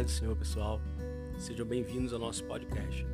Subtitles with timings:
[0.00, 0.80] paz do Senhor, pessoal.
[1.38, 3.06] Sejam bem-vindos ao nosso podcast,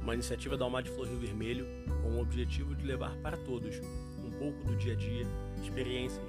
[0.00, 1.66] uma iniciativa da Alma de Flor Rio Vermelho
[2.02, 3.78] com o objetivo de levar para todos
[4.24, 5.26] um pouco do dia a dia,
[5.62, 6.24] experiências,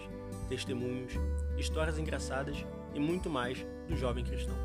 [0.50, 1.13] testemunhos,
[1.58, 2.58] histórias engraçadas
[2.94, 4.55] e muito mais do jovem cristão.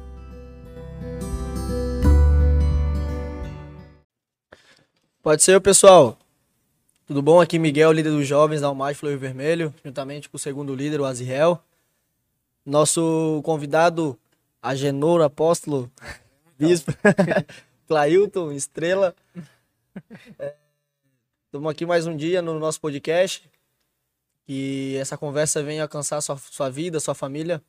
[5.22, 6.18] Pode ser, pessoal.
[7.06, 7.40] Tudo bom?
[7.40, 11.00] Aqui Miguel, líder dos jovens da Almar de Flor Vermelho, juntamente com o segundo líder,
[11.00, 11.62] o Aziel.
[12.64, 14.18] Nosso convidado,
[14.66, 15.88] Agenor Apóstolo,
[16.58, 16.92] Bispo,
[17.86, 19.14] Clailton, Estrela.
[21.44, 23.48] Estamos aqui mais um dia no nosso podcast.
[24.44, 27.62] Que essa conversa venha alcançar sua, sua vida, sua família.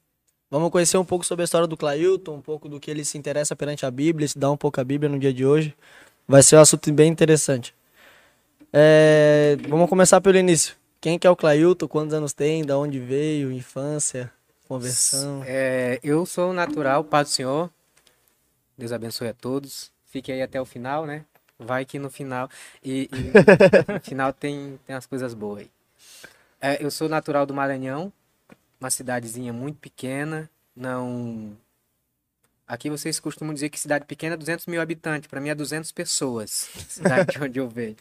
[0.50, 3.16] Vamos conhecer um pouco sobre a história do Clailton, um pouco do que ele se
[3.16, 5.76] interessa perante a Bíblia, estudar um pouco a Bíblia no dia de hoje.
[6.28, 7.76] Vai ser um assunto bem interessante.
[8.74, 10.76] É, vamos começar pelo início.
[11.00, 11.88] Quem que é o Clailton?
[11.88, 12.66] Quantos anos tem?
[12.66, 13.52] Da onde veio?
[13.52, 14.32] Infância?
[14.68, 15.44] Conversão?
[15.46, 17.72] É, eu sou natural, Pai do Senhor.
[18.78, 19.92] Deus abençoe a todos.
[20.06, 21.26] Fique aí até o final, né?
[21.58, 22.50] Vai que no final.
[22.84, 23.32] E, e
[23.92, 25.72] no final tem, tem as coisas boas aí.
[26.60, 28.12] É, eu sou natural do Maranhão,
[28.80, 30.50] uma cidadezinha muito pequena.
[30.76, 31.56] Não.
[32.68, 35.28] Aqui vocês costumam dizer que cidade pequena é 200 mil habitantes.
[35.28, 36.70] Para mim é 200 pessoas.
[36.90, 37.96] Cidade de onde eu venho.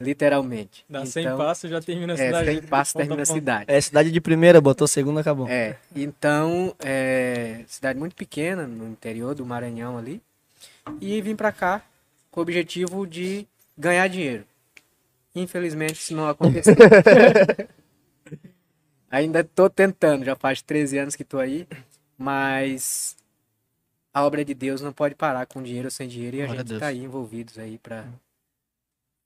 [0.00, 0.84] Literalmente.
[0.88, 2.50] Dá 100 Então, passos já termina a É, cidade.
[2.50, 3.64] 100 passos a termina a cidade.
[3.68, 5.48] É cidade de primeira, botou segunda, acabou.
[5.48, 10.20] É, então, é, cidade muito pequena, no interior do Maranhão ali.
[11.00, 11.82] E vim pra cá
[12.30, 14.44] com o objetivo de ganhar dinheiro.
[15.34, 16.74] Infelizmente, isso não aconteceu.
[19.10, 21.66] Ainda tô tentando, já faz 13 anos que tô aí,
[22.18, 23.16] mas
[24.12, 26.60] a obra de Deus não pode parar com dinheiro ou sem dinheiro e a Glória
[26.60, 26.80] a gente Deus.
[26.80, 28.04] tá aí envolvidos aí pra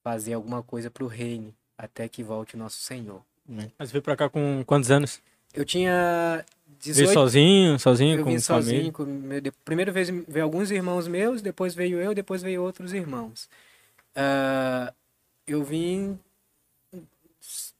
[0.03, 3.23] fazer alguma coisa pro reino até que volte o nosso Senhor.
[3.79, 5.21] Mas veio pra cá com quantos anos?
[5.53, 6.45] Eu tinha
[6.83, 8.75] Veio 18 sozinho, sozinho, eu com vim família?
[8.75, 8.93] sozinho.
[8.93, 13.49] Com meu, primeiro vez veio alguns irmãos meus, depois veio eu, depois veio outros irmãos.
[14.15, 14.93] Ah,
[15.47, 16.19] eu vim.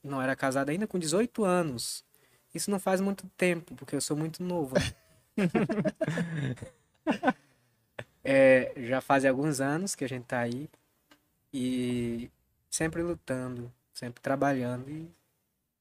[0.03, 2.03] Não era casado ainda, com 18 anos.
[2.53, 4.75] Isso não faz muito tempo, porque eu sou muito novo.
[8.23, 10.69] É, já faz alguns anos que a gente tá aí.
[11.53, 12.29] E
[12.69, 14.89] sempre lutando, sempre trabalhando.
[14.89, 15.09] E,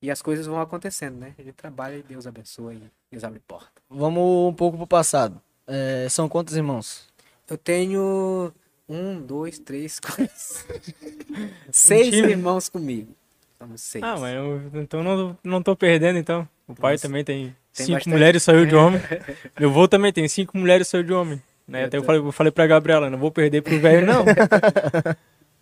[0.03, 1.35] e as coisas vão acontecendo, né?
[1.39, 3.71] A gente trabalha e Deus abençoa e Deus abre porta.
[3.89, 5.41] Vamos um pouco pro passado.
[5.67, 7.09] É, são quantos irmãos?
[7.49, 8.53] Eu tenho
[8.89, 10.29] um, dois, três, quatro,
[11.71, 12.31] seis time.
[12.31, 13.15] irmãos comigo.
[13.59, 14.03] Somos seis.
[14.03, 16.49] Ah, mas eu, então não, não tô perdendo, então.
[16.67, 18.09] O pai Nossa, também tem, tem cinco bastante.
[18.13, 19.01] mulheres, só eu de homem.
[19.59, 21.43] Meu avô também tem cinco mulheres, só eu de homem.
[21.69, 21.83] Né?
[21.83, 24.25] Eu Até eu tô- falei, eu falei pra Gabriela, não vou perder pro velho, não.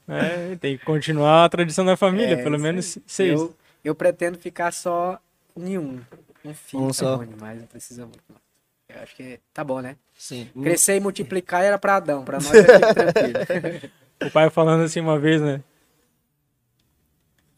[0.08, 3.38] É, tem que continuar a tradição da família, É, pelo menos seis.
[3.38, 3.54] Eu,
[3.84, 5.18] eu pretendo ficar só
[5.56, 6.00] em um.
[6.44, 7.16] Um filho Um tá só.
[7.18, 8.20] bom demais, não precisa muito.
[8.88, 9.96] Eu acho que tá bom, né?
[10.16, 10.48] Sim.
[10.62, 13.90] Crescer e multiplicar era pra Adão, pra nós é tranquilo.
[14.20, 15.60] O pai falando assim uma vez, né?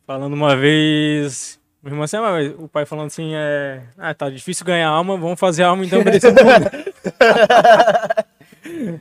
[0.06, 1.58] Falando uma vez.
[1.82, 3.82] Meu irmão assim, ah, mas o pai falando assim, é.
[3.96, 6.40] Ah, tá difícil ganhar alma, vamos fazer alma então pra esse mundo.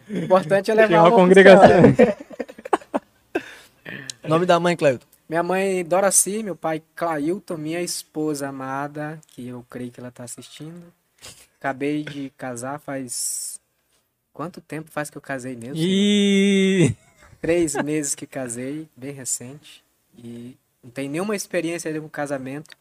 [0.10, 1.70] O importante é levar uma alma pro congregação.
[4.24, 5.08] Nome da mãe, Cleuto.
[5.28, 10.24] Minha mãe Doraci, meu pai Clailton, minha esposa amada, que eu creio que ela tá
[10.24, 10.92] assistindo.
[11.60, 13.60] Acabei de casar faz.
[14.34, 15.76] Quanto tempo faz que eu casei mesmo?
[15.78, 16.96] E.
[17.42, 19.84] Três meses que casei, bem recente.
[20.18, 22.76] E não tem nenhuma experiência ainda com casamento.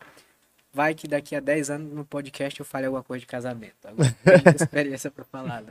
[0.72, 3.76] Vai que daqui a 10 anos no podcast eu fale alguma coisa de casamento.
[3.84, 5.64] Agora muita experiência pra falar.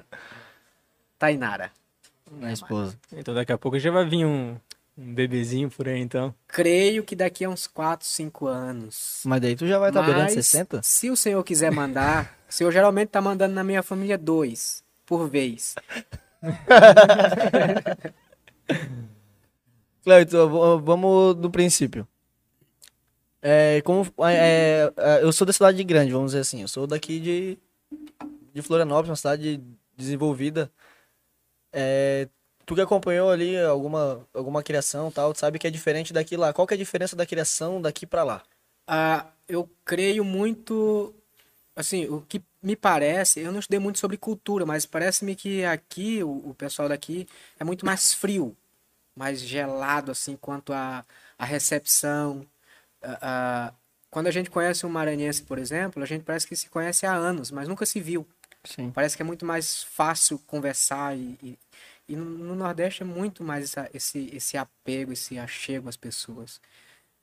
[1.18, 1.72] Tainara.
[2.42, 2.98] A esposa.
[3.14, 4.58] Então daqui a pouco já vai vir um,
[4.98, 6.34] um bebezinho por aí então.
[6.48, 9.22] Creio que daqui a uns 4, 5 anos.
[9.26, 10.82] Mas daí tu já vai estar beirando Mas, 60?
[10.84, 15.30] Se o senhor quiser mandar, o senhor geralmente tá mandando na minha família dois por
[15.30, 15.76] vez.
[20.04, 22.08] Cleuto, v- vamos do princípio.
[23.42, 26.62] É, como, é, é, eu sou da cidade grande, vamos dizer assim.
[26.62, 27.58] Eu sou daqui de,
[28.54, 29.62] de Florianópolis, uma cidade
[29.96, 30.72] desenvolvida.
[31.72, 32.28] É,
[32.68, 36.36] tu que acompanhou ali alguma, alguma criação e tal, tu sabe que é diferente daqui
[36.36, 36.52] lá.
[36.52, 38.44] Qual que é a diferença da criação daqui pra lá?
[38.86, 41.16] Ah, eu creio muito,
[41.74, 46.22] assim, o que me parece, eu não estudei muito sobre cultura, mas parece-me que aqui,
[46.22, 47.26] o, o pessoal daqui
[47.58, 48.56] é muito mais frio,
[49.16, 51.06] mais gelado, assim, quanto a,
[51.40, 52.46] a recepção.
[53.02, 53.74] Ah, ah,
[54.12, 57.14] quando a gente conhece um maranhense, por exemplo, a gente parece que se conhece há
[57.14, 58.28] anos, mas nunca se viu.
[58.66, 58.92] Sim.
[58.92, 61.58] Parece que é muito mais fácil conversar e, e,
[62.08, 66.60] e no, no Nordeste é muito mais essa- esse, esse apego, esse achego às pessoas.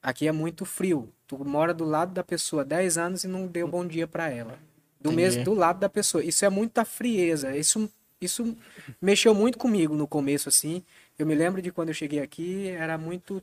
[0.02, 1.10] Aqui é muito frio.
[1.26, 4.28] Tu mora do lado da pessoa há 10 anos e não deu bom dia pra
[4.28, 4.58] ela.
[5.00, 5.16] Do Entendi.
[5.16, 6.22] mesmo do lado da pessoa.
[6.24, 7.56] Isso é muita frieza.
[7.56, 7.90] Isso
[8.20, 8.56] isso
[9.02, 10.82] mexeu muito comigo no começo, assim.
[11.18, 13.42] Eu me lembro de quando eu cheguei aqui, era muito.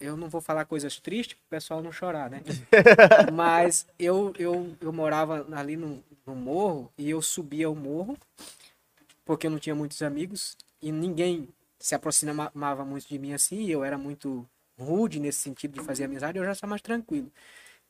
[0.00, 2.42] Eu não vou falar coisas tristes para o pessoal não chorar, né?
[3.34, 8.16] Mas eu, eu, eu morava ali no, no morro e eu subia o morro
[9.28, 13.56] porque eu não tinha muitos amigos e ninguém se aproximava muito de mim assim.
[13.56, 14.48] E eu era muito
[14.80, 17.30] rude nesse sentido de fazer amizade, eu já estava mais tranquilo.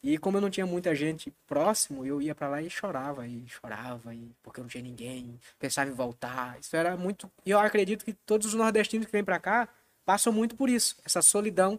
[0.03, 3.45] E como eu não tinha muita gente próximo, eu ia para lá e chorava, e
[3.47, 6.59] chorava, e porque eu não tinha ninguém, pensava em voltar.
[6.59, 7.31] Isso era muito.
[7.47, 9.69] E eu acredito que todos os nordestinos que vêm para cá
[10.05, 11.79] passam muito por isso, essa solidão.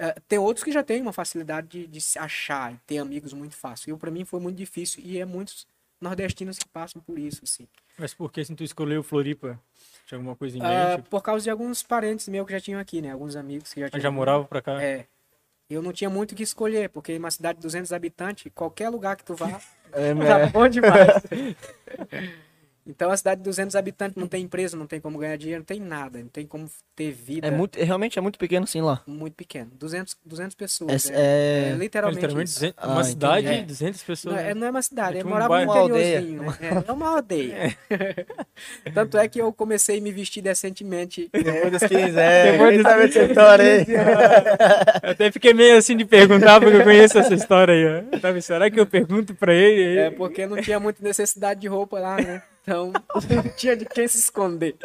[0.00, 3.56] Uh, tem outros que já têm uma facilidade de, de se achar, ter amigos muito
[3.56, 3.90] fácil.
[3.90, 5.64] Eu, para mim, foi muito difícil, e é muitos
[6.00, 7.68] nordestinos que passam por isso, assim.
[7.98, 9.58] Mas por que, se tu escolheu Floripa?
[10.06, 11.08] Tinha alguma coisa em Uh, mente?
[11.10, 13.10] por causa de alguns parentes meus que já tinham aqui, né?
[13.12, 14.02] Alguns amigos que já Ah, tinham.
[14.02, 14.80] já morava pra cá?
[14.82, 15.06] É.
[15.68, 18.88] Eu não tinha muito o que escolher, porque em uma cidade de 200 habitantes, qualquer
[18.88, 19.60] lugar que tu vá,
[19.92, 21.08] É, tá bom demais.
[22.86, 25.64] Então, a cidade de 200 habitantes não tem empresa, não tem como ganhar dinheiro, não
[25.66, 27.46] tem nada, não tem como ter vida.
[27.46, 29.02] é muito, realmente é muito pequeno assim lá.
[29.06, 29.70] muito pequeno.
[29.78, 31.10] 200, 200 pessoas.
[31.10, 32.60] É- É, é é- literalmente, Literalmente, isso.
[32.60, 33.08] 200 Ah, uma entendi.
[33.10, 33.62] cidade, É.
[33.62, 34.34] 200 pessoas.
[34.36, 35.52] Não, é, não é uma cidade, É é, tipo um morava.
[35.54, 36.56] Uma interiorzinho, né?
[36.60, 37.76] É, é uma aldeia.
[38.94, 41.28] Tanto é que eu comecei a me vestir decentemente.
[41.32, 42.52] Depois dos 15, é.
[42.52, 43.86] Depois dos sabe essa história aí.
[45.02, 47.84] Eu até fiquei meio assim de perguntar, porque eu conheço essa história aí.
[48.10, 48.14] ó.
[48.14, 49.98] Eu tava, será que eu pergunto pra ele?
[49.98, 52.42] É porque não tinha muita necessidade de roupa lá, né?
[52.66, 54.76] Então, não tinha de quem se esconder.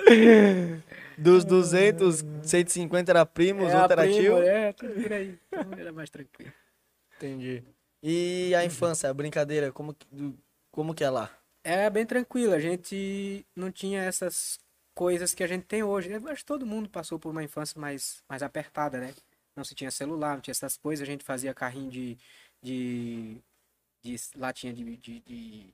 [1.17, 4.37] Dos 200, 150 era primo, os é, a outros era prima, tio.
[4.37, 5.39] É, tudo por aí.
[5.47, 6.53] Então, era mais tranquilo.
[7.17, 7.63] Entendi.
[8.03, 9.95] E a infância, a brincadeira, como,
[10.71, 11.35] como que é lá?
[11.63, 14.59] É bem tranquilo, a gente não tinha essas
[14.93, 16.11] coisas que a gente tem hoje.
[16.11, 19.13] Eu acho que todo mundo passou por uma infância mais, mais apertada, né?
[19.55, 22.17] Não se tinha celular, não tinha essas coisas, a gente fazia carrinho de,
[22.61, 23.37] de,
[24.03, 25.73] de latinha de, de, de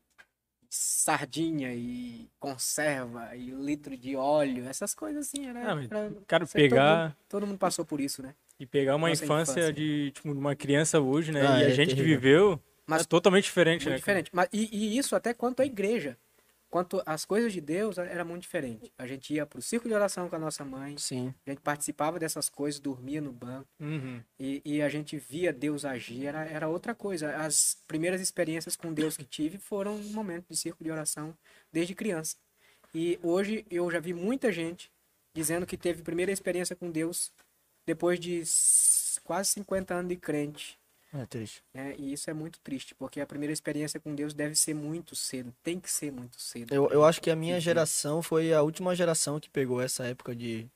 [0.78, 6.70] sardinha e conserva e litro de óleo, essas coisas assim, era, Ah, Cara, Você- todo
[6.70, 8.34] pegar mundo- Todo mundo passou por isso, né?
[8.60, 9.74] e pegar uma infância, infância.
[9.74, 11.42] de tipo, uma criança hoje, né?
[11.42, 13.98] Ah, e a é gente que viveu Mas é totalmente diferente, Muito né?
[13.98, 14.30] diferente.
[14.34, 16.18] Mas, e, e isso até quanto à igreja.
[16.78, 18.94] Quanto às coisas de Deus, era muito diferente.
[19.00, 21.34] A gente ia pro círculo de oração com a nossa mãe, Sim.
[21.44, 24.22] a gente participava dessas coisas, dormia no banco, Uhum.
[24.40, 27.36] e, e a gente via Deus agir, era, era outra coisa.
[27.36, 31.36] As primeiras experiências com Deus que tive foram um momento de círculo de oração
[31.74, 32.36] desde criança.
[32.94, 34.92] E hoje eu já vi muita gente
[35.34, 37.32] dizendo que teve primeira experiência com Deus
[37.88, 38.44] depois de
[39.24, 40.77] quase 50 anos de crente.
[41.14, 41.64] É triste.
[41.74, 41.96] né?
[41.98, 45.54] E isso é muito triste, porque a primeira experiência com Deus deve ser muito cedo,
[45.64, 46.74] tem que ser muito cedo.
[46.74, 50.36] Eu, eu acho que a minha geração foi a última geração que pegou essa época
[50.36, 50.70] de,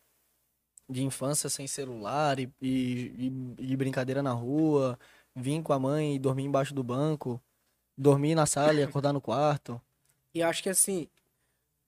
[0.89, 4.97] de infância sem celular e, e, e- e brincadeira na rua,
[5.35, 7.41] vir com a mãe e dormir embaixo do banco,
[7.97, 9.81] dormir na sala e acordar no quarto.
[10.33, 11.07] E acho que assim,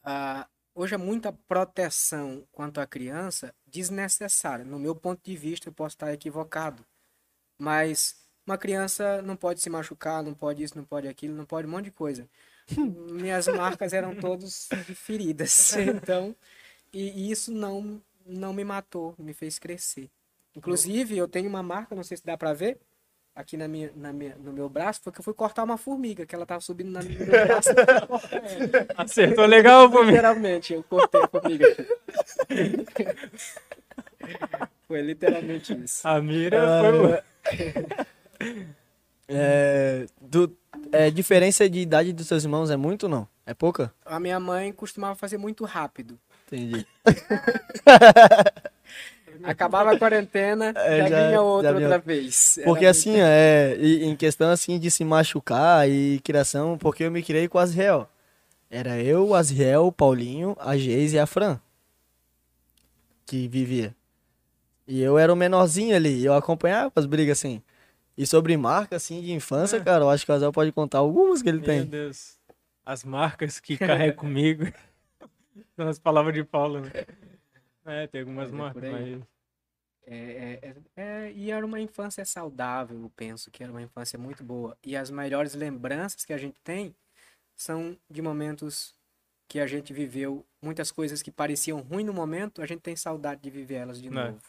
[0.04, 4.66] ah, hoje é muita proteção quanto à criança desnecessária.
[4.66, 6.86] No meu ponto de vista, eu posso estar equivocado.
[7.58, 11.68] Mas uma criança não pode se machucar, não pode isso, não pode aquilo, não pode
[11.68, 12.28] um monte de coisa.
[12.78, 15.76] Minhas marcas eram todas feridas.
[15.78, 16.36] Então,
[16.92, 20.10] e, e isso não, não me matou, me fez crescer.
[20.56, 22.78] Inclusive, eu tenho uma marca, não sei se dá pra ver,
[23.36, 26.36] aqui na minha, na minha, no meu braço, porque eu fui cortar uma formiga, que
[26.36, 27.70] ela tava subindo na minha braço.
[28.96, 30.12] Acertou legal mim.
[30.12, 31.66] Literalmente, eu cortei a formiga.
[34.88, 36.08] Foi literalmente isso.
[36.08, 37.24] A mira foi boa.
[39.28, 40.56] É, do,
[40.92, 43.28] é, diferença de idade dos seus irmãos é muito ou não?
[43.46, 43.94] É pouca?
[44.06, 46.18] A minha mãe costumava fazer muito rápido.
[46.48, 46.86] Entendi.
[49.44, 52.58] Acabava a quarentena, É, já, já- vinha outra já vinha outra vez.
[52.58, 57.04] Era Porque muito- assim, é, e- em questão assim de se machucar e criação, porque
[57.04, 58.08] eu me criei com o Asriel.
[58.70, 61.60] Era eu, o Asriel, o Paulinho, a Geise e a Fran.
[63.26, 63.96] Que vivia.
[64.88, 67.62] E eu era o menorzinho ali, eu acompanhava as brigas assim.
[68.18, 69.84] E sobre marca assim de infância, É.
[69.84, 71.86] cara, eu acho que o Asriel pode contar algumas que ele Meu tem.
[71.86, 72.38] Deus.
[72.86, 73.78] As marcas que
[74.14, 74.66] carrego comigo.
[75.76, 76.92] São as palavras de Paulo, né?
[77.86, 79.22] É, tem algumas Mas é marcas, mas.
[80.06, 84.20] É, é, é, é, e era uma infância saudável, eu penso que era uma infância
[84.20, 84.78] muito boa.
[84.84, 86.94] E as melhores lembranças que a gente tem
[87.56, 88.94] são de momentos
[89.48, 93.42] que a gente viveu muitas coisas que pareciam ruins no momento, a gente tem saudade
[93.42, 94.12] de viver elas de É.
[94.12, 94.42] novo.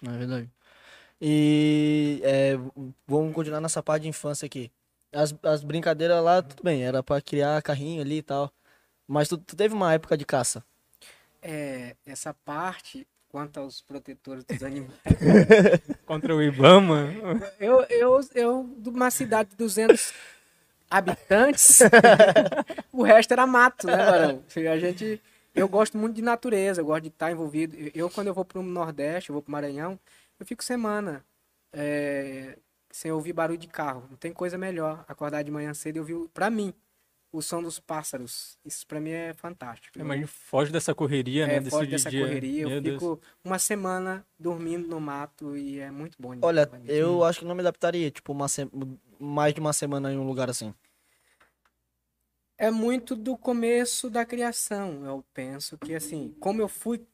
[0.00, 0.50] Não é verdade.
[1.20, 2.54] E é,
[3.06, 4.70] vamos continuar nessa parte de infância aqui.
[5.12, 8.52] As, as brincadeiras lá, tudo bem, era pra criar carrinho ali e tal.
[9.08, 10.64] Mas tu, tu teve uma época de caça.
[11.40, 14.98] É, essa parte, quanto aos protetores dos animais.
[16.04, 17.08] Contra o Ibama.
[17.58, 20.12] eu, eu, eu, de uma cidade de 200
[20.90, 21.80] habitantes,
[22.92, 24.42] o resto era mato, né, Barão?
[24.72, 25.20] A gente,
[25.54, 27.76] eu gosto muito de natureza, eu gosto de estar envolvido.
[27.94, 29.98] Eu, quando eu vou para o Nordeste, eu vou para o Maranhão,
[30.38, 31.24] eu fico semana
[31.72, 32.58] é,
[32.90, 34.06] sem ouvir barulho de carro.
[34.10, 36.72] Não tem coisa melhor acordar de manhã cedo e ouvir, para mim,
[37.32, 38.58] o som dos pássaros.
[38.64, 39.98] Isso para mim é fantástico.
[39.98, 41.60] É, mas foge dessa correria, É, né?
[41.60, 42.20] Desse foge dessa dia.
[42.26, 42.62] correria.
[42.62, 42.94] Eu Meu Deus.
[42.94, 46.34] fico uma semana dormindo no mato e é muito bom.
[46.42, 48.68] Olha, de- eu acho que não me adaptaria, tipo, uma se-
[49.20, 50.74] mais de uma semana em um lugar assim.
[52.58, 55.04] É muito do começo da criação.
[55.04, 57.06] Eu penso que, assim, como eu fui,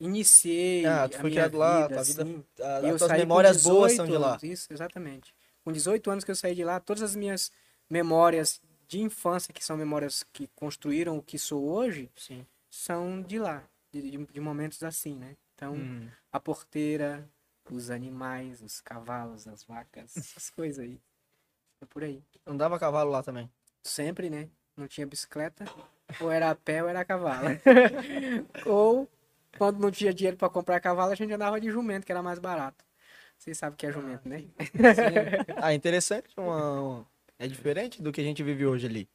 [0.00, 3.12] iniciei Ah, tu a foi criado lá, vida, tua vida- assim, A- eu As tuas
[3.12, 4.38] memórias boas 18 são de lá.
[4.42, 5.34] Isso, exatamente.
[5.64, 7.50] Com 18 anos que eu saí de lá, todas as minhas
[7.90, 12.46] memórias de infância, que são memórias que construíram o que sou hoje, Sim.
[12.70, 13.62] são de lá,
[13.92, 15.36] de, de- de momentos assim, né?
[15.54, 16.08] Então, Hum.
[16.32, 17.28] a porteira,
[17.70, 20.98] os animais, os cavalos, as vacas, essas coisas aí.
[21.82, 22.22] É por aí.
[22.46, 23.50] Andava a cavalo lá também.
[23.84, 24.48] Sempre, né?
[24.76, 25.64] Não tinha bicicleta,
[26.20, 27.48] ou era a pé ou era a cavalo.
[28.66, 29.08] ou,
[29.56, 32.38] quando não tinha dinheiro para comprar cavalo, a gente andava de jumento, que era mais
[32.38, 32.84] barato.
[33.38, 34.44] Vocês sabem o que é jumento, né?
[35.56, 36.28] Ah, interessante.
[36.36, 37.06] Uma, uma-
[37.38, 39.08] É diferente do que a gente vive hoje ali.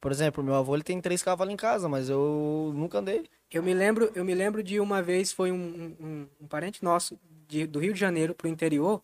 [0.00, 3.24] Por exemplo, meu avô ele tem três cavalos em casa, mas eu nunca andei.
[3.50, 7.18] Eu me lembro, eu me lembro de uma vez foi um, um- um- parente nosso
[7.48, 9.02] de- do Rio de Janeiro pro interior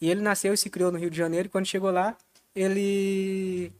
[0.00, 1.46] e ele nasceu e se criou no Rio de Janeiro.
[1.46, 2.16] E quando chegou lá,
[2.54, 3.72] ele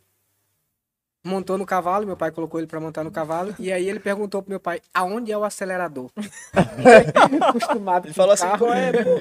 [1.25, 2.07] montou no cavalo.
[2.07, 4.81] Meu pai colocou ele para montar no cavalo e aí ele perguntou pro meu pai
[4.95, 6.11] aonde é o acelerador.
[7.49, 8.59] Acostumado Ele falou assim, carro.
[8.59, 9.21] qual é, pô?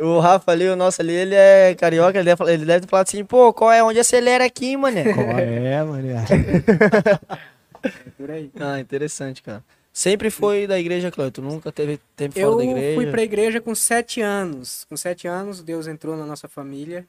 [0.00, 3.02] O Rafa ali, o nosso ali, ele é carioca, ele deve, falar- ele deve falar
[3.02, 3.82] assim, pô, qual é?
[3.84, 5.04] Onde acelera aqui, mané?
[5.38, 6.08] É, mano.
[8.16, 8.50] Por aí.
[8.60, 9.62] ah, interessante, cara.
[9.92, 11.32] Sempre foi da igreja, Cláudio?
[11.32, 12.94] Tu nunca teve tempo Eu fora da igreja?
[12.94, 14.86] fui para a igreja com sete anos.
[14.88, 17.04] Com sete anos, Deus entrou na nossa família.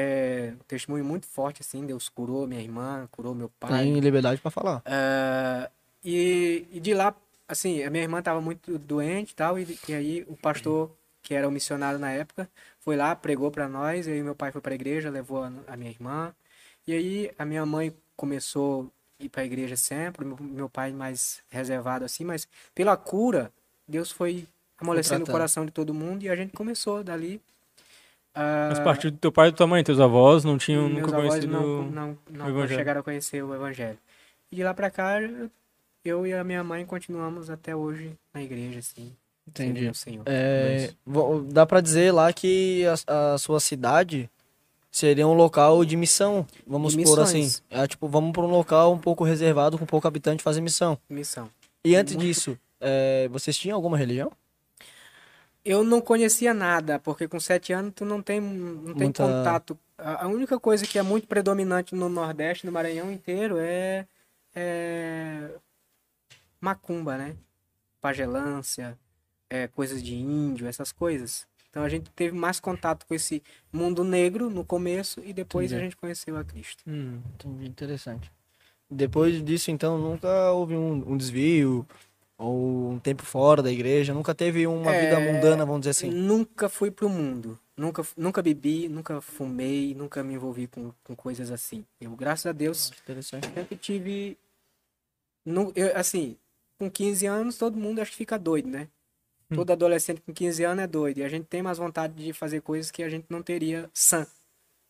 [0.00, 1.84] É, um testemunho muito forte, assim.
[1.84, 3.82] Deus curou minha irmã, curou meu pai.
[3.82, 4.80] Tem liberdade pra falar.
[4.86, 5.68] Ah,
[6.04, 7.12] e, e de lá,
[7.48, 9.58] assim, a minha irmã estava muito doente e tal.
[9.58, 10.88] E, aí o pastor,
[11.20, 14.06] que era o missionário na época, foi lá, pregou para nós.
[14.06, 16.32] E aí meu pai foi para a igreja, levou a, a minha irmã.
[16.86, 20.24] E aí a minha mãe começou a ir para a igreja sempre.
[20.24, 22.22] Meu, meu pai mais reservado, assim.
[22.24, 23.50] Mas pela cura,
[23.86, 24.46] Deus foi
[24.78, 26.22] amolecendo o coração de todo mundo.
[26.22, 27.42] E a gente começou dali.
[28.40, 31.00] Ah, Mas partiu do teu pai e da tua mãe, teus avós não tinham meus
[31.02, 32.78] nunca avós conhecido não, não, não o evangelho.
[32.78, 33.98] chegaram a conhecer o evangelho.
[34.52, 35.16] E de lá pra cá,
[36.04, 39.12] eu- e a minha mãe continuamos até hoje na igreja, assim.
[39.46, 39.90] Entendi.
[39.94, 40.22] Senhor.
[40.26, 44.30] É, vo- dá pra dizer lá que a, a sua cidade
[44.90, 47.50] seria um local de missão, vamos De por assim.
[47.70, 50.96] É, tipo, vamos pra um local um pouco reservado, com pouco habitante fazer missão.
[51.10, 51.50] Missão.
[51.84, 54.30] E antes Muito- disso, é, vocês tinham alguma religião?
[55.70, 59.78] Eu não conhecia nada, porque com sete anos tu não tem, não tem Muita- contato.
[59.98, 64.06] A, a única coisa que é muito predominante no Nordeste, no Maranhão inteiro, é,
[64.54, 65.50] é
[66.60, 67.36] macumba, né?
[68.00, 68.98] Pagelância,
[69.50, 71.46] é, coisas de índio, essas coisas.
[71.68, 75.76] Então a gente teve mais contato com esse mundo negro no começo e depois a
[75.76, 75.84] Entendi.
[75.90, 76.82] gente conheceu a Cristo.
[76.86, 77.20] Hum.
[77.34, 78.32] Entendi, interessante.
[78.90, 81.86] Depois disso, então, nunca houve um, um desvio
[82.38, 84.14] ou um tempo fora da igreja?
[84.14, 86.10] Nunca teve uma vida É, mundana, vamos dizer assim?
[86.10, 87.58] Nunca fui pro mundo.
[87.76, 91.84] Nunca, nunca bebi, nunca fumei, nunca me envolvi com, com coisas assim.
[92.00, 93.46] Eu, graças a Deus, Interessante.
[93.52, 94.36] sempre tive.
[95.44, 96.36] nu- eu, assim,
[96.78, 98.88] com 15 anos, todo mundo acho que fica doido, né?
[99.54, 101.18] Todo adolescente com 15 anos é doido.
[101.18, 104.26] E a gente tem mais vontade de fazer coisas que a gente não teria sã.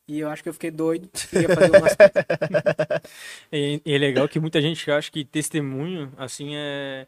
[0.08, 1.08] E eu acho que eu fiquei doido.
[1.30, 1.92] Queria fazer umas
[3.52, 7.06] E, e é legal que muita gente acha que testemunho, assim, é.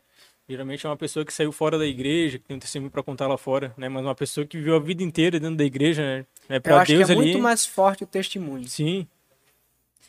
[0.50, 3.28] Geralmente é uma pessoa que saiu fora da igreja, que tem um testemunho pra contar
[3.28, 3.88] lá fora, né?
[3.88, 6.26] Mas uma pessoa que viveu a vida inteira dentro da igreja, né?
[6.48, 7.24] É Eu pra acho Deus que é ali.
[7.24, 8.66] muito mais forte o testemunho.
[8.66, 9.06] Sim.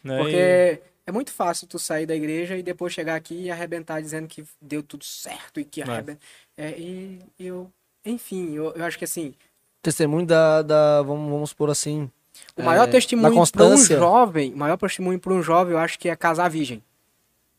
[0.04, 0.18] Né?
[0.18, 4.28] Porque é muito fácil tu sair da igreja e depois chegar aqui e arrebentar dizendo
[4.28, 6.20] que deu tudo certo e que arrebenta.
[6.58, 7.72] É, e eu,
[8.04, 9.36] enfim, eu, eu acho que assim,
[9.84, 12.10] Testemunho da, da vamos, vamos por assim,
[12.58, 16.00] o maior É, testemunho para um jovem, o maior testemunho para um jovem, eu acho
[16.00, 16.82] que é casar virgem.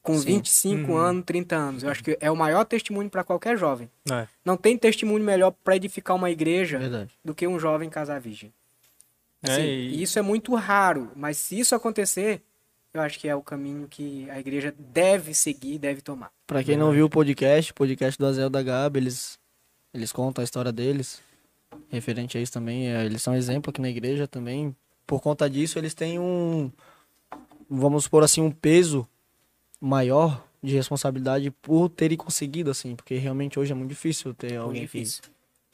[0.03, 0.25] Com Sim.
[0.27, 0.97] 25 Uhum.
[0.99, 1.83] anos, 30 anos.
[1.85, 3.89] Eu acho que é o maior testemunho para qualquer jovem.
[4.11, 4.27] É.
[4.45, 7.11] Não tem testemunho melhor para edificar uma igreja verdade.
[7.25, 8.53] do que um jovem casar virgem.
[9.45, 12.43] É, Assim, e- e isso é muito raro, mas se isso acontecer,
[12.93, 16.31] eu acho que é o caminho que a igreja deve seguir, deve tomar.
[16.49, 19.39] Pra quem não viu o podcast, o podcast do Azel da Gabi, eles,
[19.95, 21.21] eles contam a história deles.
[21.89, 24.75] Referente a isso também, é, eles são exemplo aqui na igreja também.
[25.07, 26.71] Por conta disso, eles têm um,
[27.71, 29.07] vamos por assim, um peso
[29.87, 32.95] maior de responsabilidade por terem conseguido, assim.
[32.95, 35.23] Porque realmente hoje é muito difícil ter Muito alguém difícil.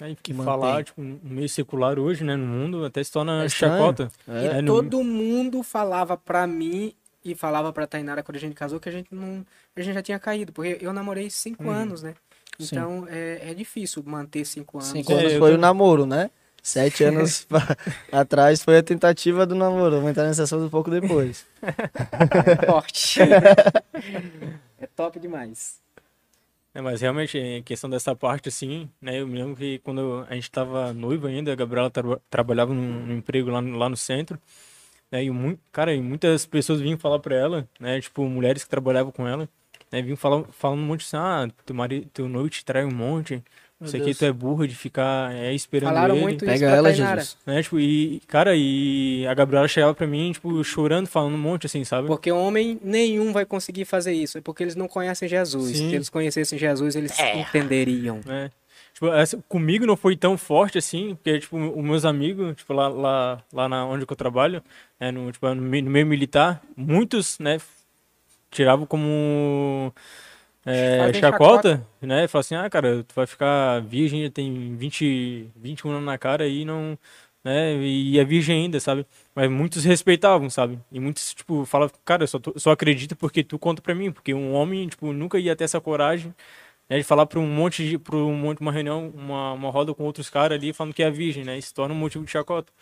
[0.01, 0.45] Aí que mantém.
[0.47, 4.11] falar, tipo, no meio secular hoje, né, no mundo, até se torna É chacota.
[4.27, 4.47] É.
[4.47, 8.55] É, E no- todo mundo falava pra mim e falava pra Tainara quando a gente
[8.55, 9.45] casou que a gente não.
[9.77, 11.71] A gente já tinha caído, porque eu namorei cinco Uhum.
[11.71, 12.15] anos, né?
[12.61, 14.89] Então é, é difícil manter cinco anos.
[14.91, 16.31] Cinco É, anos eu foi tô- o namoro, né?
[16.69, 17.75] Sete anos pra-
[18.13, 19.97] atrás foi a tentativa do namoro.
[19.97, 21.47] Vamos entrar nesse assunto um pouco depois.
[21.63, 23.21] É forte.
[24.79, 25.79] é top demais.
[26.75, 30.35] É, mas realmente, em questão dessa parte, assim, né, eu me lembro que quando a
[30.35, 33.97] gente tava noivo ainda, a Gabriela tra- trabalhava num, num emprego lá, no- lá no
[33.97, 34.39] centro,
[35.11, 38.71] né, e muito, cara, e muitas pessoas vinham falar pra ela, né, tipo, mulheres que
[38.71, 39.49] trabalhavam com ela,
[39.91, 42.93] né, vinham falar, falando um monte assim, ah, teu marido, teu noivo te trai um
[42.95, 43.43] monte,
[43.81, 44.19] Meu aqui Deus.
[44.19, 46.23] tu é burra de ficar é, esperando Falaram ele.
[46.25, 47.21] muito Pega ela, Tainara.
[47.21, 47.37] Jesus.
[47.47, 51.67] Né, tipo, e, cara, e a Gabriela chegava pra mim, tipo, chorando, falando um monte,
[51.67, 52.09] assim, sabe?
[52.09, 54.39] Porque homem nenhum vai conseguir fazer isso.
[54.39, 55.77] É porque eles não conhecem Jesus.
[55.77, 55.91] Sim.
[55.91, 58.21] Se eles conhecessem Jesus, eles entenderiam.
[58.27, 58.51] né?
[58.95, 62.89] Tipo, essa- comigo não foi tão forte assim, porque, tipo, os meus amigos, tipo, lá,
[62.89, 64.61] lá, lá na onde que eu trabalho,
[64.99, 67.59] né, no, tipo, no meio militar, muitos, né,
[68.51, 69.95] tiravam como
[70.71, 75.49] é, Fazem chacota, né, falavam assim, ah, cara, tu vai ficar virgem, já tem 20,
[75.57, 76.99] 21 anos na cara e não,
[77.45, 79.07] né, e é virgem ainda, sabe?
[79.35, 80.79] Mas muitos respeitavam, sabe?
[80.93, 84.13] E muitos, tipo, falavam, cara, eu só, tô- só acredito porque tu conta pra mim,
[84.13, 86.35] porque um homem, tipo, nunca ia ter essa coragem
[86.89, 89.95] né, de falar para um monte de para um monte uma reunião, uma, uma roda
[89.95, 91.59] com outros caras ali falando que é virgem, né?
[91.59, 92.73] Isso torna um motivo de chacota.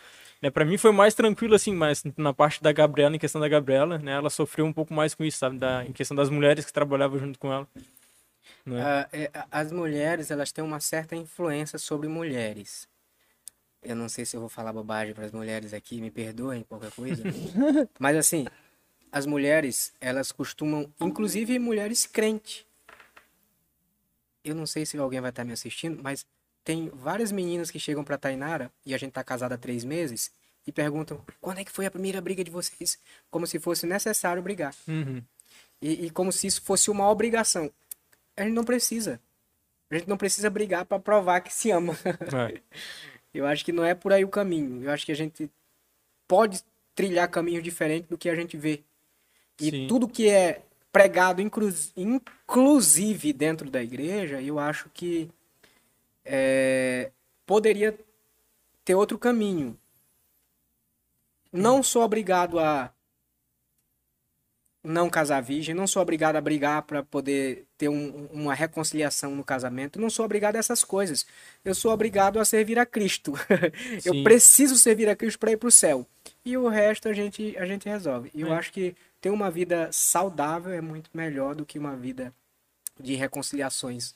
[0.43, 3.49] Né, para mim foi mais tranquilo assim, mas na parte da Gabriela, em questão da
[3.49, 6.65] Gabriela, né, ela sofreu um pouco mais com isso, sabe, da em questão das mulheres
[6.65, 7.67] que trabalhavam junto com ela.
[8.65, 8.83] Né?
[8.83, 9.09] A-
[9.51, 12.89] as mulheres, elas têm uma certa influência sobre mulheres.
[13.83, 16.91] Eu não sei se eu vou falar bobagem para as mulheres aqui, me perdoem qualquer
[16.91, 17.23] coisa.
[17.99, 18.47] Mas assim,
[19.13, 22.67] as mulheres, elas costumam, inclusive mulheres crentes.
[24.45, 26.25] Eu não sei se alguém vai estar me assistindo, mas
[26.67, 30.33] tem várias meninas que chegam para Tainara e a gente tá casada há três meses
[30.67, 32.99] e perguntam quando é que foi a primeira briga de vocês,
[33.31, 34.75] como se fosse necessário brigar.
[34.89, 35.23] Uhum.
[35.81, 37.71] E, e como se isso fosse uma obrigação.
[38.37, 39.21] A gente não precisa.
[39.89, 41.97] A gente não precisa brigar para provar que se ama.
[42.05, 42.61] É.
[43.33, 44.83] Eu acho que não é por aí o caminho.
[44.83, 45.49] Eu acho que a gente
[46.27, 46.65] pode
[46.97, 48.83] trilhar caminhos diferentes do que a gente vê.
[49.61, 49.87] E Sim.
[49.87, 55.31] tudo que é pregado, inclus- inclusive dentro da igreja, eu acho que
[56.27, 57.11] é,
[57.47, 57.97] poderia
[58.85, 59.79] ter outro caminho.
[61.53, 62.93] Não sou obrigado a
[64.85, 69.43] não casar virgem, não sou obrigado a brigar para poder ter um- uma reconciliação no
[69.43, 71.27] casamento, não sou obrigado a essas coisas.
[71.65, 73.33] Eu sou obrigado a servir a Cristo.
[74.05, 76.07] Eu preciso servir a Cristo para ir para o céu.
[76.45, 78.31] E o resto a gente, a gente resolve.
[78.33, 78.57] E eu É.
[78.59, 82.33] acho que ter uma vida saudável é muito melhor do que uma vida
[83.01, 84.15] de reconciliações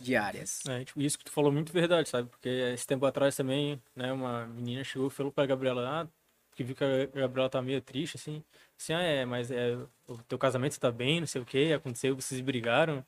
[0.00, 0.64] diárias.
[0.66, 2.28] É, tipo, isso que tu falou é muito verdade, sabe?
[2.28, 6.08] Porque esse tempo atrás também, né, uma menina chegou e falou pra Gabriela, ah,
[6.54, 8.42] que viu que a Gabriela tá meio triste, assim,
[8.78, 9.76] assim, ah, é, mas é,
[10.08, 13.04] o teu casamento tá bem, não sei o que, aconteceu, vocês brigaram,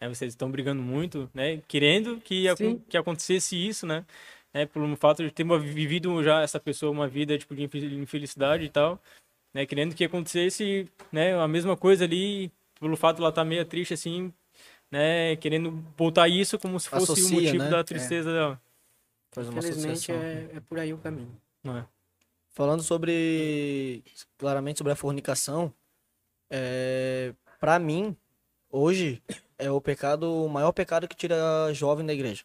[0.00, 2.82] né, vocês estão brigando muito, né, querendo que, Sim.
[2.88, 4.04] que acontecesse isso, né,
[4.52, 8.64] né, pelo fato de ter vivido já essa pessoa uma vida, tipo, de infel- infelicidade
[8.64, 9.00] e tal,
[9.54, 13.64] né, querendo que acontecesse, né, a mesma coisa ali, pelo fato de ela estar meio
[13.64, 14.32] triste, assim,
[14.92, 17.70] né, querendo botar isso como se fosse Associa, o motivo né?
[17.70, 18.60] da tristeza dela.
[19.32, 21.34] Faz uma Infelizmente é, é por aí o caminho.
[21.64, 21.86] Não é?
[22.50, 24.04] Falando sobre.
[24.36, 25.72] Claramente sobre a fornicação,
[26.50, 28.14] é, para mim,
[28.70, 29.22] hoje,
[29.58, 32.44] é o pecado, o maior pecado que tira jovem da igreja.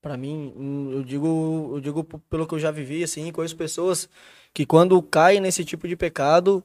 [0.00, 0.54] Pra mim,
[0.92, 4.08] eu digo, eu digo pelo que eu já vivi, assim, conheço pessoas
[4.54, 6.64] que quando caem nesse tipo de pecado,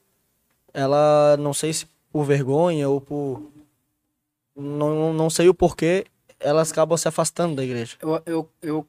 [0.73, 3.51] ela, não sei se por vergonha ou por.
[4.61, 6.05] Não, não sei o porquê,
[6.39, 7.97] elas acabam se afastando da igreja.
[8.01, 8.87] Eu, eu, eu,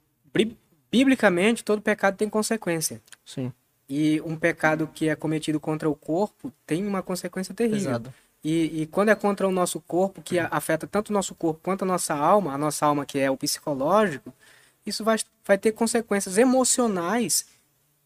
[0.90, 3.00] biblicamente, todo pecado tem consequência.
[3.24, 3.52] Sim,
[3.88, 7.78] E um pecado que é cometido contra o corpo tem uma consequência terrível.
[7.78, 8.14] pesado.
[8.44, 11.60] E, e quando é contra o nosso corpo, que a- afeta tanto o nosso corpo
[11.62, 14.32] quanto a nossa alma, a nossa alma que é o psicológico,
[14.84, 17.46] isso vai, vai ter consequências emocionais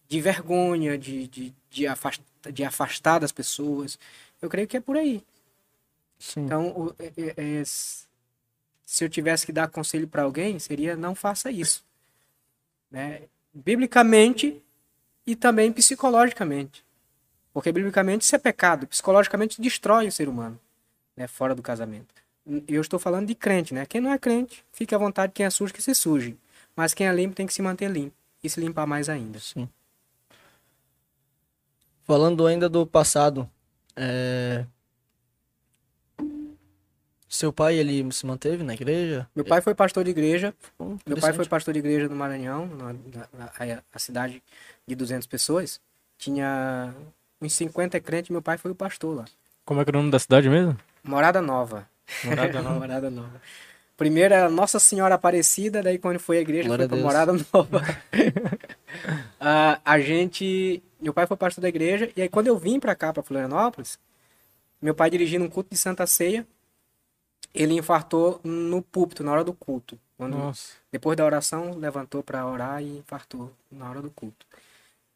[0.09, 3.99] de vergonha, de, de, de, afast, de afastar das pessoas.
[4.43, 5.23] Eu creio que é por aí.
[6.19, 6.45] Sim.
[6.45, 11.15] Então, o- é- é- é, se eu tivesse que dar conselho para alguém, seria não
[11.15, 11.85] faça isso.
[12.91, 13.23] Né?
[13.53, 14.63] Biblicamente
[15.27, 16.85] e também psicologicamente.
[17.53, 20.61] Porque biblicamente isso é pecado, psicologicamente destrói o ser humano,
[21.17, 22.15] né, fora do casamento.
[22.69, 23.85] Eu estou falando de crente, né?
[23.87, 26.37] Quem não é crente, fique à vontade, quem é sujo que se suje.
[26.77, 29.41] Mas quem é limpo tem que se manter limpo e se limpar mais ainda.
[29.41, 29.69] Sim.
[32.05, 33.51] Falando ainda do passado,
[33.97, 34.65] é,
[37.37, 39.29] Seu pai, ele se manteve na igreja?
[39.37, 40.55] Meu pai foi pastor de igreja.
[40.79, 43.29] Bom, Meu pai foi pastor de igreja no Maranhão, na, na-
[43.67, 44.43] na- a cidade
[44.87, 45.79] de 200 pessoas.
[46.17, 46.95] Tinha
[47.41, 49.25] uns 50 crentes, meu pai foi o pastor lá.
[49.67, 50.79] Como é que é o nome da cidade mesmo?
[51.05, 51.87] Morada Nova.
[52.25, 52.79] Morada Nova.
[52.79, 53.43] Morada Nova.
[53.99, 57.07] Primeiro era Nossa Senhora Aparecida, daí quando foi a igreja Glória foi a pra.
[57.07, 57.83] Morada Nova.
[59.39, 62.95] Ah, a gente, meu pai foi pastor da igreja e aí quando eu vim pra
[62.95, 63.99] cá, pra Florianópolis,
[64.81, 66.47] meu pai dirigindo um culto de Santa Ceia,
[67.57, 69.99] ele infartou no púlpito na hora do culto.
[70.17, 70.75] Quando Nossa.
[70.93, 74.47] depois da oração, levantou para orar e infartou na hora do culto.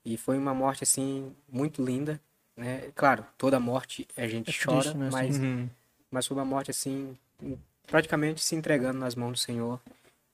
[0.04, 2.20] E foi uma morte assim muito linda,
[2.56, 2.90] né?
[2.94, 5.10] Claro, toda morte a gente É chora, né?
[5.12, 5.68] mas Uhum.
[6.10, 7.16] mas foi uma morte assim
[7.86, 9.80] praticamente se entregando nas mãos do Senhor.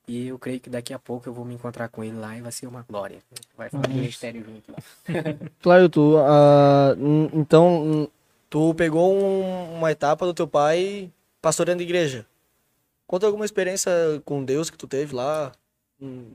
[0.09, 2.41] E eu creio que daqui a pouco eu vou me encontrar com ele lá e
[2.41, 3.19] vai ser uma glória.
[3.57, 4.79] Vai fazer ministério junto lá.
[5.61, 6.15] Claro, tu,
[6.97, 8.09] n- então,
[8.49, 12.27] tu pegou um- uma etapa do teu pai pastoreando igreja.
[13.07, 13.91] Conta alguma experiência
[14.25, 15.53] com Deus que tu teve lá,
[16.01, 16.33] Hum,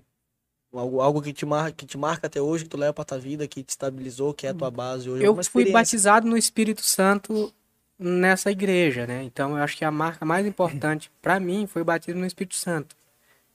[0.74, 3.20] algo, algo que, te mar, que te marca até hoje, que tu leva pra tua
[3.20, 5.24] vida, que te estabilizou, que é a tua base hoje.
[5.24, 7.54] Eu fui batizado no Espírito Santo
[8.00, 9.24] nessa igreja, né?
[9.24, 12.56] Então eu acho que a marca mais importante para mim foi o batismo no Espírito
[12.56, 12.96] Santo,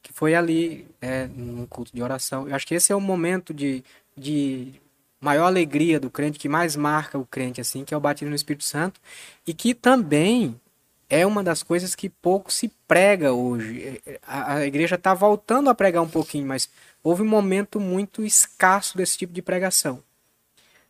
[0.02, 2.48] que foi ali, é, no culto de oração.
[2.48, 3.82] Eu acho que esse é o momento de,
[4.16, 4.74] de
[5.20, 8.36] maior alegria do crente, que mais marca o crente, assim, que é o batismo no
[8.36, 9.00] Espírito Santo,
[9.44, 10.60] e que também
[11.08, 14.00] é uma das coisas que pouco se prega hoje.
[14.26, 16.68] A, a igreja está voltando a pregar um pouquinho, mas
[17.02, 20.02] houve um momento muito escasso desse tipo de pregação.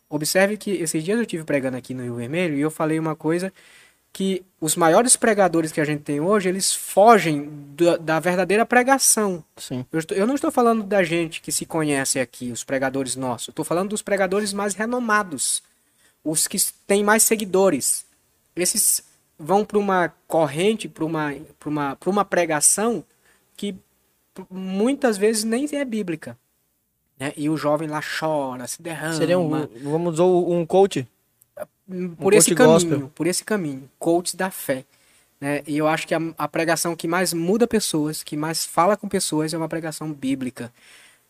[0.08, 3.16] Observe que esses dias eu tive pregando aqui no Rio Vermelho e eu falei uma
[3.16, 3.52] coisa
[4.12, 9.44] que os maiores pregadores que a gente tem hoje, eles fogem da, da verdadeira pregação.
[9.58, 9.84] Sim.
[9.92, 13.48] Eu, estou- eu não estou falando da gente que se conhece aqui, os pregadores nossos.
[13.48, 15.62] Eu estou falando dos pregadores mais renomados,
[16.24, 18.06] os que têm mais seguidores.
[18.54, 19.02] Esses
[19.38, 23.04] vão para uma corrente, para uma, pra uma, pra uma pregação
[23.56, 23.74] que
[24.50, 26.36] muitas vezes nem é bíblica.
[27.18, 27.32] Né?
[27.36, 29.14] E o jovem lá chora, se derrama.
[29.14, 29.48] Seria um,
[29.82, 31.06] vamos dizer, um coach?
[32.18, 33.12] por um esse coach caminho, gospel.
[33.14, 34.84] por esse caminho, coaches da fé.
[35.40, 35.62] Né?
[35.66, 39.08] E eu acho que a, a pregação que mais muda pessoas, que mais fala com
[39.08, 40.72] pessoas, é uma pregação bíblica.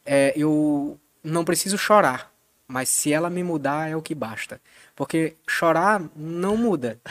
[0.05, 2.33] É, eu não preciso chorar,
[2.67, 4.61] mas se ela me mudar é o que basta.
[4.97, 6.99] Porque chorar não muda.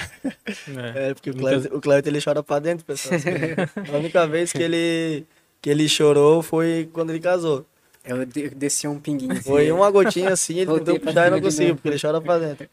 [0.67, 1.09] É.
[1.09, 3.15] É, porque o Muitas- o Cléber, ele chora pra dentro, pessoal.
[3.93, 5.25] a única vez que ele,
[5.61, 7.65] que ele chorou foi quando ele casou.
[8.03, 9.41] Eu de- desci um pinguinho.
[9.41, 12.37] Foi uma gotinha assim, ele tentou pra puxar e não conseguiu, porque ele chora pra
[12.39, 12.67] dentro.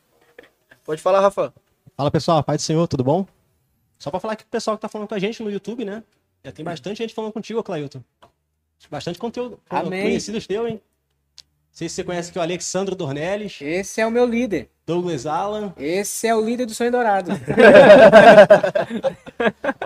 [0.85, 1.53] Pode falar, Rafa.
[1.97, 3.27] Fala pessoal, paz do Senhor, tudo bom?
[3.99, 6.03] Só pra falar aqui pro pessoal que tá falando com a gente no YouTube, né?
[6.45, 8.03] Já tem bastante gente falando contigo, ô Clailton.
[8.91, 10.03] Bastante conteúdo Amém.
[10.03, 10.81] conhecidos teu, hein?
[11.73, 14.69] Não sei se você conhece aqui o Alexandro Dornelles, Esse é o meu líder.
[14.87, 15.73] Douglas Alan.
[15.79, 17.31] Esse é o líder do Sonho Dourado.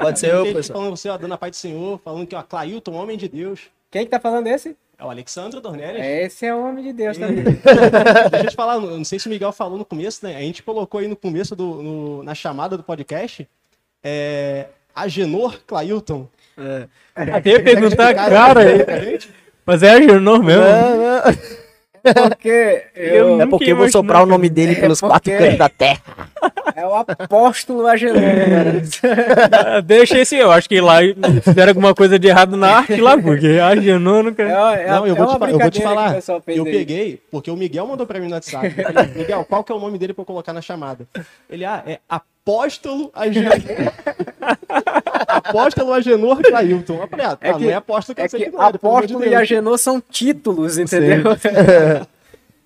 [0.01, 0.79] Pode ser eu, pessoal.
[0.81, 3.61] falando você, ó, dando a paz do Senhor, falando que ó, Clailton, homem de Deus.
[3.90, 4.77] Quem que tá falando esse?
[4.99, 6.03] É o Alexandro Dornelles.
[6.05, 7.44] Esse é o homem de Deus também.
[8.33, 10.35] Deixa eu te falar, não sei se o Miguel falou no começo, né?
[10.37, 13.46] A gente colocou aí no começo, do, no- na chamada do podcast,
[14.03, 16.27] é, Agenor Clailton.
[16.59, 16.88] É.
[17.14, 19.31] Até ia perguntar, cara, aí pra gente?
[19.64, 20.62] mas é Agenor mesmo.
[22.14, 25.33] Porque Eu eu, É porque eu vou soprar o nome É dele pelos porque- quatro
[25.38, 26.01] cantos da terra.
[26.75, 28.23] é o apóstolo Agenor.
[29.53, 30.99] Ah, Deixa esse, eu acho que lá
[31.42, 34.42] fizeram alguma coisa de errado na arte lá, porque Agenor nunca.
[34.42, 34.47] É,
[34.85, 36.19] é, Não, eu é vou, te, eu vou te falar.
[36.49, 36.73] Eu aí.
[36.73, 38.71] peguei, porque o Miguel mandou pra mim no WhatsApp.
[38.71, 41.07] Falei, Miguel, qual que é o nome dele pra eu colocar na chamada?
[41.49, 43.53] Ele, ah, é Apóstolo Agenor.
[45.27, 47.01] apóstolo Agenor Clailton.
[47.03, 48.57] Eu falei, ah, tá, É que- não é apóstolo que É eu sei que que
[48.57, 49.35] não é, apóstolo e.
[49.35, 51.23] Agenor são títulos, entendeu?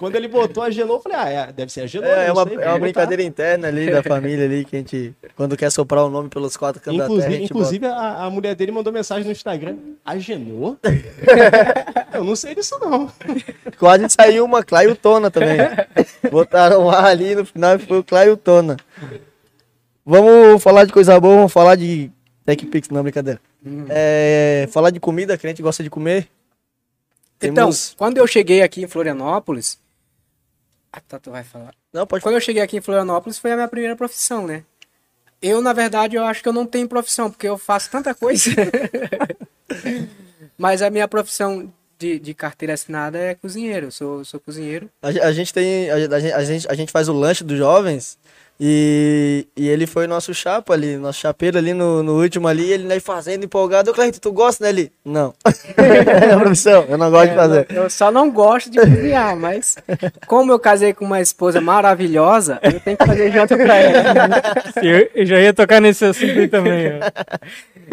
[0.00, 2.08] Quando ele botou Agenor, eu falei, ah, é, deve ser Agenor.
[2.08, 2.78] É, é uma, sei, é uma botar.
[2.78, 6.56] brincadeira interna ali da família ali, que a gente, quando quer soprar o nome pelos
[6.56, 9.76] quatro cantos da terra, a Inclusive, inclusive a, a mulher dele mandou mensagem no Instagram.
[10.02, 10.78] Agenor?
[12.14, 13.12] eu não sei disso, não.
[13.78, 15.58] Quase saiu uma Clailtona também.
[16.30, 18.78] Botaram lá ali no final e foi o Clailtona.
[20.06, 22.10] Vamos falar de coisa boa, vamos falar de
[22.56, 23.40] TechPix, não, brincadeira.
[23.88, 26.28] É, falar de comida, que a gente gosta de comer.
[27.40, 29.78] Então, Temos- quando eu cheguei aqui em Florianópolis.
[30.92, 31.72] Ah, tá, tu vai falar.
[31.92, 34.64] Não, pode Quando eu cheguei aqui em Florianópolis foi a minha primeira profissão, né?
[35.40, 38.50] Eu, na verdade, eu acho que eu não tenho profissão, porque eu faço tanta coisa.
[40.58, 43.86] Mas a minha profissão de, de carteira assinada é cozinheiro.
[43.86, 44.90] Eu sou, sou cozinheiro.
[45.00, 45.88] A, a gente tem.
[45.90, 45.94] A,
[46.36, 48.18] a gente, a gente faz o lanche dos jovens.
[48.62, 52.84] E, e ele foi nosso chapa ali, nosso chapeiro ali no, no último ali, ele
[52.84, 53.88] né, fazendo empolgado.
[53.88, 54.68] Eu, Cleito, tu gosta, né?
[54.68, 55.32] Ele, não.
[55.78, 57.66] é a profissão, eu não gosto de É, fazer.
[57.70, 59.76] Eu só não gosto de cozinhar, mas
[60.26, 64.40] como eu casei com uma esposa maravilhosa, eu tenho que fazer janta pra ela.
[64.82, 67.00] Eu, eu já ia tocar nesse assunto aí também.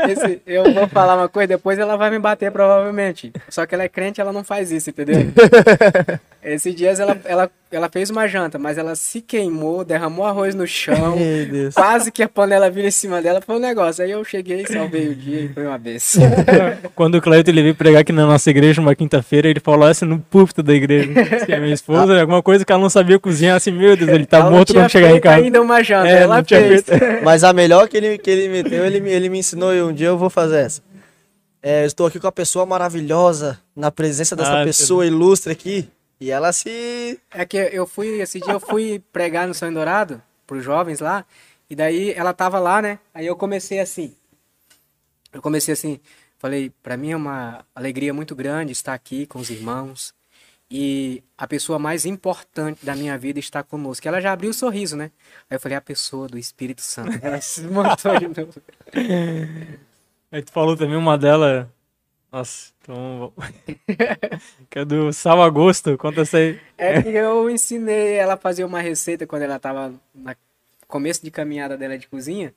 [0.10, 3.32] Esse- eu vou falar uma coisa, depois ela vai me bater provavelmente.
[3.50, 5.16] Só que ela é crente, ela não faz isso, entendeu?
[6.54, 10.66] Esses dias ela, ela, ela fez uma janta, mas ela se queimou, derramou arroz no
[10.66, 11.18] chão,
[11.76, 14.04] quase que a panela vira em cima dela, foi um negócio.
[14.04, 16.24] Aí eu cheguei, salvei o dia e foi uma benção.
[16.96, 20.06] Quando o Cleiton ele veio pregar aqui na nossa igreja uma quinta-feira, ele falou assim
[20.06, 21.10] no púlpito da igreja.
[21.46, 24.26] Que a minha esposa, alguma coisa que ela não sabia cozinhar, assim, meu Deus, ele
[24.26, 25.44] tá Ela morto quando chegar em casa.
[25.44, 26.84] ainda uma janta, É, ela não tinha fez.
[27.24, 29.92] Mas a melhor que ele, que ele meteu, ele, me- ele me ensinou e um
[29.94, 30.82] dia eu vou fazer essa.
[31.62, 35.90] É, eu estou aqui com a pessoa maravilhosa, na presença dessa Ah, pessoa ilustre aqui.
[36.20, 37.20] E ela se.
[37.32, 41.26] É que eu fui, esse dia eu fui pregar no Sonho Dourado, pros jovens lá,
[41.70, 43.00] e daí ela tava lá, né?
[43.14, 44.16] Aí eu comecei assim.
[45.32, 46.00] Eu comecei assim,
[46.40, 50.16] falei, pra mim é uma alegria muito grande estar aqui com os irmãos.
[50.70, 54.06] E a pessoa mais importante da minha vida está conosco.
[54.06, 55.12] Ela já abriu o sorriso, né?
[55.50, 57.18] Aí eu falei, a pessoa do Espírito Santo.
[57.22, 58.62] Ela se montou de novo.
[60.30, 61.72] Aí tu falou também uma dela.
[62.30, 63.34] Nossa, então.
[64.70, 66.60] que é do Sal Agosto, conta essa aí.
[66.78, 70.36] É que eu ensinei ela a fazer uma receita quando ela estava no
[70.88, 72.54] começo de caminhada dela de cozinha.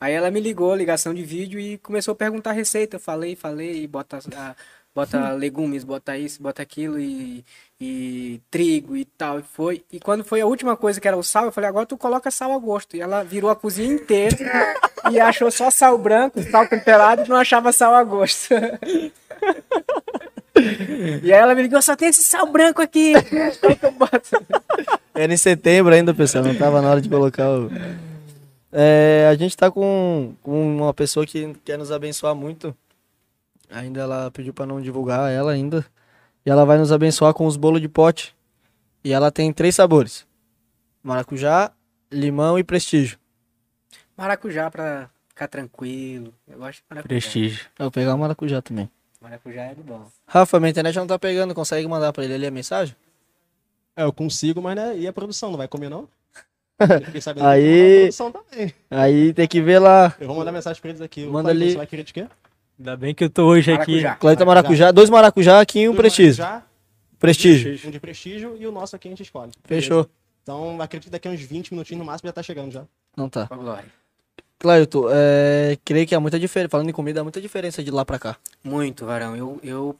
[0.00, 2.96] Aí ela me ligou, ligação de vídeo, e começou a perguntar a receita.
[2.96, 4.56] Eu falei, falei, bota, a-
[4.94, 7.44] bota legumes, bota isso, bota aquilo, e,
[7.80, 9.84] e trigo e tal, e foi.
[9.90, 12.30] E quando foi a última coisa que era o sal, eu falei, agora tu coloca
[12.30, 12.96] sal a gosto.
[12.96, 14.36] E ela virou a cozinha inteira
[15.10, 18.54] e achou só sal branco, sal temperado, e não achava sal a gosto.
[20.54, 23.14] E aí ela me ligou, só tem esse sal branco aqui.
[25.14, 26.44] Era em setembro ainda, pessoal.
[26.44, 27.70] Não tava na hora de colocar o.
[28.70, 32.74] É, a gente tá com, com uma pessoa que quer nos abençoar muito.
[33.72, 35.84] Ainda ela pediu pra não divulgar ela ainda.
[36.44, 38.34] E ela vai nos abençoar com os bolos de pote.
[39.02, 40.26] E ela tem três sabores:
[41.02, 41.72] maracujá,
[42.10, 43.18] limão e prestígio.
[44.16, 46.34] Maracujá pra ficar tranquilo.
[46.46, 47.08] Eu gosto de maracujá.
[47.08, 47.66] Prestígio.
[47.78, 48.90] Eu vou pegar o maracujá também.
[49.20, 50.06] Maracujá é do bom.
[50.26, 51.54] Rafa, minha internet não tá pegando.
[51.54, 52.94] Consegue mandar pra ele ali a mensagem?
[53.96, 55.50] É, eu consigo, mas né, e a produção?
[55.50, 56.08] Não vai comer, não?
[57.40, 58.10] Aí-.
[58.90, 60.14] Aí tem que ver lá.
[60.18, 61.24] Eu vou mandar mensagem pra eles aqui.
[61.26, 61.70] Manda ali.
[61.70, 62.26] Você vai querer de quê?
[62.78, 63.92] Ainda bem que eu tô hoje aqui.
[64.02, 64.14] Maracujá.
[64.16, 66.42] Cleiton maracujá, dois maracujá aqui e um prestígio.
[66.42, 66.66] maracujá,
[67.18, 67.78] Prestígio.
[67.88, 69.52] Um de prestígio e o nosso aqui a gente escolhe.
[69.64, 70.08] Fechou.
[70.42, 72.82] Então, acredito que daqui a uns 20 minutinhos no máximo já tá chegando já.
[73.16, 73.48] Não tá.
[74.58, 76.70] Clayton, é, creio que há muita diferença.
[76.70, 78.36] Falando em comida, há muita diferença de lá pra cá.
[78.64, 79.36] Muito, varão.
[79.36, 79.96] Eu, eu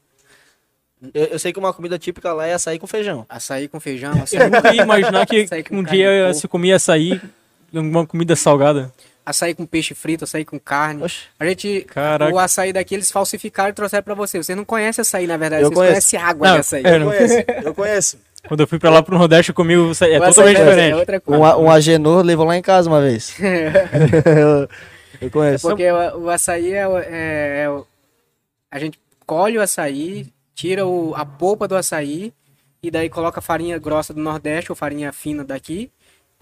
[1.14, 3.24] Eu, eu sei que uma comida típica lá é açaí com feijão.
[3.28, 7.20] açaí com feijão, Eu açaí, nunca ia imaginar que um dia se comia açaí,
[7.72, 8.92] uma comida salgada.
[9.24, 11.02] Açaí com peixe frito, açaí com carne.
[11.02, 12.34] Oxe, A gente, Caraca.
[12.34, 14.42] o açaí daqui eles falsificaram e trouxeram pra você.
[14.42, 15.62] Você não conhece açaí, na verdade.
[15.62, 15.92] Eu Você conheço.
[15.92, 16.82] conhece água Não, de açaí.
[16.84, 17.12] é, não.
[17.64, 18.18] eu conheço.
[18.48, 20.14] Quando eu fui pra lá pro Nordeste, eu comi o açaí.
[20.14, 21.20] É totalmente é diferente.
[21.20, 21.56] coisa.
[21.56, 23.36] Um, um Agenor levou lá em casa uma vez.
[23.40, 24.68] eu,
[25.22, 25.68] eu conheço.
[25.68, 27.82] Porque o, o açaí é, o- é- é
[28.70, 32.32] A gente colhe o açaí, tira o- a polpa do açaí
[32.82, 35.88] e daí coloca a farinha grossa do Nordeste ou farinha fina daqui,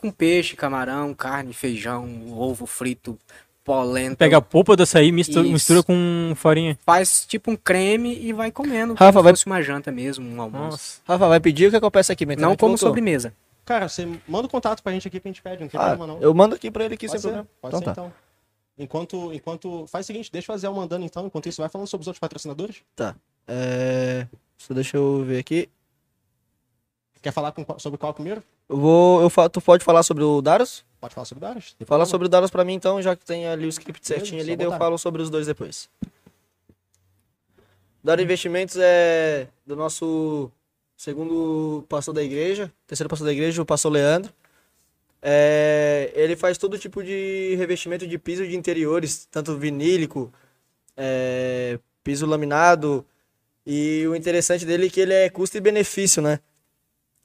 [0.01, 3.19] com peixe, camarão, carne, feijão, ovo frito,
[3.63, 4.17] polenta.
[4.17, 6.79] Pega a polpa do açaí, mistura, mistura com farinha.
[6.87, 8.95] Faz tipo um creme e vai comendo.
[8.95, 10.71] Rafa, como vai- se fosse uma janta mesmo, um almoço.
[10.71, 11.01] Nossa.
[11.07, 12.25] Rafa, vai pedir o que, é que eu peço aqui?
[12.27, 12.89] Não internet como voltou.
[12.89, 13.33] sobremesa.
[13.65, 15.89] Cara, você manda o contato pra gente aqui que a gente pede, não tem Ah,
[15.95, 16.21] problema não.
[16.21, 17.49] eu mando aqui pra ele aqui Pode sem ser, problema.
[17.61, 17.93] pode Então ser tá.
[17.93, 18.13] então.
[18.79, 19.87] Enquanto, enquanto.
[19.89, 21.27] Faz o seguinte, deixa eu fazer o mandando então.
[21.27, 22.77] Enquanto isso, vai falando sobre os outros patrocinadores.
[23.47, 24.27] É...
[24.57, 25.69] Só deixa eu ver aqui.
[27.21, 28.43] Quer falar com sobre qual primeiro?
[28.71, 29.21] Eu vou.
[29.21, 29.49] Eu.
[29.51, 30.85] Tu pode falar sobre o Darius?
[31.01, 31.75] Pode falar sobre Darius?
[31.75, 34.25] Tem Fala sobre o Darius pra mim então, já que tem ali o script Beleza,
[34.25, 35.91] certinho só ali, daí eu falo sobre os dois depois.
[38.05, 40.53] Darius Investimentos é do nosso
[40.97, 44.33] segundo pastor da igreja, terceiro pastor da igreja, o pastor Leandro.
[45.21, 50.33] É, ele faz todo tipo de revestimento de piso de interiores, tanto vinílico,
[50.97, 53.05] é, piso laminado.
[53.67, 56.39] E o interessante dele é que ele é custo e benefício, né?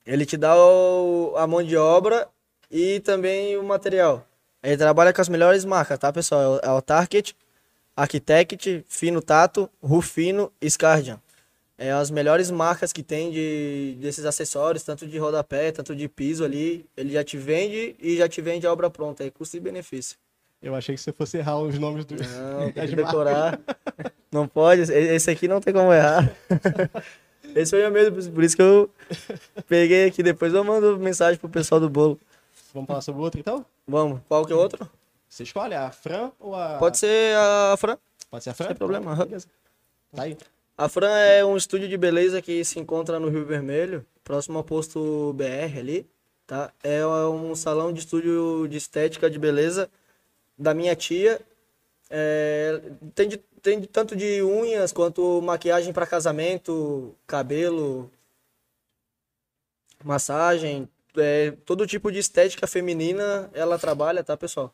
[0.05, 2.27] Ele te dá o- a mão de obra
[2.69, 4.25] e também o material.
[4.61, 6.41] Ele trabalha com as melhores marcas, tá, pessoal?
[6.41, 7.35] É o- É o Target,
[7.95, 11.19] Architect, Fino Tato, Rufino e Scardian.
[11.77, 16.45] É as melhores marcas que tem de, desses acessórios, tanto de rodapé, tanto de piso
[16.45, 16.85] ali.
[16.95, 19.23] Ele já te vende e já te vende a obra pronta.
[19.25, 20.17] É custo e benefício.
[20.61, 22.15] Eu achei que você fosse errar os nomes do.
[22.15, 23.59] Não, tem que decorar.
[24.31, 26.31] Não pode, esse aqui não tem como errar.
[27.55, 28.89] Esse foi o meu medo, por isso que eu
[29.67, 30.21] peguei aqui.
[30.21, 32.19] Depois eu mando mensagem pro pessoal do bolo.
[32.73, 33.65] Vamos falar sobre o outro então?
[33.87, 34.19] Vamos.
[34.27, 34.89] Qual que é o outro?
[35.29, 36.77] Você escolhe a Fran ou a.
[36.77, 37.97] Pode ser a Fran.
[38.29, 38.67] Pode ser a Fran?
[38.67, 39.15] Sem problema.
[39.15, 39.47] Beleza.
[40.13, 40.37] Tá aí.
[40.77, 44.63] A Fran é um estúdio de beleza que se encontra no Rio Vermelho, próximo ao
[44.63, 46.05] posto BR ali,
[46.45, 46.73] tá?
[46.83, 49.89] É um salão de estúdio de estética de beleza
[50.57, 51.39] da minha tia.
[52.17, 52.79] É,
[53.13, 58.09] tem, de, tem de- tanto de unhas quanto maquiagem para casamento, cabelo,
[60.03, 64.73] massagem, é, todo tipo de estética feminina ela trabalha, tá, pessoal?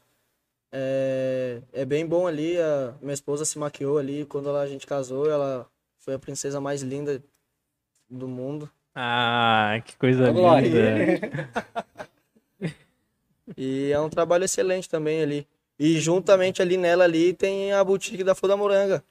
[0.72, 2.60] É, é bem bom ali.
[2.60, 5.30] A minha esposa se maquiou ali quando ela- a gente casou.
[5.30, 5.68] Ela
[6.00, 7.22] foi a princesa mais linda
[8.10, 8.70] do mundo.
[8.96, 10.70] Ah, que coisa Glória.
[10.98, 11.50] linda.
[13.58, 15.48] E é um trabalho excelente também ali.
[15.84, 19.04] E juntamente ali nela ali tem a boutique da Flor da Moranga.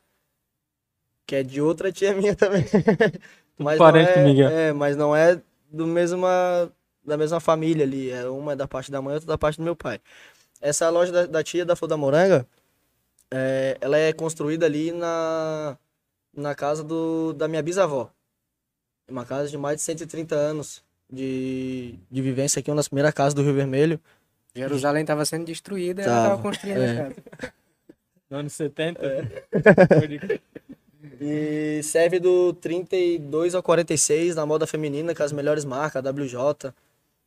[1.26, 2.64] Que é de outra tia minha também.
[3.58, 4.48] mas não parente é, Miguel.
[4.48, 6.70] é, mas não é do mesma,
[7.04, 8.10] da mesma família ali.
[8.10, 10.00] É uma é da parte da mãe, outra da parte do meu pai.
[10.60, 12.46] Essa loja da, da tia da Flor da Moranga,
[13.32, 15.76] é, ela é construída ali na,
[16.32, 18.12] na casa do, da minha bisavó.
[19.08, 23.34] Uma casa de mais de 130 anos de, de vivência aqui, uma das primeiras casas
[23.34, 24.00] do Rio Vermelho.
[24.54, 26.90] Jerusalém estava sendo destruída e ela Tava, estava construindo é.
[26.90, 27.14] a casa.
[28.30, 29.00] No ano 70.
[31.20, 36.72] E serve do 32 ao 46 na moda feminina, com as melhores marcas, a WJ.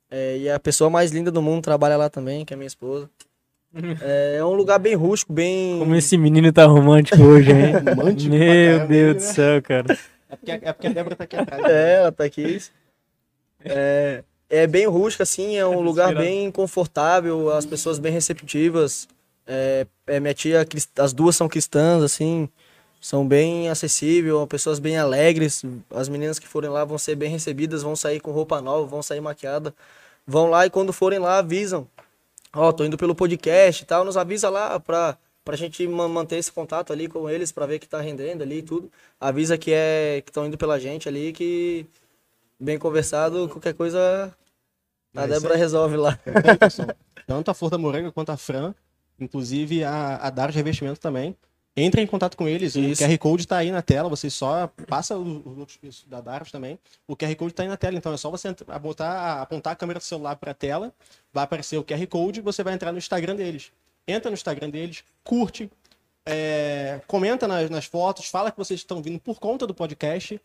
[0.09, 3.09] É, e a pessoa mais linda do mundo trabalha lá também, que é minha esposa.
[4.03, 5.79] É, é um lugar bem rústico, bem.
[5.79, 7.73] Como esse menino tá romântico hoje, hein?
[7.95, 9.13] Romântico Meu caramba, Deus né?
[9.13, 9.97] do céu, cara.
[10.29, 11.65] É porque, é porque a Débora tá aqui atrás.
[11.65, 12.61] É, ela tá aqui.
[13.65, 14.23] É,
[14.55, 16.25] é bem rústico, assim, é um lugar Inspirado.
[16.25, 19.07] bem confortável, as pessoas bem receptivas.
[19.47, 20.65] É, é, minha tia,
[20.97, 22.47] as duas são cristãs, assim,
[23.01, 25.63] são bem acessíveis, pessoas bem alegres.
[25.89, 29.01] As meninas que forem lá vão ser bem recebidas, vão sair com roupa nova, vão
[29.01, 29.73] sair maquiada.
[30.25, 31.87] Vão lá e quando forem lá avisam.
[32.53, 36.37] Ó, tô indo pelo podcast e tal, nos avisa lá pra, pra gente ma- manter
[36.37, 38.91] esse contato ali com eles, pra ver que tá rendendo ali e tudo.
[39.19, 41.85] Avisa que é que estão indo pela gente ali, que
[42.59, 44.31] bem conversado, qualquer coisa
[45.15, 45.59] a É isso Débora aí.
[45.59, 46.19] resolve lá.
[46.59, 46.89] Pessoal,
[47.27, 48.73] Tanto a Flor da Moranga quanto a Fran,
[49.19, 51.35] inclusive a, a Dar de Revestimento também.
[51.75, 53.03] Entre em contato com eles, Isso.
[53.03, 56.51] o QR Code tá aí na tela, você só passa os os outros da Daros
[56.51, 56.77] também.
[57.07, 59.75] O QR Code tá aí na tela, então é só você entra- botar, apontar a
[59.75, 60.93] câmera do celular para a tela,
[61.33, 63.71] vai aparecer o QR Code e você vai entrar no Instagram deles.
[64.07, 65.67] Entra no Instagram deles, curte,
[66.25, 70.39] é, comenta nas, nas fotos, fala que vocês estão vindo por conta do podcast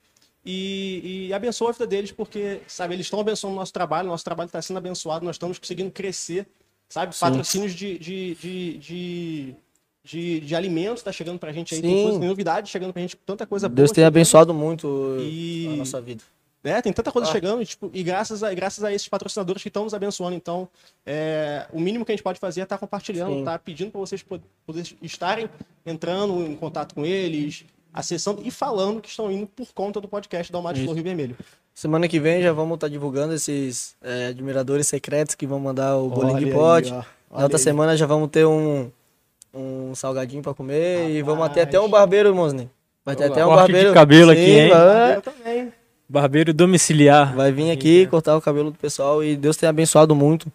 [0.50, 4.24] e, e abençoa a vida deles, porque, sabe, eles estão abençoando o nosso trabalho, nosso
[4.24, 6.46] trabalho está sendo abençoado, nós estamos conseguindo crescer,
[6.88, 7.14] sabe?
[7.14, 9.54] Patrocínios de, de, de, de,
[10.02, 12.02] de, de alimentos tá chegando pra gente aí, tem, Sim.
[12.04, 13.94] coisa, tem novidade chegando pra gente, tanta coisa Deus boa.
[13.96, 16.22] tem abençoado muito E- a nossa vida.
[16.64, 17.32] É, tem tanta coisa Ah.
[17.32, 20.34] chegando, tipo, e graças a, graças a esses patrocinadores que estão nos abençoando.
[20.34, 20.68] Então,
[21.06, 23.38] é, o mínimo que a gente pode fazer é estar compartilhando, Sim.
[23.40, 24.24] estar pedindo para vocês
[25.00, 25.48] estarem
[25.86, 30.52] entrando em contato com eles, acessando e falando que estão indo por conta do podcast
[30.52, 31.36] da Almada de Flor Rio Vermelho.
[31.74, 36.08] Semana que vem já vamos estar divulgando esses é, admiradores secretos que vão mandar o
[36.08, 36.90] bolinho Olha de pote.
[36.90, 37.62] Na outra aí.
[37.62, 38.90] semana já vamos ter um,
[39.54, 41.54] um salgadinho pra comer e vamos Rapaz.
[41.54, 42.68] ter até um barbeiro, Mosne.
[43.04, 43.32] Vai ter Olá.
[43.32, 43.94] até um Corte de barbeiro.
[43.94, 44.70] cabelo aqui, hein?
[44.70, 45.72] Vai, também.
[46.08, 47.34] Barbeiro domiciliar.
[47.34, 50.50] vai vir aqui cortar o cabelo do pessoal e Deus tem abençoado muito.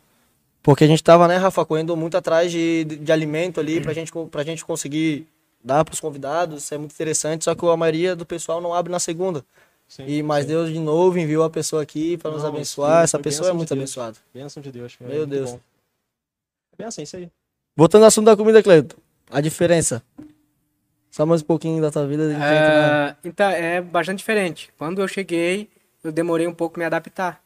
[0.62, 3.92] Porque a gente tava, né, Rafa, correndo muito atrás de, de, de alimento ali pra
[3.94, 5.28] gente, pra gente conseguir
[5.64, 6.64] dar pros convidados.
[6.64, 7.44] Isso é muito interessante.
[7.46, 9.44] Só que a maioria do pessoal não abre na segunda.
[9.88, 10.50] Sim, E mas sim.
[10.50, 13.04] Deus de novo enviou a pessoa aqui para nos abençoar.
[13.04, 13.80] isso Essa pessoa é de muito Deus.
[13.80, 14.18] abençoada.
[14.34, 14.98] Bênção de Deus.
[15.00, 15.52] é Meu muito Deus.
[15.52, 15.60] bom.
[16.78, 17.30] É bênção, isso aí.
[17.76, 18.98] Voltando ao assunto da comida, Cleiton.
[19.30, 20.02] A diferença.
[21.12, 22.28] Só mais um pouquinho da tua vida.
[22.38, 24.72] na- Ah, então, é bastante diferente.
[24.78, 25.70] Quando eu cheguei,
[26.04, 27.42] eu demorei um pouco me adaptar.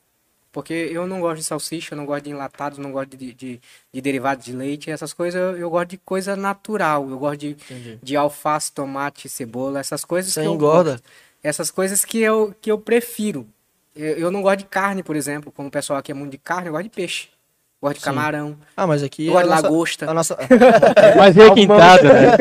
[0.58, 3.62] Porque eu não gosto de salsicha, eu não gosto de enlatados, não gosto de, de,
[3.94, 7.08] de derivados de leite, essas coisas, eu, eu gosto de coisa natural.
[7.08, 7.56] Eu gosto de,
[8.02, 10.94] de alface, tomate, cebola, essas coisas Sem que eu engorda.
[10.94, 11.04] gosto.
[11.44, 13.46] Essas coisas que eu, que eu prefiro.
[13.96, 15.52] Eu, eu não gosto de carne, por exemplo.
[15.52, 17.28] Como o pessoal aqui é muito de carne, eu gosto de peixe.
[17.80, 18.58] Gosto de camarão.
[18.76, 19.28] Ah, mas aqui.
[19.28, 20.10] Eu gosto de nossa- lagosta.
[20.10, 20.38] A nossa...
[20.96, 22.32] É mais requintado, né?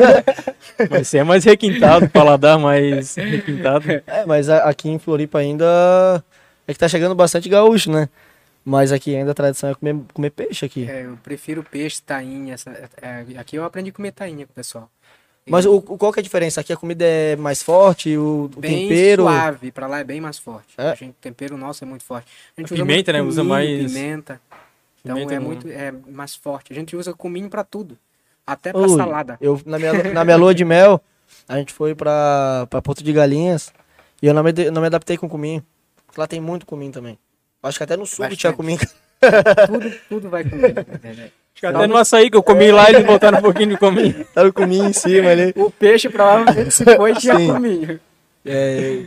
[0.89, 3.91] Mas você é mais requintado, paladar mais requintado.
[4.07, 6.23] É, mas aqui em Floripa ainda.
[6.67, 8.09] É que tá chegando bastante gaúcho, né?
[8.65, 10.89] Mas aqui ainda a tradição é comer, comer peixe aqui.
[10.89, 12.53] É, eu prefiro peixe, tainha.
[12.53, 14.89] Essa, é, aqui eu aprendi a comer tainha com o pessoal.
[15.49, 16.59] Mas o, o- qual que é a diferença?
[16.59, 19.23] Aqui a comida é mais forte, o, o bem tempero.
[19.23, 20.67] suave, pra lá é bem mais forte.
[20.77, 20.89] É?
[20.89, 22.27] A gente, o tempero nosso é muito forte.
[22.57, 23.29] A gente A usa pimenta, muito né?
[23.29, 23.49] Usa cominho,
[23.79, 24.41] mais- Pimenta.
[25.05, 26.73] Então Pimenta é não- muito é mais forte.
[26.73, 27.97] A gente usa cominho pra tudo.
[28.45, 29.37] Até pra Ui, salada.
[29.39, 30.99] Eu, na, minha, na minha lua de mel,
[31.47, 33.71] a gente foi pra, pra Porto de Galinhas
[34.21, 35.63] E eu não me, não me adaptei com cumim.
[36.17, 37.17] Lá tem muito cumim também.
[37.61, 38.39] Acho que até no sul Bastante.
[38.39, 38.77] tinha cumim.
[39.67, 40.73] Tudo, tudo vai comigo.
[41.03, 41.31] né?
[41.57, 44.25] Acho que até no açaí que eu comi lá, eles botaram um pouquinho de comi.
[44.35, 45.53] Era o cumim em cima ali.
[45.55, 47.47] O peixe provavelmente se foi e tinha Sim.
[47.47, 47.99] comigo.
[48.45, 49.05] É,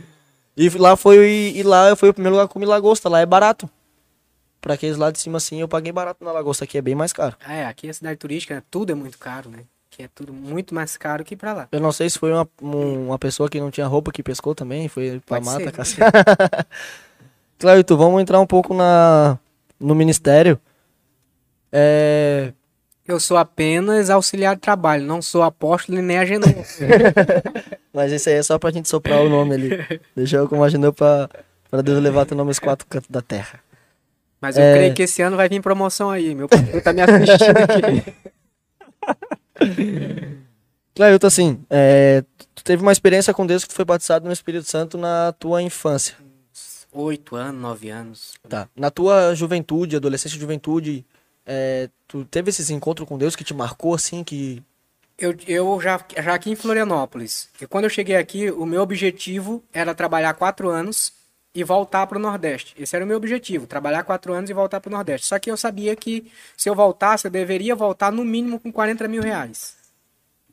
[0.55, 3.07] e lá foi e lá foi o primeiro lugar que eu comi lagosta.
[3.09, 3.69] Lá é barato.
[4.59, 6.65] Pra aqueles lá de cima assim, eu paguei barato na lagosta.
[6.65, 7.35] Aqui é bem mais caro.
[7.47, 8.63] É, aqui é cidade turística, né?
[8.69, 9.59] tudo é muito caro, né?
[9.91, 11.67] Aqui é tudo muito mais caro que pra lá.
[11.71, 14.55] Eu não sei se foi uma, um- uma pessoa que não tinha roupa que pescou
[14.55, 14.87] também.
[14.87, 16.09] Foi pra Pode mata, caçar.
[17.59, 19.37] Cleito, vamos entrar um pouco na,
[19.77, 20.57] no ministério.
[21.73, 22.53] É,
[23.05, 26.47] Eu sou apenas auxiliar de trabalho, não sou apóstolo e nem agenor.
[27.93, 29.99] mas esse aí é só pra gente soprar o nome ali.
[30.15, 31.29] Deixa eu como agendou pra,
[31.69, 33.59] pra Deus levar teu nome aos quatro cantos da terra.
[34.39, 34.73] Mas eu É.
[34.73, 36.33] creio que esse ano vai vir promoção aí.
[36.33, 38.13] Meu pastor tá me assistindo aqui.
[40.93, 42.23] Cleilton, assim, é,
[42.53, 45.61] tu teve uma experiência com Deus que tu foi batizado no Espírito Santo na tua
[45.61, 46.15] infância.
[46.91, 48.33] Oito anos, nove anos.
[48.47, 48.67] Tá.
[48.75, 51.05] Na tua juventude, adolescência e juventude,
[51.45, 54.61] é, tu teve esses encontros com Deus que te marcou, assim, que...
[55.17, 57.47] Eu, eu já, já aqui em Florianópolis.
[57.61, 61.13] E quando eu cheguei aqui, o meu objetivo era trabalhar quatro anos
[61.53, 62.73] e voltar para o Nordeste.
[62.77, 65.27] Esse era o meu objetivo, trabalhar quatro anos e voltar para o Nordeste.
[65.27, 69.07] Só que eu sabia que se eu voltasse, eu deveria voltar no mínimo com 40
[69.07, 69.75] mil reais.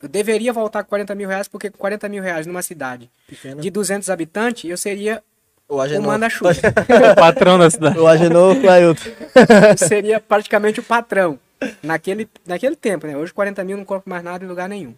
[0.03, 3.61] Eu deveria voltar com 40 mil reais, porque com 40 mil reais numa cidade Pequena.
[3.61, 5.23] de 200 habitantes, eu seria
[5.69, 6.53] O o manda-chuva.
[7.13, 7.99] O patrão da cidade.
[7.99, 8.57] O Agenor.
[8.57, 8.97] Eu
[9.77, 11.39] seria praticamente o patrão
[11.83, 13.17] naquele, naquele tempo, né?
[13.17, 14.95] Hoje 40 mil não compro mais nada em lugar nenhum.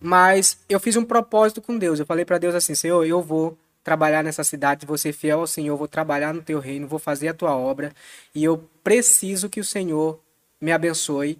[0.00, 1.98] Mas eu fiz um propósito com Deus.
[2.00, 5.46] Eu falei para Deus assim, Senhor, eu vou trabalhar nessa cidade, vou ser fiel ao
[5.46, 7.92] Senhor, vou trabalhar no teu reino, vou fazer a tua obra
[8.34, 10.20] e eu preciso que o Senhor
[10.60, 11.38] me abençoe.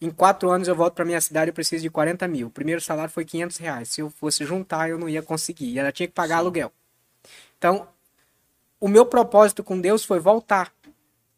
[0.00, 2.48] Em quatro anos eu volto para minha cidade, eu preciso de 40 mil.
[2.48, 3.88] O primeiro salário foi 500 reais.
[3.88, 5.72] Se eu fosse juntar, eu não ia conseguir.
[5.72, 6.70] E ela tinha que pagar aluguel.
[7.56, 7.88] Então,
[8.78, 10.72] o meu propósito com Deus foi voltar.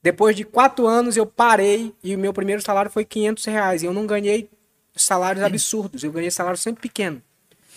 [0.02, 3.82] Depois de quatro anos eu parei e o meu primeiro salário foi 500 reais.
[3.82, 4.50] E eu não ganhei
[4.96, 7.22] salários absurdos, eu ganhei salário sempre pequeno.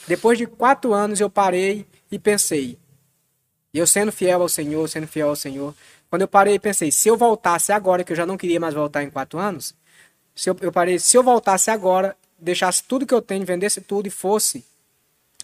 [0.07, 2.77] Depois de quatro anos eu parei e pensei,
[3.73, 5.75] eu sendo fiel ao Senhor, sendo fiel ao Senhor,
[6.09, 8.73] quando eu parei e pensei, se eu voltasse agora, que eu já não queria mais
[8.73, 9.75] voltar em quatro anos,
[10.35, 14.07] se eu, eu parei, se eu voltasse agora, deixasse tudo que eu tenho, vendesse tudo
[14.07, 14.65] e fosse.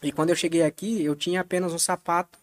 [0.02, 2.40] E quando eu cheguei aqui, eu tinha apenas um sapato,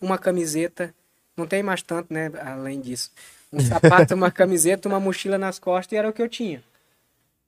[0.00, 0.94] uma camiseta,
[1.36, 3.10] não tem mais tanto, né, além disso.
[3.52, 6.62] Um sapato, uma camiseta, uma mochila nas costas e era o que eu tinha.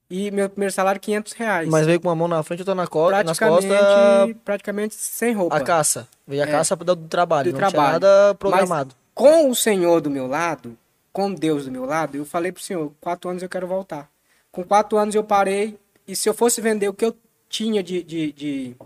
[0.09, 1.69] E meu primeiro salário, 500 reais.
[1.69, 4.95] Mas veio com uma mão na frente e outra na co nas praticamente, costas praticamente
[4.95, 5.57] sem roupa.
[5.57, 6.07] a caça.
[6.27, 6.51] Veio a É.
[6.51, 7.99] caça do, do trabalho, Do não trabalho.
[7.99, 8.95] tinha nada programado.
[9.15, 10.79] Com o Senhor do meu lado,
[11.13, 14.09] com Deus do meu lado, eu falei pro Senhor, quatro anos eu quero voltar.
[14.53, 15.77] Com quatro anos eu parei,
[16.07, 17.17] e se eu fosse vender o que eu
[17.49, 18.77] tinha de, de, de,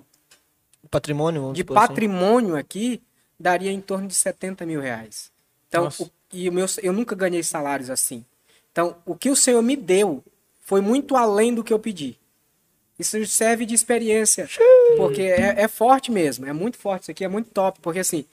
[0.90, 1.74] Patrimônio, de assim.
[1.74, 3.00] patrimônio aqui,
[3.38, 5.30] daria em torno de 70 mil reais.
[5.68, 8.24] Então, o- e o meu, eu nunca ganhei salários assim.
[8.72, 10.22] Então, o que o Senhor me deu
[10.70, 12.16] foi muito além do que eu pedi.
[12.96, 14.48] Isso serve de experiência,
[14.96, 17.02] porque é, é forte mesmo, é muito forte.
[17.02, 18.24] Isso aqui é muito top, porque assim,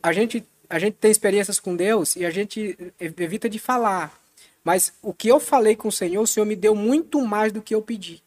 [0.00, 4.16] a gente, a gente tem experiências com Deus e a gente evita de falar.
[4.62, 7.60] Mas o que eu falei com o Senhor, o Senhor me deu muito mais do
[7.60, 8.22] que eu pedi.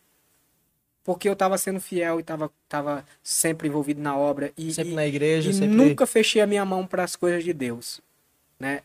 [1.02, 4.52] Porque eu estava sendo fiel e estava tava sempre envolvido na obra.
[4.58, 5.70] E, Sempre e- na igreja, e sempre...
[5.70, 8.02] nunca fechei a minha mão para as coisas de Deus,
[8.60, 8.82] né?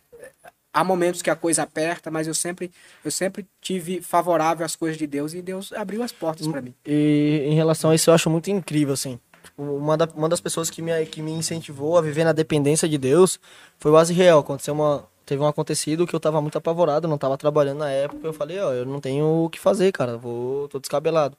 [0.79, 2.71] Há momentos que a coisa aperta, mas eu sempre
[3.05, 6.73] eu sempre tive favorável às coisas de Deus e Deus abriu as portas para mim.
[6.87, 9.19] E em relação a isso, eu acho muito incrível, assim.
[9.43, 12.89] Tipo, Uma, da- uma das pessoas que me, que me incentivou a viver na dependência
[12.89, 13.41] de Deus
[13.79, 14.39] foi o Azriel.
[14.39, 18.25] Aconteceu uma, teve um acontecido que eu tava muito apavorado, não tava trabalhando na época.
[18.27, 21.37] Eu falei, ó, eu não tenho o que fazer, cara, vou, tô descabelado.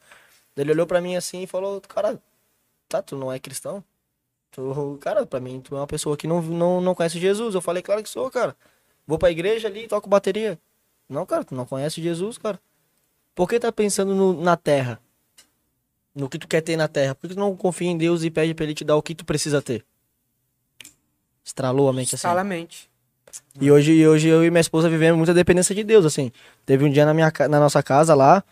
[0.58, 2.22] Ele olhou pra mim assim e falou, cara,
[2.90, 3.82] tá, tu não é cristão?
[4.52, 7.54] Tu, cara, pra mim, tu é uma pessoa que não, não, não conhece Jesus.
[7.56, 8.56] Eu falei, claro que sou, cara.
[9.10, 10.60] Vou pra igreja ali, toco bateria.
[11.10, 12.60] Não, cara, tu não conhece Jesus, cara.
[13.34, 15.00] Por que tá pensando no- na terra?
[16.14, 17.16] No que tu quer ter na terra?
[17.16, 19.16] Por que tu não confia em Deus e pede pra ele te dar o que
[19.16, 19.84] tu precisa ter?
[21.44, 22.22] Estralou a mente assim.
[22.22, 22.88] Salamente.
[23.60, 26.32] E hoje, e hoje eu e minha esposa vivemos muita dependência de Deus, assim.
[26.64, 28.44] Teve um dia na, minha, na nossa casa lá,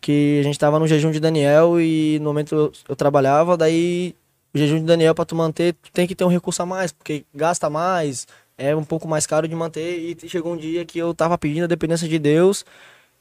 [0.00, 4.14] que a gente tava no jejum de Daniel e no momento eu, eu trabalhava, daí
[4.54, 6.92] o jejum de Daniel pra tu manter, tu tem que ter um recurso a mais,
[6.92, 8.26] porque gasta mais,
[8.58, 10.16] é um pouco mais caro de manter.
[10.22, 12.64] E chegou um dia que eu tava pedindo a dependência de Deus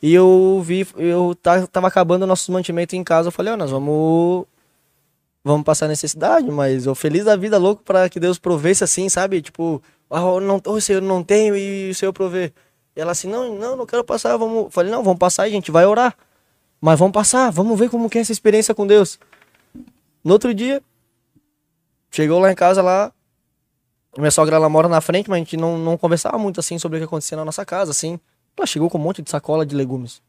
[0.02, 3.28] e eu vi, eu ta- tava acabando o nosso mantimento em casa.
[3.30, 4.46] Eu falei, ó, nós vamos
[5.44, 9.42] vamos passar necessidade, mas eu feliz da vida, louco pra que Deus provesse assim, sabe?
[9.42, 12.52] Tipo, ah, eu não, oh, Senhor, não tenho e o Senhor provê.
[12.96, 14.74] E ela assim, não, não, não quero passar, vamos.
[14.74, 16.16] Falei, não, vamos passar a gente vai orar.
[16.82, 19.20] Mas vamos passar, vamos ver como que é essa experiência com Deus.
[20.24, 20.82] No outro dia,
[22.12, 23.12] chegou lá em casa lá,
[24.22, 26.98] minha sogra ela mora na frente, mas a gente não, não conversava muito assim sobre
[26.98, 28.20] o que acontecia na nossa casa, assim.
[28.58, 30.22] Ela chegou com um monte de sacola de legumes.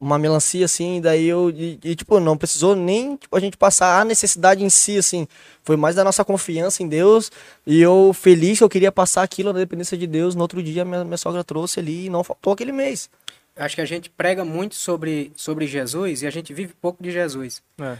[0.00, 1.50] Uma melancia, assim, daí eu.
[1.50, 5.28] E, e, tipo, não precisou nem tipo, a gente passar a necessidade em si, assim.
[5.62, 7.30] Foi mais da nossa confiança em Deus.
[7.66, 10.34] E eu feliz que eu queria passar aquilo na dependência de Deus.
[10.34, 13.08] No outro dia, minha, minha sogra trouxe ali e não faltou aquele mês.
[13.54, 17.10] Acho que a gente prega muito sobre, sobre Jesus e a gente vive pouco de
[17.12, 17.62] Jesus.
[17.80, 17.98] É.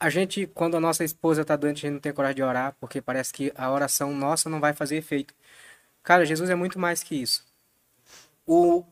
[0.00, 2.74] A gente, quando a nossa esposa tá doente, a gente não tem coragem de orar,
[2.80, 5.34] porque parece que a oração nossa não vai fazer efeito.
[6.02, 7.44] Cara, Jesus é muito mais que isso.
[8.46, 8.82] O,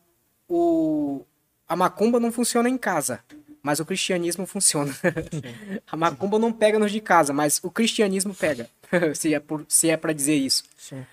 [0.47, 1.25] o,
[1.67, 3.21] a macumba não funciona em casa,
[3.63, 4.95] mas o cristianismo funciona.
[5.91, 8.69] a macumba não pega nos de casa, mas o cristianismo pega,
[9.17, 10.63] se é, por, se é para dizer isso.
[10.77, 11.07] Sim.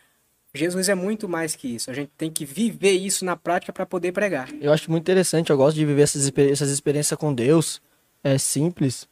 [0.53, 1.89] Jesus é muito mais que isso.
[1.89, 4.49] A gente tem que viver isso na prática para poder pregar.
[4.61, 7.81] Eu acho muito interessante, eu gosto de viver essas, exper- essas experiências com Deus.
[8.23, 9.07] É simples.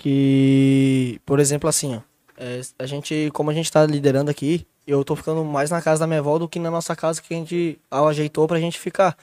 [0.00, 2.00] Que, por exemplo, assim, ó.
[2.42, 6.00] é, a gente, como a gente tá liderando aqui, eu tô ficando mais na casa
[6.00, 9.14] da minha avó do que na nossa casa que a gente ajeitou pra gente ficar.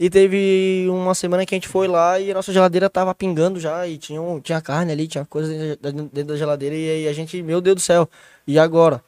[0.00, 3.60] E teve uma semana que a gente foi lá e a nossa geladeira tava pingando
[3.60, 7.12] já e tinha, tinha carne ali, tinha coisa dentro dentro da geladeira e aí a
[7.12, 8.08] gente, meu Deus do céu,
[8.46, 8.96] e agora?
[8.96, 9.00] O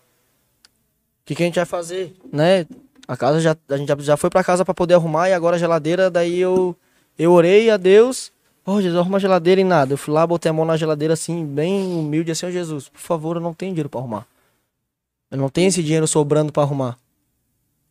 [1.24, 2.66] que, que a gente vai fazer, né?
[3.08, 5.58] A casa já a gente já, foi pra casa pra poder arrumar e agora a
[5.58, 6.76] geladeira, daí eu
[7.18, 8.30] eu orei a Deus,
[8.66, 9.94] oh Jesus, arruma a geladeira e nada.
[9.94, 13.00] Eu fui lá, botei a mão na geladeira assim, bem humilde assim, ó Jesus, por
[13.00, 14.26] favor, eu não tenho dinheiro pra arrumar.
[15.30, 16.98] Eu não tenho esse dinheiro sobrando pra arrumar.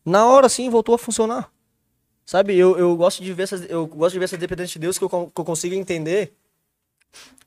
[0.05, 1.51] Na hora sim voltou a funcionar.
[2.25, 4.97] Sabe, eu, eu gosto de ver essas, eu gosto de ver essa dependência de Deus
[4.97, 6.33] que eu, que eu consiga entender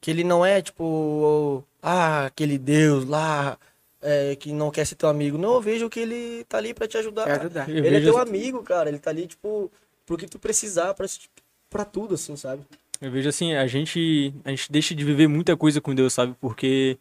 [0.01, 3.59] que ele não é tipo, ah, aquele Deus lá
[4.01, 5.37] é, que não quer ser teu amigo.
[5.37, 7.29] Não, eu vejo que ele tá ali pra te ajudar.
[7.29, 7.69] Ajudar.
[7.69, 8.89] Ele é teu amigo, cara.
[8.89, 9.71] Ele tá ali, tipo,
[10.07, 11.07] pro que tu precisar, pra,
[11.69, 12.63] pra tudo, assim, sabe?
[13.01, 16.35] Eu vejo assim, a gente, a gente deixa de viver muita coisa com Deus, sabe?
[16.41, 16.99] Porque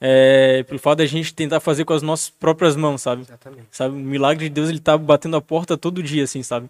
[0.00, 3.22] é, pelo fato da gente tentar fazer com as nossas próprias mãos, sabe?
[3.22, 3.66] Exatamente.
[3.70, 3.94] Sabe?
[3.94, 6.68] O milagre de Deus, ele tá batendo a porta todo dia, assim, sabe?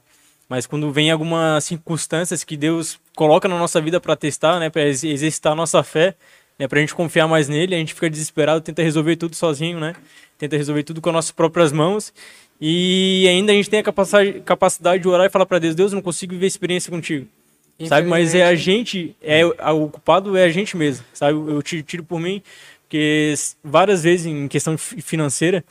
[0.48, 4.86] Mas quando vem algumas circunstâncias que Deus coloca na nossa vida para testar, né, para
[4.86, 6.14] exercitar a nossa fé,
[6.58, 9.94] né, pra gente confiar mais nele, a gente fica desesperado, tenta resolver tudo sozinho, né?
[10.38, 12.12] Tenta resolver tudo com as nossas próprias mãos.
[12.60, 15.96] E ainda a gente tem a capacidade, de orar e falar para Deus, Deus, eu
[15.96, 17.26] não consigo viver experiência contigo.
[17.88, 21.32] Sabe, mas é a gente, é a- o culpado é a gente mesmo, sabe?
[21.32, 22.40] Eu tiro, tiro por mim,
[22.82, 25.64] porque várias vezes em questão fi- financeira,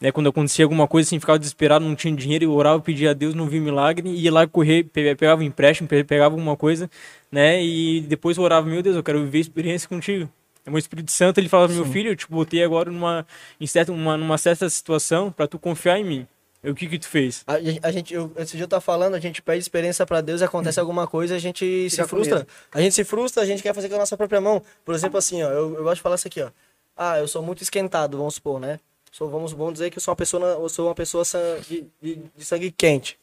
[0.00, 3.14] né, quando acontecia alguma coisa assim, ficava desesperado, não tinha dinheiro, eu orava, pedia a
[3.14, 6.88] Deus, não via milagre, ia lá correr, pe- pegava um empréstimo, pe- pegava alguma coisa,
[7.32, 10.28] né, e depois eu orava, meu Deus, eu quero viver experiência contigo.
[10.66, 13.26] É o Espírito Santo, ele falava, meu filho, eu te botei agora numa,
[13.58, 16.26] em certa, uma, numa certa situação para tu confiar em mim.
[16.70, 17.44] O que que tu fez?
[17.46, 17.54] A,
[17.88, 20.44] a gente, eu, esse dia eu tava falando, a gente pede experiência pra Deus e
[20.44, 22.46] acontece alguma coisa, a gente Fica se frustra.
[22.72, 24.62] A gente se frustra, a gente quer fazer com a nossa própria mão.
[24.84, 26.50] Por exemplo, assim, ó, eu, eu gosto de falar isso aqui, ó.
[26.96, 28.80] Ah, eu sou muito esquentado, vamos supor, né?
[29.12, 31.24] Sou, vamos, vamos dizer que eu sou uma pessoa, eu sou uma pessoa
[31.68, 33.18] de, de, de sangue quente.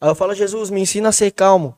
[0.00, 1.76] Aí eu falo, Jesus, me ensina a ser calmo.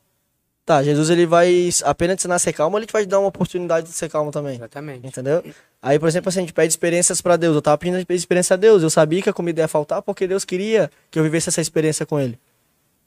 [0.64, 3.18] Tá, Jesus ele vai apenas te ensinar a ser calmo, ele te vai te dar
[3.18, 4.54] uma oportunidade de ser calmo também.
[4.54, 5.04] Exatamente.
[5.04, 5.42] Entendeu?
[5.80, 7.56] Aí, por exemplo, assim, a gente pede experiências pra Deus.
[7.56, 8.82] Eu tava pedindo experiência a Deus.
[8.82, 12.06] Eu sabia que a comida ia faltar porque Deus queria que eu vivesse essa experiência
[12.06, 12.38] com Ele.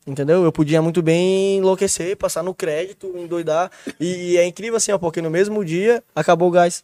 [0.06, 0.44] Entendeu?
[0.44, 3.72] Eu podia muito bem enlouquecer, passar no crédito, endoidar.
[4.00, 6.84] E, e é incrível assim, ó, porque no mesmo dia acabou o gás.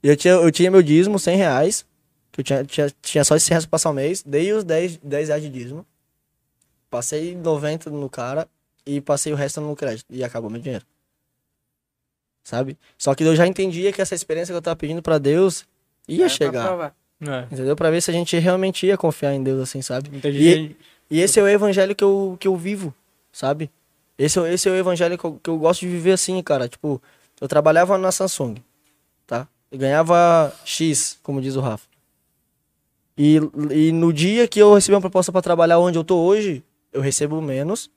[0.00, 1.84] Eu tinha, eu tinha meu dízimo, 100 reais.
[2.30, 4.22] Que eu tinha, tinha, tinha só esses 100 reais pra passar o mês.
[4.22, 5.84] Dei os 10, 10 reais de dízimo.
[6.88, 8.48] Passei 90 no cara
[8.86, 10.06] e passei o resto no crédito.
[10.10, 10.84] E acabou meu dinheiro
[12.42, 12.76] sabe?
[12.98, 15.66] Só que eu já entendia que essa experiência que eu tava pedindo pra Deus
[16.06, 16.94] ia pra chegar, provar.
[17.22, 17.74] É, entendeu?
[17.74, 20.10] Pra ver se a gente realmente ia confiar em Deus, assim, sabe?
[21.10, 22.94] E, e esse é o evangelho que eu, que eu vivo,
[23.32, 23.70] sabe?
[24.18, 26.68] Esse, é- esse é o evangelho que eu, que eu gosto de viver assim, cara.
[26.68, 27.00] Tipo,
[27.40, 28.56] eu trabalhava na Samsung,
[29.26, 29.48] tá?
[29.72, 31.86] E ganhava X, como diz o Rafa.
[33.16, 36.62] E, e no dia que eu recebi uma proposta pra trabalhar onde eu tô hoje,
[36.92, 37.90] eu recebo menos.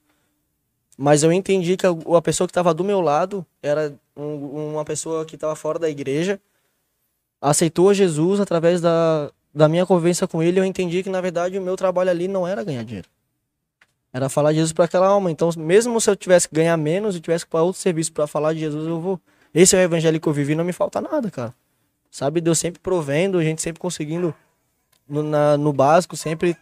[0.97, 4.83] Mas eu entendi que a, a pessoa que tava do meu lado era um- uma
[4.83, 6.39] pessoa que tava fora da igreja,
[7.39, 10.59] aceitou Jesus através da, da minha convivência com ele.
[10.59, 13.07] Eu entendi que, na verdade, o meu trabalho ali não era ganhar dinheiro.
[14.11, 15.29] Era falar de Jesus para aquela alma.
[15.29, 18.53] Então, mesmo se eu tivesse que ganhar menos e tivesse para outro serviço para falar
[18.53, 19.19] de Jesus, eu vou.
[19.53, 21.53] Esse é o evangelho que eu vivi, não me falta nada, cara.
[22.09, 24.33] Sabe, Deus sempre provendo, a gente sempre conseguindo
[25.07, 26.57] no, na- no básico, sempre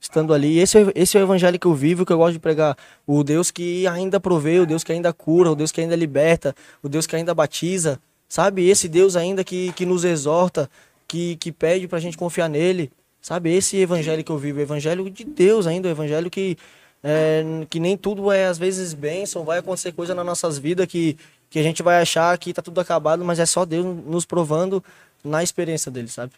[0.00, 0.58] estando ali.
[0.58, 2.76] Esse, é- esse é o evangelho que eu vivo, que eu gosto de pregar.
[3.06, 6.54] O Deus que ainda provê, o Deus que ainda cura, o Deus que ainda liberta,
[6.82, 8.00] o Deus que ainda batiza.
[8.28, 10.70] Sabe, esse Deus ainda que, que nos exorta,
[11.06, 12.90] que, que pede pra gente confiar nele.
[13.20, 16.56] Sabe, esse evangelho que eu vivo, o evangelho de Deus ainda, o evangelho que,
[17.02, 21.18] é, que nem tudo é às vezes bênção, vai acontecer coisa nas nossas vidas que,
[21.50, 24.82] que a gente vai achar que tá tudo acabado, mas é só Deus nos provando
[25.22, 26.32] na experiência dele, sabe?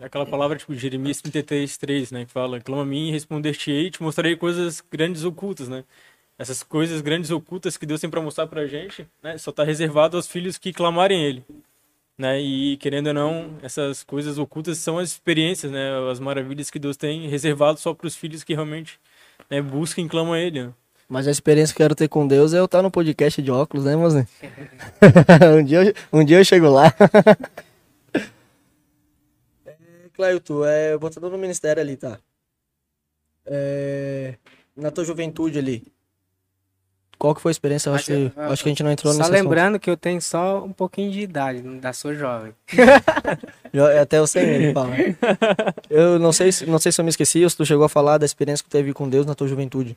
[0.00, 2.24] Aquela palavra tipo Jeremias 33, 3, né?
[2.24, 5.84] Que fala, clama a mim e responder-te-ei te mostrarei coisas grandes ocultas, né?
[6.38, 9.38] Essas coisas grandes ocultas que Deus tem para mostrar pra gente, né?
[9.38, 11.44] Só tá reservado aos filhos que clamarem Ele.
[12.18, 12.40] Né?
[12.40, 15.90] E querendo ou não, essas coisas ocultas são as experiências, né?
[16.10, 18.98] As maravilhas que Deus tem reservado só para os filhos que realmente
[19.48, 20.64] né, buscam e clamam a Ele.
[20.64, 20.72] né?
[21.08, 23.50] Mas a experiência que eu quero ter com Deus é eu estar no podcast de
[23.50, 24.26] óculos, né, mozinho?
[25.58, 26.92] um, dia eu, um dia eu chego lá.
[30.24, 32.18] é, Clailton, é, botando no ministério ali, tá?
[33.44, 34.34] É,
[34.76, 35.92] na tua juventude ali,
[37.18, 37.88] qual que foi a experiência?
[37.88, 39.44] Eu acho, que, eu acho que a gente não entrou Só nesse assunto.
[39.44, 42.52] lembrando que eu tenho só um pouquinho de idade, ainda sou jovem.
[44.00, 44.94] Até eu sei ele fala.
[45.88, 47.88] Eu não sei, se- não sei se eu me esqueci ou se tu chegou a
[47.88, 49.96] falar da experiência que tu teve com Deus na tua juventude.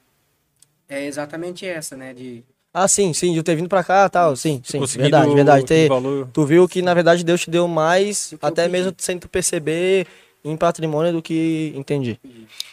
[0.88, 2.13] É exatamente essa, né?
[2.13, 2.43] De
[2.78, 5.65] Ah, sim, sim, de eu ter vindo pra cá tal, sim, sim, verdade, verdade.
[5.65, 6.28] Ter, valor.
[6.34, 10.05] tu viu que, na verdade, Deus te deu mais, até mesmo sem tu perceber,
[10.43, 12.19] em patrimônio do que entendi.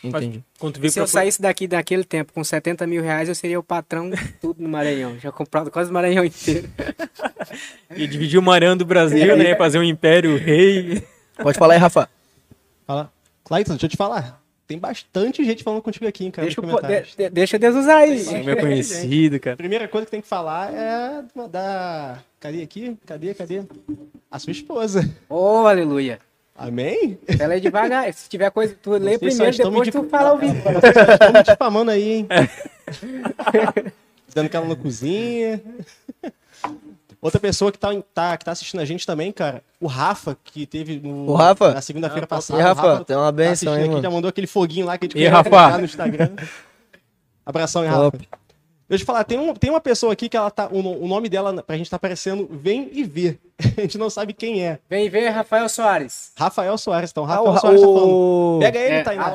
[0.03, 0.43] Entendi.
[0.91, 4.17] Se eu saísse daqui daquele tempo com 70 mil reais, eu seria o patrão de
[4.41, 5.17] tudo no Maranhão.
[5.21, 6.69] Já comprado quase o Maranhão inteiro.
[7.95, 9.55] e dividir o Maranhão do Brasil, né?
[9.55, 11.01] Fazer um império rei.
[11.41, 12.09] Pode falar aí, Rafa.
[12.85, 13.13] Fala.
[13.45, 14.42] Clayton, deixa eu te falar.
[14.73, 17.97] Tem bastante gente falando contigo aqui, hein, cara, Deixa, o de- de- deixa Deus usar
[17.99, 18.27] aí.
[18.27, 19.55] É meu conhecido, cara.
[19.55, 22.19] Primeira coisa que tem que falar é da...
[22.41, 22.97] Cadê aqui?
[23.05, 23.65] Cadê, cadê?
[24.31, 25.07] A sua esposa.
[25.29, 26.19] Oh, aleluia.
[26.57, 27.19] Amém?
[27.39, 28.11] Ela é devagar.
[28.15, 30.55] Se tiver coisa, tu lê Vocês primeiro, depois tu dif- fala ao vivo.
[30.57, 32.29] Estão me difamando aí, hein?
[34.27, 35.61] Dizendo que ela na cozinha.
[37.23, 40.67] Outra pessoa que tá, tá, que tá assistindo a gente também, cara, o Rafa, que
[40.67, 41.73] teve no, O Rafa?
[41.73, 42.59] na segunda-feira E passada.
[42.59, 44.99] aí, o Rafa, tem uma tá benção assistindo aí, aqui, já mandou aquele foguinho lá
[44.99, 45.79] que a gente E Rafa?
[45.79, 46.31] no Instagram.
[47.47, 48.11] Abração, hein, Rafa.
[48.19, 48.29] Deixa
[48.91, 50.69] eu te falar, tem, um, tem uma pessoa aqui que ela tá.
[50.71, 53.39] O, o nome dela pra gente tá aparecendo Vem e Vê.
[53.79, 54.79] A gente não sabe quem é.
[54.91, 56.33] Vem ver Rafael Soares.
[56.37, 57.25] Rafael Soares, então.
[57.25, 58.59] Ah, Rafael o- Soares tá falando.
[58.61, 59.33] Pega ele, É, Tainá.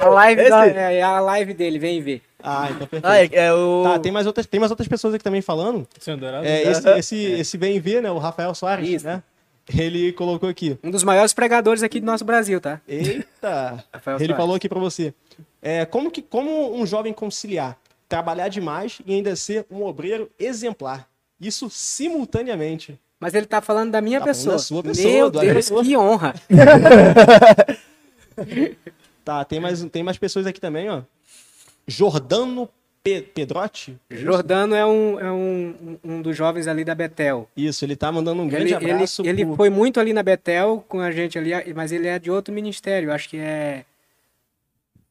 [0.00, 2.22] A live, da- é, a live dele, vem ver.
[2.42, 3.06] Ah, então perfeito.
[3.06, 3.82] Ah, é, é o...
[3.84, 5.86] Tá, tem mais, outras, tem mais outras pessoas aqui também falando.
[6.18, 6.46] Dourado.
[6.46, 8.10] É, esse, esse, esse Vem Vê, né?
[8.10, 9.04] O Rafael Soares, Isso.
[9.06, 9.22] né?
[9.76, 10.78] Ele colocou aqui.
[10.82, 12.80] Um dos maiores pregadores aqui do nosso Brasil, tá?
[12.88, 13.84] Eita!
[13.92, 14.36] Rafael Ele Soares.
[14.36, 15.12] falou aqui pra você.
[15.62, 17.76] É, como, que, como um jovem conciliar
[18.08, 21.06] trabalhar demais e ainda ser um obreiro exemplar?
[21.40, 22.98] Isso simultaneamente.
[23.20, 24.54] Mas ele tá falando da minha Tá pessoa.
[24.56, 26.34] da sua pessoa, Meu do Deus, que honra.
[29.24, 31.02] Tá, tem mais, tem mais pessoas aqui também, ó.
[31.86, 32.68] Jordano
[33.02, 33.98] Pe- Pedrotti.
[34.10, 37.48] Jordano é um, é um, um dos jovens ali da Betel.
[37.56, 39.22] Isso, ele tá mandando um grande Ele, ele, abraço.
[39.26, 42.30] ele pro- foi muito ali na Betel com a gente ali, mas ele é de
[42.30, 43.12] outro ministério.
[43.12, 43.84] Acho que é.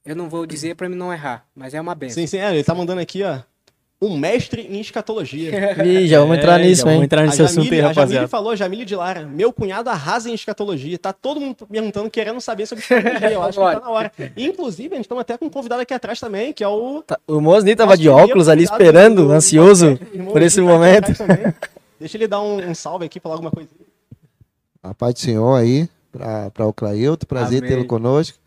[0.06, 2.16] Eu não vou dizer pra mim não errar, mas é uma benção.
[2.22, 3.40] Sim, sim, é, ele tá mandando aqui, ó.
[4.02, 5.52] Um mestre em escatologia.
[5.86, 6.94] Ih, já vamos entrar É, nisso, já hein?
[6.94, 8.28] Vamos entrar A nesse assunto aí, Jamile, a Jamile rapaziada.
[8.30, 10.98] falou, Jamile de Lara, meu cunhado arrasa em escatologia.
[10.98, 13.30] Tá todo mundo perguntando, querendo saber sobre escatologia.
[13.32, 14.12] Eu acho que tá na hora.
[14.38, 17.02] Inclusive, a gente estamos até com um convidado aqui atrás também, que é o.
[17.06, 21.12] Tá- O Mosni tava de óculos ali esperando, do- ansioso Irmão, por esse tá momento.
[22.00, 23.68] Deixa ele dar um, um salve aqui, falar alguma coisa.
[24.82, 25.90] A paz do Senhor aí,
[26.54, 28.38] para o Clailton, prazer tê-lo conosco.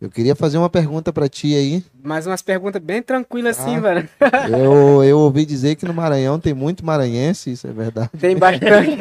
[0.00, 1.84] Eu queria fazer uma pergunta para ti aí.
[2.02, 3.80] Mas umas perguntas bem tranquilas assim, Ah.
[3.80, 4.08] velho.
[4.48, 8.08] Eu, eu ouvi dizer que no Maranhão tem muito maranhense, isso é verdade.
[8.18, 8.96] Tem bastante.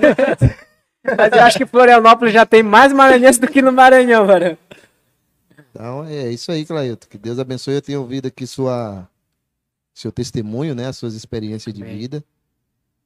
[1.18, 4.58] mas eu acho que Florianópolis já tem mais maranhense do que no Maranhão, velho.
[5.72, 7.08] Então é isso aí, Clailton.
[7.10, 7.76] Que Deus abençoe.
[7.76, 9.08] Eu tenho ouvido aqui sua,
[9.93, 10.88] seu testemunho, né?
[10.88, 11.97] As suas experiências de Amém.
[11.97, 12.24] vida.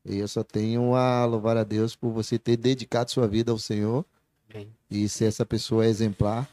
[0.03, 3.59] E eu só tenho a louvar a Deus por você ter dedicado sua vida ao
[3.59, 4.03] Senhor.
[4.51, 4.67] Amém.
[4.89, 6.49] E ser essa pessoa exemplar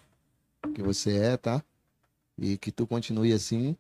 [0.75, 1.63] que você é, tá?
[2.39, 3.77] E que tu continue assim.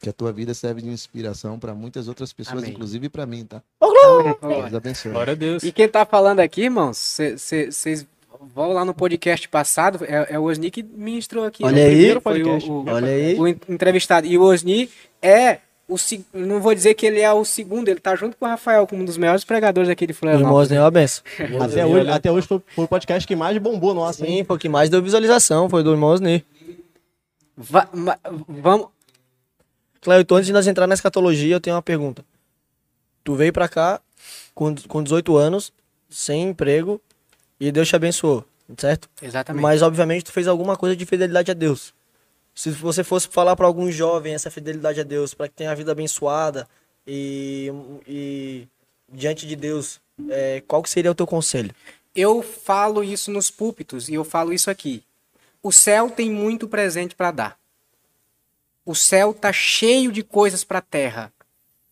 [0.00, 2.70] Que a tua vida serve de inspiração para muitas outras pessoas, Amém.
[2.72, 3.62] inclusive para mim, tá?
[3.80, 4.60] Amém.
[4.62, 5.12] Deus abençoe.
[5.12, 5.62] Glória a Deus.
[5.62, 8.04] E quem tá falando aqui, irmãos, vocês
[8.52, 11.64] vão lá no podcast passado, é, é o Osni que ministrou aqui.
[11.64, 11.90] Olha aí.
[11.94, 12.68] Primeiro Foi Podcast.
[12.68, 13.38] o, o, Olha aí.
[13.38, 14.26] o en- entrevistado.
[14.26, 15.58] E o Osni é
[15.94, 15.98] o
[16.32, 19.02] não vou dizer que ele é o segundo, ele tá junto com o Rafael, como
[19.02, 20.52] um dos maiores pregadores aqui de O Florianópolis.
[20.56, 21.22] Mosni é uma benção.
[21.60, 24.38] Até hoje, até hoje foi, foi o podcast que mais bombou nossa, hein?
[24.38, 25.96] Sim, foi o que mais deu visualização, foi do.
[27.56, 28.18] Va- ma-
[28.48, 28.88] vamos.
[30.00, 32.24] Cleuton, antes de nós entrar na escatologia, eu tenho uma pergunta.
[33.22, 34.00] Tu veio pra cá
[34.54, 35.72] com, com 18 anos,
[36.10, 37.00] sem emprego,
[37.60, 38.44] e Deus te abençoou,
[38.76, 39.08] certo?
[39.22, 39.62] Exatamente.
[39.62, 41.94] Mas, obviamente, tu fez alguma coisa de fidelidade a Deus.
[42.62, 45.74] Se você fosse falar pra algum jovem essa fidelidade a Deus, pra que tenha a
[45.74, 46.68] vida abençoada
[47.04, 47.72] e,
[48.06, 48.68] e
[49.12, 50.00] diante de Deus,
[50.30, 51.74] é, qual que seria o teu conselho?
[52.14, 55.02] Eu falo isso nos púlpitos e eu falo isso aqui.
[55.60, 57.58] O céu tem muito presente para dar.
[58.86, 61.32] O céu tá cheio de coisas para a terra.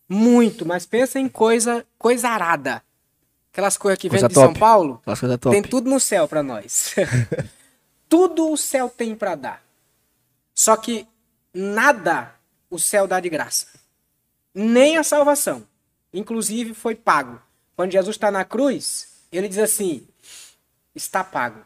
[0.07, 2.81] Muito, mas pensa em coisa, coisa arada.
[3.51, 4.53] Aquelas coisas que vêm Coisa de São.
[4.53, 5.53] Paulo, As coisas top.
[5.53, 6.95] tem tudo no céu pra nós.
[8.07, 9.70] tudo o céu tem pra dar.
[10.53, 11.07] Só que
[11.53, 12.35] nada
[12.69, 13.67] o céu dá de graça.
[14.53, 15.65] Nem a salvação.
[16.13, 17.41] Inclusive foi pago.
[17.75, 20.07] Quando Jesus está na cruz, ele diz assim:
[20.93, 21.65] está pago.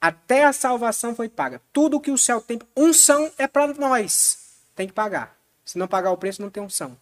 [0.00, 1.60] Até a salvação foi paga.
[1.72, 4.38] Tudo que o céu tem, unção é para nós.
[4.74, 5.36] Tem que pagar.
[5.64, 6.96] Se não pagar o preço, não tem unção.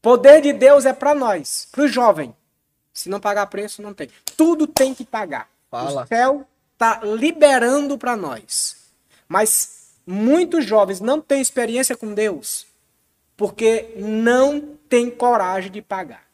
[0.00, 2.34] Poder de Deus é para nós, para o jovem.
[2.92, 4.08] Se não pagar preço, não tem.
[4.36, 5.48] Tudo tem que pagar.
[5.70, 6.04] Fala.
[6.04, 8.76] O céu está liberando para nós.
[9.28, 9.79] Mas
[10.10, 12.66] muitos jovens não têm experiência com Deus
[13.36, 16.28] porque não têm coragem de pagar.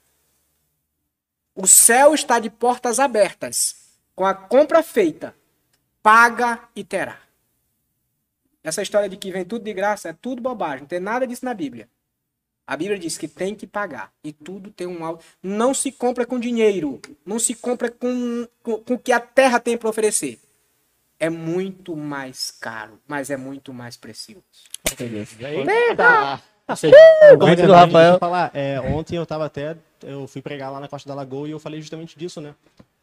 [1.54, 3.76] O céu está de portas abertas.
[4.14, 5.34] Com a compra feita,
[6.02, 7.20] paga e terá.
[8.64, 10.80] Essa história de que vem tudo de graça é tudo bobagem.
[10.80, 11.88] Não tem nada disso na Bíblia.
[12.66, 14.12] A Bíblia diz que tem que pagar.
[14.24, 15.24] E tudo tem um alto.
[15.40, 17.00] Não se compra com dinheiro.
[17.24, 20.40] Não se compra com, com, com o que a terra tem para oferecer.
[21.18, 24.44] É muito mais caro, mas é muito mais precioso.
[27.30, 28.14] Muito do Deixa Rafael.
[28.14, 31.48] eu falar, é, ontem eu tava até, eu fui pregar lá na Costa da Lagoa
[31.48, 32.54] e eu falei justamente disso, né?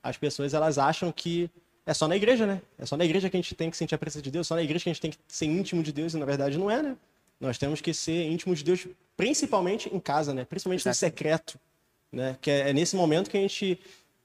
[0.04, 1.50] As pessoas, elas acham que
[1.86, 2.62] é só na igreja, né?
[2.78, 4.56] É só na igreja que a gente tem que sentir a presença de Deus, só
[4.56, 6.70] na igreja que a gente tem que ser íntimo de Deus, e na verdade não
[6.70, 6.98] é, né?
[7.40, 8.88] Nós temos que ser íntimos de Deus,
[9.18, 10.46] principalmente em casa, né?
[10.46, 11.60] Principalmente no secreto,
[12.12, 12.38] né?
[12.42, 13.80] Que é, é nesse momento que a gente,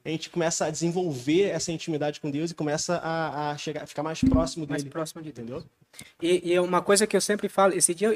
[0.09, 4.03] a gente começa a desenvolver essa intimidade com Deus e começa a, a chegar, ficar
[4.03, 4.91] mais próximo Mais dele.
[4.93, 5.47] próximo de Deus.
[5.49, 5.65] Entendeu?
[6.23, 8.15] E, e é uma coisa que eu sempre falo, esse dia eu,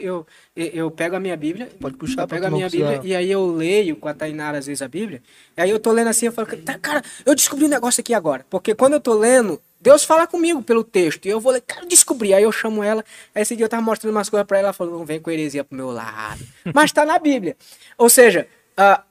[0.57, 3.01] eu, eu pego a minha Bíblia, Pode puxar eu pra pego tu a minha Bíblia
[3.03, 5.23] e aí eu leio com a Tainara às vezes a Bíblia,
[5.57, 8.15] e aí eu tô lendo assim, eu falo, "Tá, cara, eu descobri um negócio aqui
[8.15, 11.61] agora, porque quando eu tô lendo, Deus fala comigo pelo texto, e eu vou ler,
[11.63, 14.47] cara, eu descobri, aí eu chamo ela, aí esse dia eu tava mostrando umas coisas
[14.47, 16.43] pra ela, ela falou, não vem com heresia pro meu lado,
[16.75, 17.57] mas tá na Bíblia.
[17.99, 19.03] Ou seja, ah,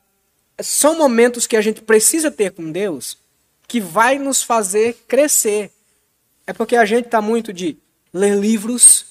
[0.64, 3.18] são momentos que a gente precisa ter com Deus
[3.68, 5.72] que vai nos fazer crescer.
[6.45, 7.78] É porque a gente tá muito de
[8.14, 9.05] ler livros,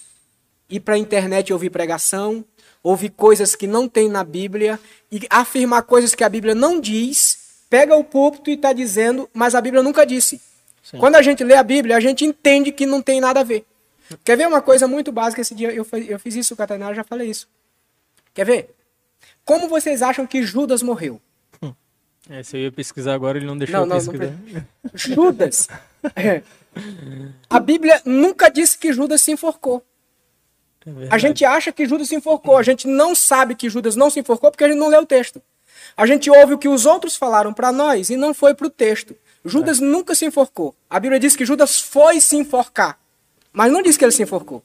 [0.69, 2.45] ir para a internet ouvir pregação,
[2.83, 4.79] ouvir coisas que não tem na Bíblia
[5.11, 9.55] e afirmar coisas que a Bíblia não diz, pega o púlpito e está dizendo, mas
[9.55, 10.41] a Bíblia nunca disse.
[10.99, 13.65] Quando a gente lê a Bíblia, a gente entende que não tem nada a ver.
[14.25, 15.41] Quer ver uma coisa muito básica?
[15.41, 17.49] Esse dia eu, eu fiz isso, o Catanara já falei isso.
[18.35, 18.75] Quer ver?
[19.45, 21.21] Como vocês acham que Judas morreu?
[22.29, 24.67] É, se eu ia pesquisar agora, ele não deixou Não, não, não pesquisar.
[24.95, 25.69] Judas.
[26.15, 26.43] É.
[27.49, 29.85] A Bíblia nunca disse que Judas se enforcou.
[31.11, 32.57] A gente acha que Judas se enforcou.
[32.57, 35.07] A gente não sabe que Judas não se enforcou porque a gente não lê o
[35.07, 35.43] texto.
[35.97, 38.71] A gente ouve o que os outros falaram para nós e não foi para o
[38.71, 39.15] texto.
[39.45, 40.75] Judas nunca se enforcou.
[40.89, 42.99] A Bíblia diz que Judas foi se enforcar,
[43.53, 44.63] mas não diz que ele se enforcou.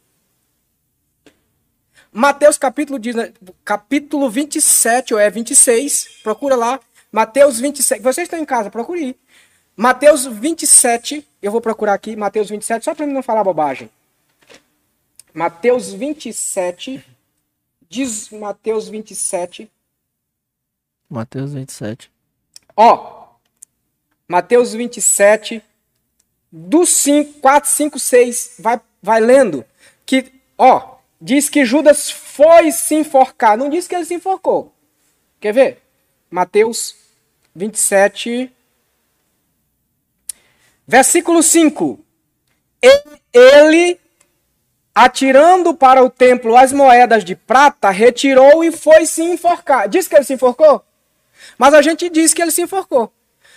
[2.11, 2.99] Mateus capítulo,
[3.63, 6.79] capítulo 27, ou é 26, procura lá.
[7.15, 8.01] Mateus 27.
[8.01, 9.15] Vocês estão em casa, procure aí.
[9.73, 13.89] Mateus 27, eu vou procurar aqui, Mateus 27, só para mim não falar bobagem.
[15.33, 17.01] Mateus 27,
[17.87, 19.71] diz Mateus 27,
[21.09, 22.11] Mateus 27.
[22.75, 23.27] ó,
[24.27, 25.63] Mateus 27,
[26.51, 29.63] do 5, 4, 5, 6, vai, vai lendo,
[30.05, 34.73] que, ó, diz que Judas foi se enforcar, não diz que ele se enforcou.
[35.39, 35.81] Quer ver?
[36.29, 37.04] Mateus
[37.55, 38.51] 27,
[40.87, 41.99] versículo 5.
[42.83, 43.03] E-
[43.33, 43.99] Ele,
[44.93, 49.89] atirando para o templo as moedas de prata, retirou e foi se enforcar.
[49.89, 50.83] Diz que ele se enforcou?
[51.57, 53.11] Mas a gente diz que ele se enforcou.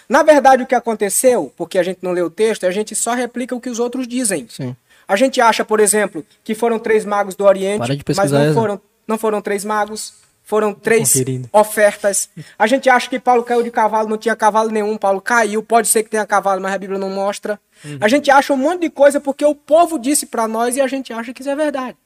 [0.08, 3.12] Na verdade, o que aconteceu, porque a gente não lê o texto, a gente só
[3.14, 4.48] replica o que os outros dizem.
[4.48, 4.74] Sim.
[5.06, 7.78] A gente acha, por exemplo, que foram três magos do Oriente,
[8.16, 10.14] mas não foram, não foram três magos,
[10.48, 11.12] foram três
[11.52, 12.30] ofertas.
[12.58, 15.88] A gente acha que Paulo caiu de cavalo, não tinha cavalo nenhum, Paulo caiu, pode
[15.88, 17.60] ser que tenha cavalo, mas a Bíblia não mostra.
[18.00, 20.86] A gente acha um monte de coisa porque o povo disse para nós e a
[20.86, 21.98] gente acha que isso é verdade.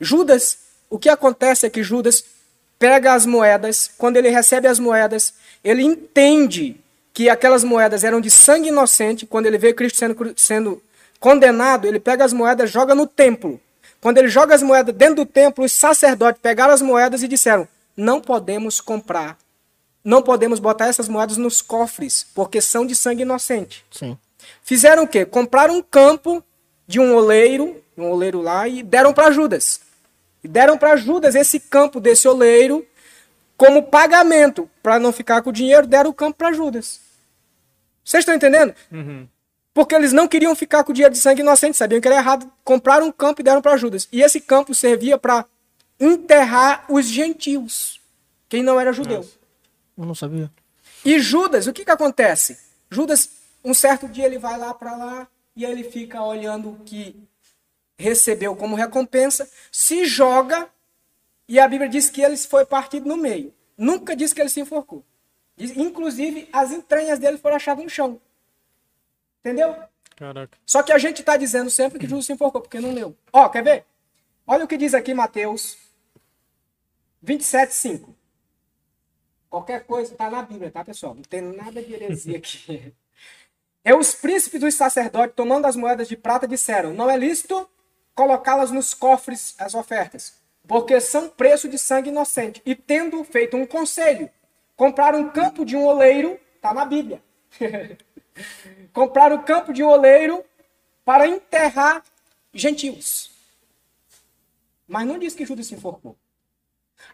[0.00, 0.58] Judas,
[0.90, 2.24] o que acontece é que Judas
[2.76, 6.76] pega as moedas, quando ele recebe as moedas, ele entende
[7.14, 10.82] que aquelas moedas eram de sangue inocente, quando ele vê Cristo sendo, sendo
[11.20, 13.60] condenado, ele pega as moedas, joga no templo.
[14.00, 17.68] Quando ele joga as moedas dentro do templo, os sacerdotes pegaram as moedas e disseram:
[17.96, 19.36] não podemos comprar,
[20.02, 23.84] não podemos botar essas moedas nos cofres, porque são de sangue inocente.
[23.90, 24.16] Sim.
[24.62, 25.24] Fizeram o quê?
[25.24, 26.42] Compraram um campo
[26.86, 29.80] de um oleiro, um oleiro lá, e deram para Judas.
[30.42, 32.86] E deram para Judas esse campo desse oleiro
[33.56, 34.68] como pagamento.
[34.82, 37.00] Para não ficar com o dinheiro, deram o campo para Judas.
[38.02, 38.74] Vocês estão entendendo?
[39.80, 42.52] Porque eles não queriam ficar com o dinheiro de sangue inocente, sabiam que era errado.
[42.62, 44.06] Compraram um campo e deram para Judas.
[44.12, 45.46] E esse campo servia para
[45.98, 47.98] enterrar os gentios,
[48.46, 49.26] quem não era judeu.
[49.96, 50.50] Eu não sabia.
[51.02, 52.58] E Judas, o que que acontece?
[52.90, 53.30] Judas,
[53.64, 55.26] um certo dia ele vai lá para lá
[55.56, 57.16] e ele fica olhando o que
[57.98, 60.68] recebeu como recompensa, se joga
[61.48, 63.52] e a Bíblia diz que ele foi partido no meio.
[63.78, 65.02] Nunca diz que ele se enforcou.
[65.56, 68.20] Diz- Inclusive, as entranhas dele foram achadas no chão.
[69.40, 69.76] Entendeu?
[70.16, 70.58] Caraca.
[70.66, 73.16] Só que a gente está dizendo sempre que Judas se enforcou, porque não leu.
[73.32, 73.84] Ó, quer ver?
[74.46, 75.78] Olha o que diz aqui Mateus
[77.22, 78.14] 27, 5.
[79.48, 81.14] Qualquer coisa está na Bíblia, tá, pessoal?
[81.14, 82.94] Não tem nada de heresia aqui.
[83.84, 87.68] E os príncipes dos sacerdotes, tomando as moedas de prata, disseram: Não é lícito
[88.14, 90.34] colocá-las nos cofres, as ofertas,
[90.68, 92.62] porque são preço de sangue inocente.
[92.64, 94.30] E tendo feito um conselho,
[94.76, 97.22] compraram um campo de um oleiro, tá na Bíblia.
[98.92, 100.44] compraram o campo de oleiro
[101.04, 102.02] para enterrar
[102.52, 103.30] gentios.
[104.86, 106.16] Mas não diz que Judas se enforcou.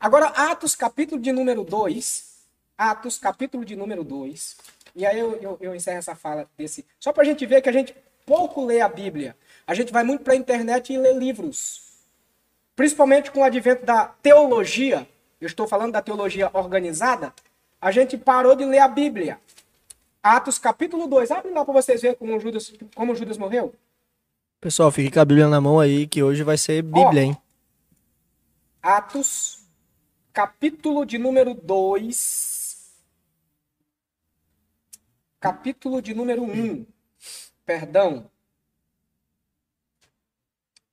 [0.00, 2.36] Agora, Atos, capítulo de número 2.
[2.76, 4.56] Atos, capítulo de número 2.
[4.94, 6.84] E aí eu, eu, eu encerro essa fala desse.
[6.98, 7.94] Só para a gente ver que a gente
[8.24, 9.36] pouco lê a Bíblia.
[9.66, 11.82] A gente vai muito para a internet e lê livros.
[12.74, 15.08] Principalmente com o advento da teologia.
[15.40, 17.32] Eu estou falando da teologia organizada.
[17.80, 19.38] A gente parou de ler a Bíblia.
[20.26, 21.30] Atos capítulo 2.
[21.30, 23.72] Abre lá para vocês verem como Judas, como Judas morreu.
[24.60, 27.36] Pessoal, fique com a Bíblia na mão aí, que hoje vai ser Bíblia, hein?
[28.82, 29.64] Atos,
[30.32, 32.92] capítulo de número 2.
[35.38, 36.46] Capítulo de número 1.
[36.50, 36.86] Um.
[37.64, 38.28] Perdão.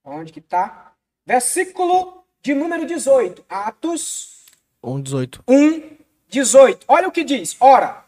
[0.04, 0.94] Onde que tá?
[1.26, 3.44] Versículo de número 18.
[3.50, 4.46] Atos
[4.84, 5.42] 1,18.
[5.48, 6.86] 1, 18.
[6.88, 7.56] Olha o que diz.
[7.60, 8.04] Ora,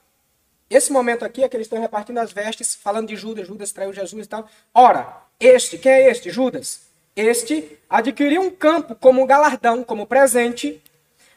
[0.69, 3.93] esse momento aqui é que eles estão repartindo as vestes, falando de Judas, Judas traiu
[3.93, 4.49] Jesus e tal.
[4.73, 6.29] Ora, este, quem é este?
[6.31, 6.81] Judas.
[7.15, 10.81] Este adquiriu um campo como galardão, como presente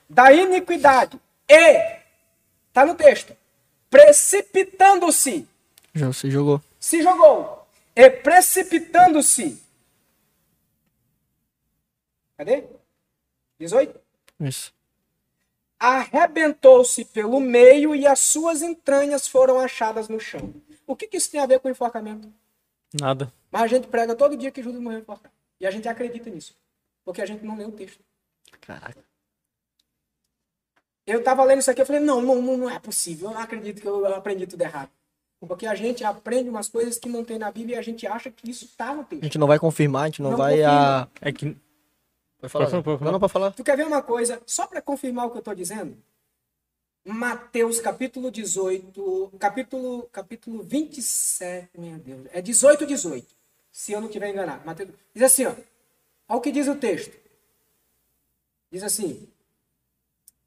[0.09, 1.19] da iniquidade.
[1.49, 2.01] E,
[2.69, 3.37] está no texto,
[3.91, 5.47] precipitando-se,
[5.95, 6.61] Já se jogou.
[6.81, 7.67] se jogou.
[7.95, 9.63] E precipitando-se.
[12.37, 12.65] Cadê?
[13.59, 14.01] 18.
[14.41, 14.73] Isso.
[15.79, 20.53] Arrebentou-se pelo meio e as suas entranhas foram achadas no chão.
[20.87, 22.33] O que, que isso tem a ver com enforcamento?
[22.99, 23.33] Nada.
[23.51, 25.35] Mas a gente prega todo dia que Judas morreu enforcado.
[25.61, 26.55] E a gente acredita nisso.
[27.05, 28.01] Porque a gente não lê o texto.
[28.61, 29.05] Caraca.
[31.07, 33.29] Eu estava lendo isso aqui, eu falei, não, não, não, é possível.
[33.29, 34.91] Eu não acredito que eu aprendi tudo errado.
[35.41, 38.31] Porque a gente aprende umas coisas que não tem na Bíblia e a gente acha
[38.31, 39.23] que isso está no A texto.
[39.23, 41.03] gente não vai confirmar, a gente não, Não vai confirma.
[41.03, 41.09] a.
[41.21, 41.57] É que.
[42.41, 42.83] Pode falar.
[42.83, 43.05] Pode.
[43.05, 43.53] Não, não, pode falar.
[43.53, 45.97] Tu quer ver uma coisa, só para confirmar o que eu estou dizendo?
[47.05, 53.27] Mateus capítulo 18, capítulo, capítulo 27, meu Deus, é 18, 18,
[53.73, 54.67] se eu não estiver enganado.
[54.67, 55.55] Mateus, diz assim, ó,
[56.29, 57.17] olha o que diz o texto.
[58.71, 59.27] Diz assim,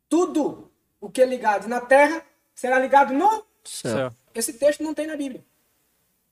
[0.07, 0.69] tudo
[0.99, 2.23] o que é ligado na terra
[2.53, 3.43] será ligado no...
[3.63, 3.91] Céu.
[3.91, 4.13] Céu.
[4.35, 5.43] Esse texto não tem na Bíblia.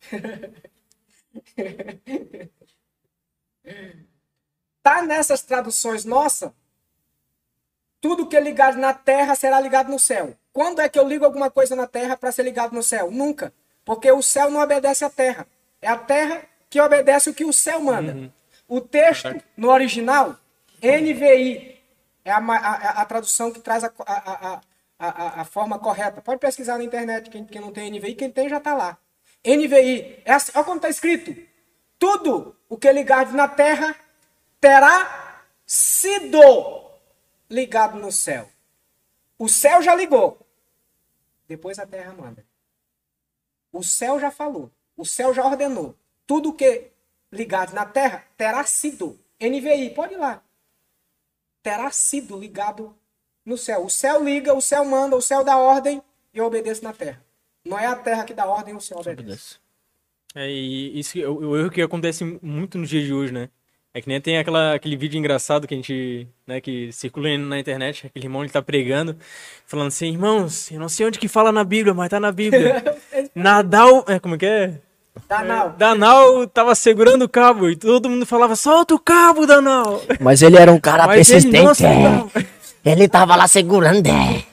[4.82, 6.52] tá nessas traduções nossas,
[8.02, 10.36] tudo que é ligado na terra será ligado no céu.
[10.54, 13.12] Quando é que eu ligo alguma coisa na terra para ser ligado no céu?
[13.12, 13.54] Nunca.
[13.84, 15.48] Porque o céu não obedece à terra.
[15.82, 18.32] É a terra que obedece o que o céu manda.
[18.68, 20.38] O texto, no original,
[20.82, 21.80] NVI,
[22.24, 24.62] é a, a- a tradução que traz a, a- a-
[25.00, 26.22] a- a- a forma correta.
[26.22, 28.98] Pode pesquisar na internet, quem, quem não tem NVI, quem tem já está lá.
[29.46, 31.36] NVI, é assim, olha como está escrito.
[31.98, 33.96] Tudo o que é ligado na terra
[34.60, 36.40] terá sido
[37.50, 38.50] ligado no céu.
[39.38, 40.46] O céu já ligou.
[41.48, 42.46] Depois a terra manda.
[43.72, 44.72] O céu já falou.
[44.98, 45.96] O céu já ordenou.
[46.28, 46.92] Tudo que
[47.32, 49.20] ligado na terra terá sido.
[49.40, 50.44] NVI, pode ir lá.
[51.64, 52.96] Terá sido ligado
[53.46, 53.86] no céu.
[53.86, 56.02] O céu liga, o céu manda, o céu dá ordem
[56.34, 57.24] e eu obedeço na terra.
[57.66, 59.58] Não é a terra que dá ordem, o céu obedece.
[60.36, 63.50] É, e isso que- o, o erro que acontece muito nos dias de hoje, né?
[63.94, 67.58] É que nem tem aquela, aquele vídeo engraçado que a gente, né, que circula na
[67.60, 69.18] internet, aquele irmão ele tá pregando,
[69.66, 72.84] falando assim, irmãos, eu não sei onde que fala na Bíblia, mas tá na Bíblia.
[73.34, 74.80] Nadal, é, como que é?
[75.28, 75.72] Danal.
[75.72, 80.02] Danal tava segurando o cabo e todo mundo falava, solta o cabo, Danal!
[80.20, 81.84] Mas ele era um cara Mas ele persistente.
[81.86, 81.94] é.
[81.94, 82.46] soltava.
[82.86, 84.08] Ele tava lá segurando.
[84.08, 84.46] é.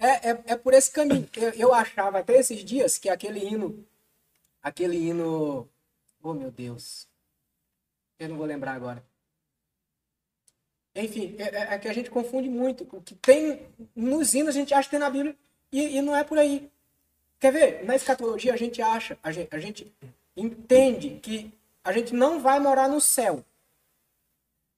[0.00, 1.28] É, é, é por esse caminho.
[1.36, 3.84] Eu, eu achava até esses dias que aquele hino,
[4.62, 5.68] aquele hino,
[6.22, 7.08] oh meu Deus,
[8.18, 9.04] eu não vou lembrar agora.
[10.94, 12.86] Enfim, é, é- é que a gente confunde muito.
[12.92, 15.36] O que tem nos hinos a gente acha que tem na Bíblia
[15.70, 16.70] e, e não é por aí.
[17.38, 17.84] Quer ver?
[17.84, 19.94] Na escatologia a gente acha, a gente, a gente
[20.36, 21.52] entende que
[21.82, 23.44] a gente não vai morar no céu.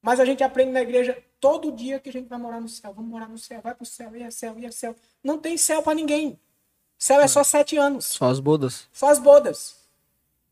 [0.01, 2.93] Mas a gente aprende na igreja todo dia que a gente vai morar no céu.
[2.93, 4.95] Vamos morar no céu, vai pro céu, é céu, é céu.
[5.24, 6.38] Não tem céu para ninguém.
[6.99, 8.05] Céu é só sete anos.
[8.07, 8.88] Só as bodas.
[8.93, 9.76] Só as bodas.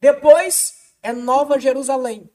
[0.00, 2.28] Depois é Nova Jerusalém.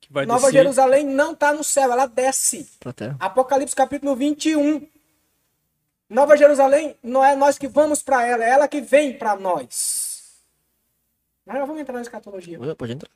[0.00, 0.52] Que vai Nova descer.
[0.62, 2.68] Jerusalém não está no céu, ela desce.
[2.80, 3.16] Pra terra.
[3.20, 4.86] Apocalipse capítulo 21.
[6.08, 10.40] Nova Jerusalém não é nós que vamos para ela, é ela que vem para nós.
[11.46, 12.58] Mas já vamos entrar na escatologia.
[12.76, 13.10] Pode entrar.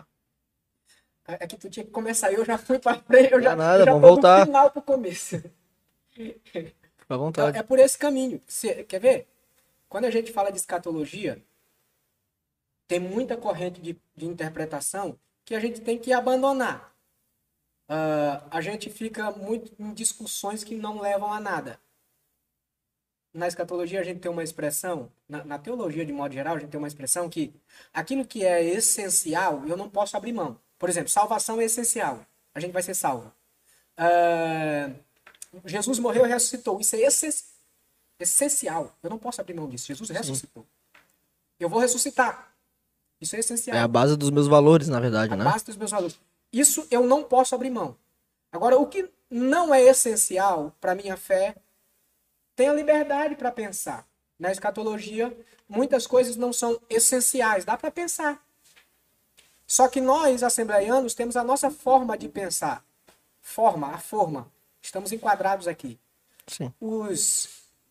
[1.27, 3.67] É que tu tinha que começar, eu já fui para frente, eu já, Não é
[3.67, 4.45] nada, eu já vamos tô do voltar.
[4.47, 5.43] final pro começo.
[6.13, 6.73] Fica
[7.09, 7.59] à vontade.
[7.59, 8.41] é por esse caminho.
[8.47, 9.27] Cê- quer ver?
[9.89, 11.43] Quando a gente fala de escatologia,
[12.87, 16.93] tem muita corrente de, de interpretação que a gente tem que abandonar.
[17.89, 21.79] Ah, a gente fica muito em discussões que não levam a nada.
[23.33, 26.71] Na escatologia, a gente tem uma expressão, na, na teologia de modo geral, a gente
[26.71, 27.53] tem uma expressão que
[27.93, 30.59] aquilo que é essencial, eu não posso abrir mão.
[30.79, 32.25] Por exemplo, salvação é essencial.
[32.55, 33.33] A gente vai ser salvo.
[33.97, 34.91] Ah,
[35.65, 36.81] Jesus morreu e ressuscitou.
[36.81, 37.45] Isso é essen-
[38.19, 38.97] essencial.
[39.03, 39.87] Eu não posso abrir mão disso.
[39.89, 40.65] Jesus ressuscitou.
[41.59, 42.54] Eu vou ressuscitar.
[43.25, 43.75] Isso é essencial.
[43.77, 45.45] É a base dos meus valores, na verdade, A né?
[45.45, 46.21] base dos meus valores.
[46.53, 47.97] Isso eu não posso abrir mão.
[48.53, 51.57] Agora, o que não é essencial para minha fé,
[52.55, 54.07] tem a liberdade para pensar.
[54.39, 55.35] Na escatologia,
[55.67, 58.45] muitas coisas não são essenciais, dá para pensar.
[59.67, 62.85] Só que nós, assembleianos, temos a nossa forma de pensar.
[63.41, 64.47] Forma, a forma.
[64.83, 65.99] Estamos enquadrados aqui.
[66.47, 66.73] Sim.
[66.79, 67.49] Os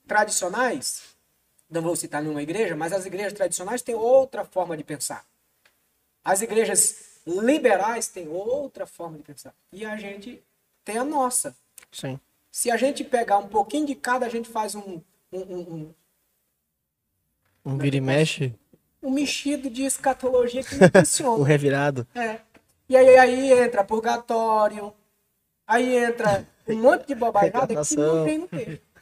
[0.07, 1.12] tradicionais,
[1.69, 5.25] não vou citar nenhuma igreja, mas as igrejas tradicionais têm outra forma de pensar.
[6.23, 9.53] As igrejas liberais têm outra forma de pensar.
[9.71, 10.41] E a gente
[10.85, 11.55] tem a nossa.
[11.91, 12.19] Sim.
[12.51, 15.01] Se a gente pegar um pouquinho de cada, a gente faz um,
[15.31, 15.93] um, um, um,
[17.65, 18.53] Um vira e mexe,
[19.01, 21.45] um mexido de escatologia que não o funciona.
[21.45, 22.07] revirado.
[22.13, 22.39] É.
[22.87, 24.93] E aí, aí entra purgatório,
[25.65, 28.92] aí entra um monte de bobajada que não tem no texto.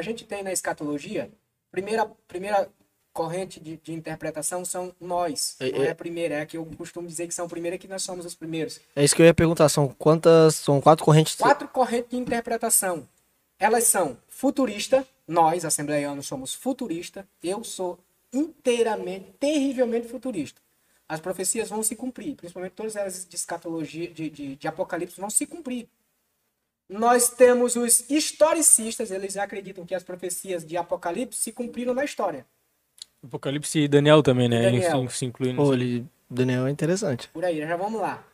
[0.00, 1.30] A gente tem na escatologia,
[1.70, 2.66] primeira, primeira
[3.12, 5.56] corrente de, de interpretação são nós.
[5.60, 7.48] É, Não é é- a primeira, é a que eu costumo dizer que são a
[7.50, 8.80] primeira que nós somos os primeiros.
[8.96, 9.68] É isso que eu ia perguntar.
[9.68, 10.54] São quantas.
[10.54, 11.34] São quatro correntes.
[11.34, 13.06] Quatro correntes de interpretação.
[13.58, 17.28] Elas são futurista, nós, assembleianos, somos futurista.
[17.44, 17.98] Eu sou
[18.32, 20.62] inteiramente, terrivelmente futurista.
[21.06, 25.28] As profecias vão se cumprir, principalmente todas elas de escatologia, de, de, de Apocalipse, vão
[25.28, 25.86] se cumprir.
[26.90, 32.44] Nós temos os historicistas, eles acreditam que as profecias de Apocalipse se cumpriram na história.
[33.22, 34.62] Apocalipse e Daniel também, né?
[34.62, 35.08] Daniel.
[35.08, 35.74] Se, se inclui Pô, nisso.
[35.74, 36.06] ele.
[36.28, 37.28] Daniel é interessante.
[37.28, 38.24] Por aí, já vamos lá.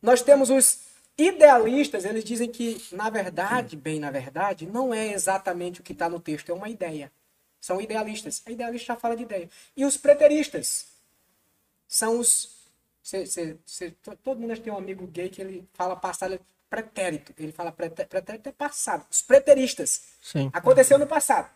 [0.00, 0.80] Nós temos os
[1.16, 6.08] idealistas, eles dizem que, na verdade, bem na verdade, não é exatamente o que está
[6.08, 7.10] no texto, é uma ideia.
[7.60, 8.42] São idealistas.
[8.46, 9.48] A idealista já fala de ideia.
[9.76, 10.86] E os preteristas
[11.86, 12.50] são os.
[13.00, 16.40] cê- cê- cê- to- todo mundo tem um amigo gay que ele fala passado,
[16.72, 17.34] pretérito.
[17.38, 19.06] Ele fala pretérito é passado.
[19.10, 20.04] Os preteristas.
[20.22, 20.48] Sim.
[20.54, 21.50] Aconteceu no passado.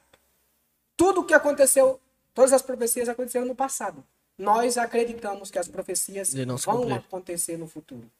[0.94, 1.98] Tudo o que aconteceu,
[2.34, 4.04] todas as profecias aconteceram no passado.
[4.36, 6.96] Nós acreditamos que as profecias vão cumprir.
[6.98, 8.10] acontecer no futuro.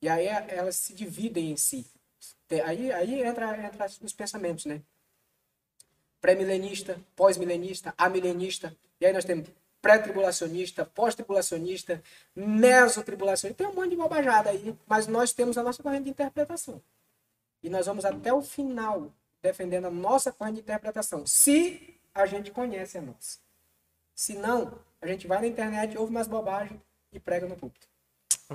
[0.00, 1.84] E aí é- elas se dividem em si.
[2.64, 4.80] Aí, aí entra, entra os pensamentos, né?
[6.18, 8.74] Pré-milenista, pós-milenista, amilenista.
[8.98, 9.46] E aí nós temos
[9.80, 12.02] pré-tribulacionista, pós-tribulacionista,
[12.34, 13.64] mesotribulacionista.
[13.64, 16.82] Tem um monte de bobajada aí, mas nós temos a nossa corrente de interpretação.
[17.62, 19.12] E nós vamos até o final
[19.42, 23.38] defendendo a nossa corrente de interpretação, se a gente conhece a nossa.
[24.14, 26.80] Se não, a gente vai na internet, ouve mais bobagem
[27.12, 27.86] e prega no púlpito.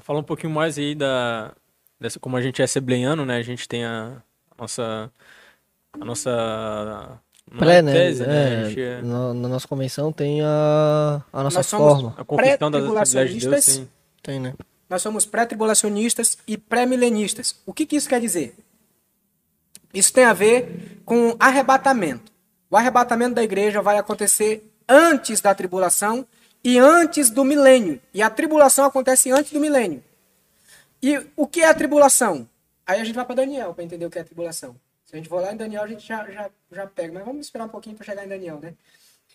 [0.01, 1.55] Falar um pouquinho mais aí da
[1.99, 3.37] dessa como a gente é assembleiano, né?
[3.37, 4.21] A gente tem a
[4.57, 5.11] nossa
[5.93, 7.21] a nossa
[7.57, 7.93] Pré, é né?
[7.93, 8.53] tese, né?
[8.53, 12.15] É, A gente é- na, na nossa convenção tem a, a nossa Nós somos- forma.
[12.17, 13.89] a confissão das atividades de Deus tem
[14.23, 14.53] Tem, né?
[14.89, 17.55] Nós somos pré-tribulacionistas e pré-milenistas.
[17.65, 18.55] O que, que isso quer dizer?
[19.93, 22.31] Isso tem a ver com arrebatamento.
[22.69, 26.25] O arrebatamento da igreja vai acontecer antes da tribulação
[26.63, 27.99] e antes do milênio.
[28.13, 30.03] E a tribulação acontece antes do milênio.
[31.01, 32.47] E o que é a tribulação?
[32.85, 34.75] Aí a gente vai para Daniel para entender o que é a tribulação.
[35.13, 37.13] Se a gente for lá em Daniel, a gente já, já, já pega.
[37.13, 38.73] Mas vamos esperar um pouquinho para chegar em Daniel, né?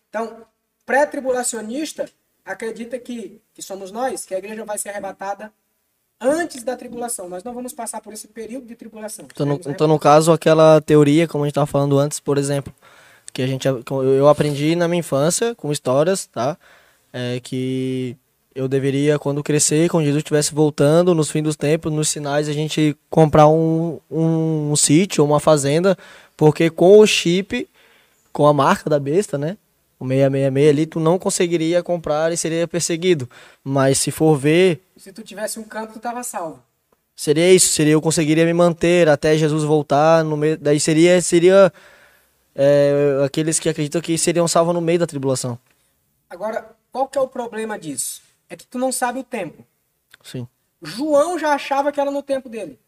[0.08, 0.44] Então,
[0.84, 2.10] pré-tribulacionista
[2.44, 5.52] acredita que, que somos nós, que a igreja vai ser arrebatada
[6.20, 7.28] antes da tribulação.
[7.28, 9.26] Nós não vamos passar por esse período de tribulação.
[9.30, 12.74] Então no, então, no caso, aquela teoria, como a gente tava falando antes, por exemplo,
[13.32, 16.58] que a gente eu aprendi na minha infância com histórias, tá?
[17.12, 18.16] É que
[18.58, 22.52] eu deveria, quando crescer, quando Jesus estivesse voltando, nos fins dos tempos, nos sinais, a
[22.52, 25.96] gente comprar um, um, um sítio, uma fazenda,
[26.36, 27.68] porque com o chip,
[28.32, 29.56] com a marca da besta, né?
[30.00, 33.30] O 666 ali, tu não conseguiria comprar e seria perseguido.
[33.62, 36.60] Mas se for ver, Se tu tivesse um campo, tu estava salvo.
[37.14, 41.72] Seria isso, seria eu conseguiria me manter até Jesus voltar, no meio, daí seria seria
[42.56, 45.56] é, aqueles que acreditam que seriam salvos no meio da tribulação.
[46.28, 48.27] Agora, qual que é o problema disso?
[48.48, 49.64] É que tu não sabe o tempo.
[50.22, 50.46] Sim.
[50.82, 52.78] João já achava que era no tempo dele.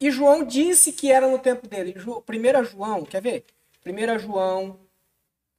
[0.00, 1.94] E João disse que era no tempo dele.
[1.96, 3.44] 1 João, quer ver?
[3.86, 4.78] 1 João.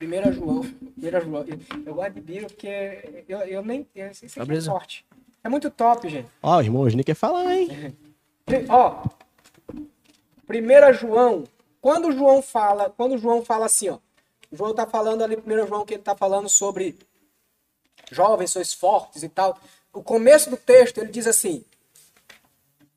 [0.01, 0.61] 1 João.
[0.97, 1.45] 1 João.
[1.85, 3.87] Eu gosto de Bíblia porque eu, eu nem.
[3.95, 4.71] Isso aqui é Beleza.
[4.71, 5.05] forte.
[5.43, 6.29] É muito top, gente.
[6.41, 7.95] Ó, o irmão Osni quer falar, hein?
[8.69, 9.03] Ó,
[10.49, 11.43] 1 João,
[11.81, 13.99] quando João fala, quando João fala assim, ó,
[14.51, 16.97] João tá falando ali, 1 João, que ele tá falando sobre
[18.15, 19.57] jovens, sois fortes e tal.
[19.91, 21.63] O começo do texto, ele diz assim,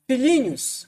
[0.07, 0.87] filhinhos,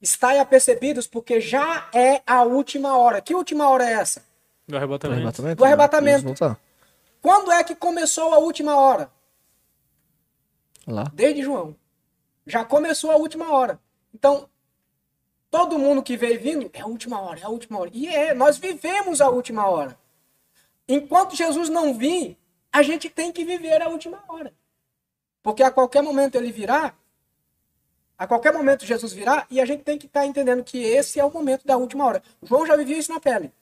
[0.00, 3.20] estai apercebidos porque já é a última hora.
[3.20, 4.24] Que última hora é essa?
[4.68, 5.20] Do arrebatamento.
[5.20, 6.20] Arrebatamento, Do arrebatamento.
[6.20, 6.60] Jesus voltar.
[7.20, 9.10] Quando é que começou a última hora?
[10.86, 11.10] Lá.
[11.14, 11.76] Desde João.
[12.46, 13.78] Já começou a última hora.
[14.12, 14.48] Então,
[15.50, 17.90] todo mundo que veio vindo é a última hora, é a última hora.
[17.92, 19.96] E é, nós vivemos a última hora.
[20.88, 22.36] Enquanto Jesus não vir,
[22.72, 24.52] a gente tem que viver a última hora.
[25.42, 26.94] Porque a qualquer momento ele virá,
[28.16, 31.24] a qualquer momento Jesus virá, e a gente tem que estar entendendo que esse é
[31.24, 32.22] o momento da última hora.
[32.42, 33.52] João já vivia isso na pele.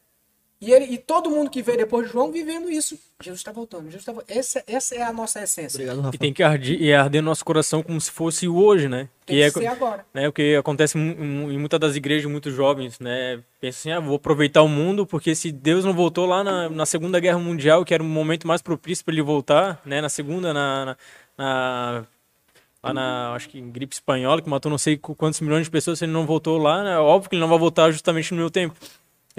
[0.63, 2.99] E, ele, e todo mundo que veio depois de João vivendo isso.
[3.23, 3.87] Jesus está voltando.
[3.91, 5.79] Jesus tá, essa, essa é a nossa essência.
[5.79, 6.17] Obrigado, Rafa.
[6.17, 9.09] E tem que arder, e arder no nosso coração como se fosse o hoje, né?
[9.25, 10.05] Tem Que que é, ser agora.
[10.13, 13.41] né, o que acontece em muitas das igrejas, muitos jovens, né?
[13.59, 16.85] Pensam assim, ah, vou aproveitar o mundo, porque se Deus não voltou lá na, na
[16.85, 20.03] Segunda Guerra Mundial, que era o momento mais propício para ele voltar, né?
[20.03, 20.97] Na Segunda, na, na,
[21.39, 22.07] na-
[22.83, 25.71] lá na, acho que em gripe espanhola, que matou não sei qu- quantos milhões de
[25.71, 26.99] pessoas, se ele não voltou lá, né?
[26.99, 28.75] Óbvio que ele não vai voltar justamente no meu tempo.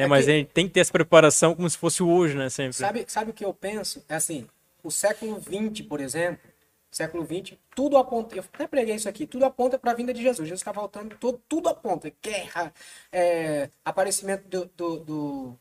[0.01, 2.09] É, É mas que- a gente tem que ter essa preparação como se fosse o
[2.09, 2.49] hoje, né?
[2.49, 2.73] Sempre.
[2.73, 4.03] Sabe, sabe o que eu penso?
[4.09, 4.47] É assim,
[4.83, 6.49] o século XX, por exemplo,
[6.91, 10.21] século XX, tudo aponta, eu até preguei isso aqui, tudo aponta para a vinda de
[10.21, 10.47] Jesus.
[10.47, 12.11] Jesus está voltando, tudo, tudo aponta.
[12.21, 12.73] Guerra,
[13.11, 15.57] é, aparecimento do, do, do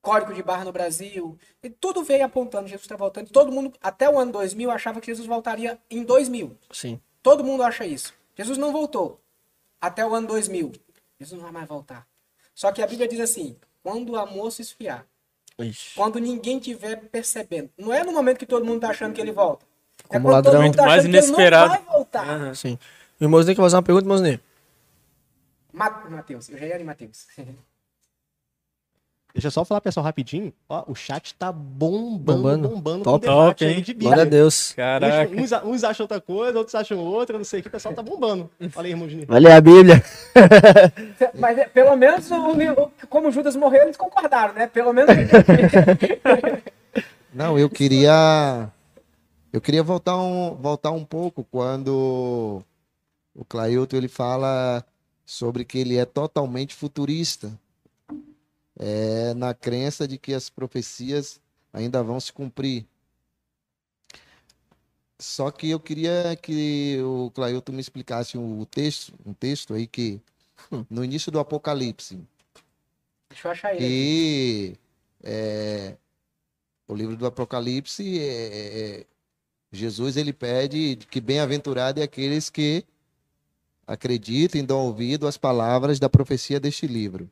[0.00, 3.30] código de barra no Brasil, e tudo veio apontando, Jesus está voltando.
[3.30, 6.56] Todo mundo, até o ano 2000, achava que Jesus voltaria em 2000.
[6.72, 7.00] Sim.
[7.22, 8.12] Todo mundo acha isso.
[8.36, 9.20] Jesus não voltou
[9.80, 10.72] até o ano 2000.
[11.20, 12.06] Jesus não vai mais voltar.
[12.54, 15.04] Só que a Bíblia diz assim: quando o amor se esfriar,
[15.58, 15.94] Ixi.
[15.94, 17.70] quando ninguém tiver percebendo.
[17.78, 19.64] Não é no momento que todo mundo tá achando que ele volta.
[20.04, 20.62] É Como quando todo ladrão.
[20.62, 21.68] mundo tá Mais achando que ele inesperado.
[21.72, 22.28] não vai voltar.
[22.28, 22.54] Aham.
[22.54, 22.78] Sim.
[23.20, 24.40] O irmãozinho quer fazer uma pergunta, irmãozinho?
[25.72, 27.26] Ma- Mateus, eu já ia de Mateus.
[29.34, 30.52] Deixa eu só falar, pessoal, rapidinho.
[30.68, 32.68] Ó, o chat tá bombando, Bombando.
[32.68, 33.26] bombando, Top.
[33.26, 33.82] com debate Top, hein?
[33.82, 34.08] de Bíblia.
[34.08, 34.72] Glória a Deus.
[34.72, 35.34] Caraca.
[35.34, 37.68] Uns, uns, acham outra coisa, outros acham outra, não sei o que.
[37.68, 38.50] O pessoal tá bombando.
[38.70, 39.26] Fala aí, irmão Juninho.
[39.26, 40.04] Vai ler a Bíblia.
[41.38, 42.28] Mas é, pelo menos,
[43.08, 44.66] como Judas morreu, eles concordaram, né?
[44.66, 45.16] Pelo menos.
[47.32, 48.68] Não, eu queria.
[49.50, 52.62] Eu queria voltar um, voltar um pouco quando
[53.34, 54.84] o Clailton ele fala
[55.24, 57.50] sobre que ele é totalmente futurista.
[58.78, 61.40] É na crença de que as profecias
[61.72, 62.86] ainda vão se cumprir.
[65.18, 70.20] Só que eu queria que o Clailton me explicasse o texto, um texto aí que
[70.90, 72.20] no início do Apocalipse,
[73.30, 73.78] Deixa eu achar ele.
[73.78, 74.76] que
[75.22, 75.96] é,
[76.88, 79.06] o livro do Apocalipse, é, é,
[79.70, 82.84] Jesus ele pede que bem-aventurado é aqueles que
[83.86, 87.30] acreditam e dão ouvido às palavras da profecia deste livro.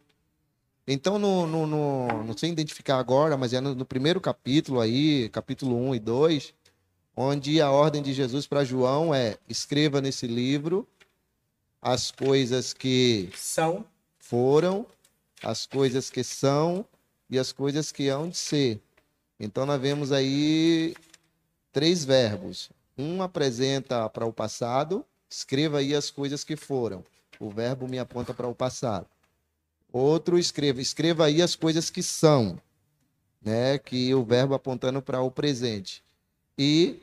[0.93, 5.28] Então, no, no, no- não sei identificar agora, mas é no, no primeiro capítulo aí,
[5.28, 6.55] capítulo 1 e 2,
[7.16, 10.84] onde a ordem de Jesus para João é escreva nesse livro
[11.80, 13.84] as coisas que São.
[14.18, 14.84] foram,
[15.45, 16.84] as coisas que são
[17.30, 18.80] e as coisas que hão de ser.
[19.38, 20.95] Então nós vemos aí
[21.72, 22.68] três verbos.
[22.99, 27.05] Um apresenta para o passado, escreva aí as coisas que foram.
[27.38, 29.07] O verbo me aponta para o passado.
[29.93, 32.61] Outro escreva, escreva aí as coisas que são,
[33.42, 33.79] né?
[33.79, 36.03] Que o verbo apontando para o presente.
[36.57, 37.00] E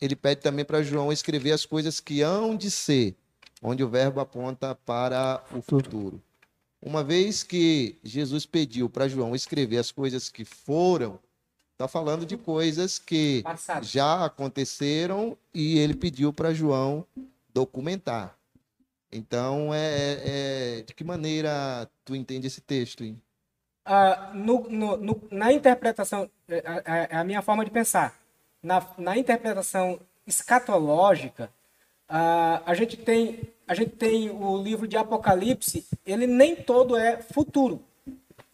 [0.00, 3.14] ele pede também para João escrever as coisas que hão de ser,
[3.62, 6.22] onde o verbo aponta para o futuro.
[6.80, 11.18] Uma vez que Jesus pediu para João escrever as coisas que foram,
[11.72, 13.84] está falando de coisas que Passado.
[13.84, 17.04] já aconteceram e ele pediu para João
[17.52, 18.39] documentar.
[19.12, 23.02] Então, é, é- de que maneira tu entende esse texto?
[23.04, 23.20] Hein?
[23.84, 28.16] Ah, no- no- no- na interpretação, é, é- é a minha forma de pensar,
[28.62, 31.50] na, na interpretação escatológica,
[32.08, 37.20] ah, a, gente tem, a gente tem o livro de Apocalipse, ele nem todo é
[37.22, 37.82] futuro.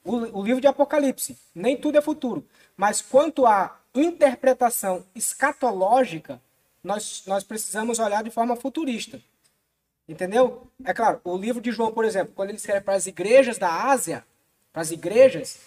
[0.05, 2.47] O, o livro de Apocalipse, nem tudo é futuro.
[2.77, 6.41] Mas quanto à interpretação escatológica,
[6.83, 9.20] nós, nós precisamos olhar de forma futurista.
[10.09, 10.69] Entendeu?
[10.85, 13.69] É claro, o livro de João, por exemplo, quando ele escreve para as igrejas da
[13.91, 14.24] Ásia,
[14.73, 15.59] para as igrejas,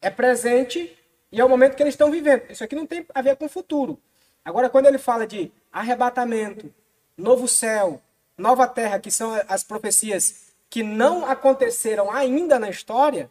[0.00, 0.96] é presente
[1.32, 2.42] e é o momento que eles estão vivendo.
[2.50, 3.98] Isso aqui não tem a ver com o futuro.
[4.44, 6.72] Agora, quando ele fala de arrebatamento,
[7.16, 8.00] novo céu,
[8.36, 13.30] nova terra, que são as profecias que não aconteceram ainda na história,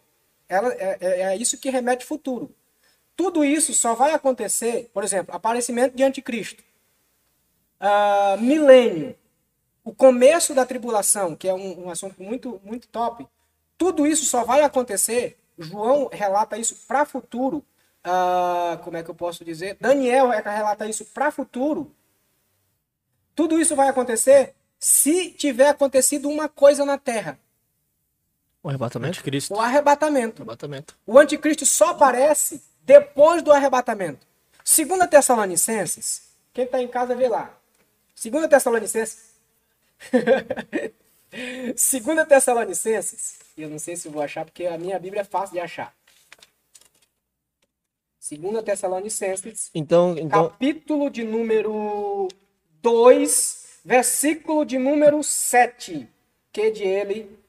[0.49, 2.49] ela, é, é- é isso que remete futuro.
[3.15, 6.63] Tudo isso só vai acontecer, por exemplo, aparecimento de anticristo,
[7.79, 9.15] ah, milênio,
[9.87, 13.25] o começo da tribulação, que é um, um assunto muito, muito top.
[13.77, 15.37] Tudo isso só vai acontecer.
[15.57, 17.63] João relata isso para futuro.
[18.03, 19.77] ah, como é que eu posso dizer?
[19.79, 21.95] Daniel relata isso para futuro.
[23.33, 27.39] Tudo isso vai acontecer se tiver acontecido uma coisa na Terra:
[28.61, 29.19] O arrebatamento?
[29.19, 29.53] Anticristo.
[29.53, 30.41] o arrebatamento.
[30.41, 30.95] Arrebatamento.
[31.05, 34.27] O anticristo só aparece depois do arrebatamento.
[34.65, 36.23] Segunda Tessalonicenses,
[36.53, 37.57] quem está em casa vê lá.
[38.13, 39.26] Segunda Tessalonicenses.
[41.75, 45.53] Segunda Tessalonicenses, eu não sei se eu vou achar porque a minha Bíblia é fácil
[45.53, 45.93] de achar.
[48.19, 52.27] Segunda Tessalonicenses, Então, então capítulo de número
[52.81, 56.07] 2, versículo de número 7.
[56.51, 57.39] Que de ele.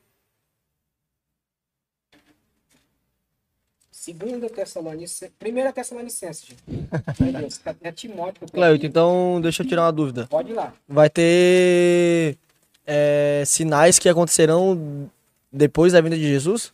[4.09, 5.31] Segunda Tessalonicenses.
[5.39, 6.63] Primeira Tessalonicenses, gente.
[7.21, 8.47] Meu Deus, é Timóteo.
[8.75, 8.87] aqui.
[8.87, 10.27] então deixa eu tirar uma dúvida.
[10.31, 10.73] Pode ir lá.
[10.89, 12.39] Vai ter
[12.87, 15.11] é, sinais que acontecerão
[15.53, 16.73] depois da vinda de Jesus?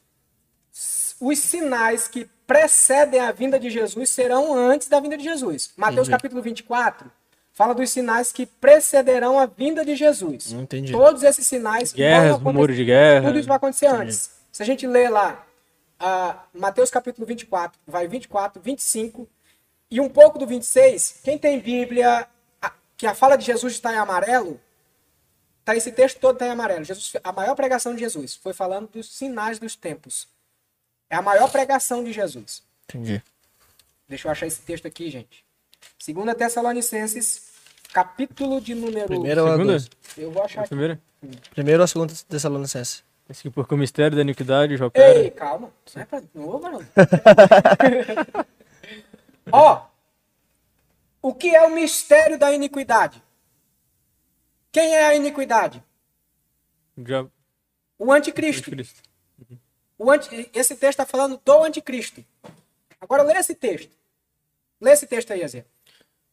[1.20, 5.72] Os sinais que precedem a vinda de Jesus serão antes da vinda de Jesus.
[5.76, 6.10] Mateus Entendi.
[6.10, 7.10] capítulo 24
[7.52, 10.52] fala dos sinais que precederão a vinda de Jesus.
[10.52, 10.92] Entendi.
[10.92, 13.26] Todos esses sinais Guerras, rumores de guerra.
[13.26, 14.30] Tudo isso vai acontecer antes.
[14.52, 15.44] Se a gente ler lá,
[16.06, 19.26] ah, Mateus capítulo 24, vai 24, 25
[19.90, 22.26] e um pouco do 26, quem tem Bíblia,
[22.60, 24.60] a- que a fala de Jesus está em amarelo,
[25.64, 26.84] tá esse texto todo está em amarelo.
[26.84, 30.28] Jesus, a maior pregação de Jesus foi falando dos sinais dos tempos.
[31.08, 32.62] É a maior pregação de Jesus.
[32.88, 33.22] Entendi.
[34.08, 35.44] Deixa eu achar esse texto aqui, gente.
[35.98, 37.50] Segunda Tessalonicenses,
[37.92, 39.06] capítulo de número...
[39.06, 39.70] Primeiro ou a Segunda?
[39.72, 39.90] dois?
[40.18, 40.68] Eu vou achar A aqui.
[40.70, 41.00] primeira?
[41.50, 43.02] Primeiro ou a segunda Tessalonicense?
[43.28, 45.18] Esse aqui, porque o mistério da iniquidade já opera.
[45.18, 45.70] Ei, calma.
[45.94, 46.80] Não é pra novo, não.
[49.50, 49.86] Ó,
[51.22, 53.22] o que é o mistério da iniquidade?
[54.70, 55.82] Quem é a iniquidade?
[56.98, 57.26] Já.
[57.98, 58.70] O anticristo.
[58.70, 59.02] Anticristo.
[59.98, 60.50] O anti...
[60.52, 62.22] Esse texto está falando do anticristo.
[63.00, 63.96] Agora lê esse texto.
[64.80, 65.64] Lê esse texto aí, Azê.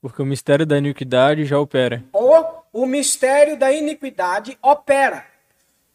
[0.01, 2.03] Porque o mistério da iniquidade já opera.
[2.11, 5.30] Ou o mistério da iniquidade opera.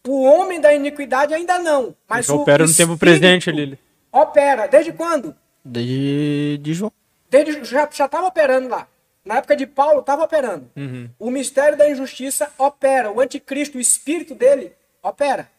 [0.06, 1.94] O homem da iniquidade ainda não.
[2.08, 3.78] Mas já o opera no tempo presente ali.
[4.12, 4.66] Opera.
[4.66, 5.34] Desde quando?
[5.64, 6.92] De, de João.
[7.28, 8.86] Desde, já estava operando lá.
[9.24, 10.70] Na época de Paulo, estava operando.
[10.76, 11.10] Uhum.
[11.18, 13.10] O mistério da injustiça opera.
[13.10, 14.72] O anticristo, o espírito dele,
[15.02, 15.50] opera.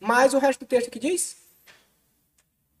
[0.00, 1.36] Mas o resto do texto que diz?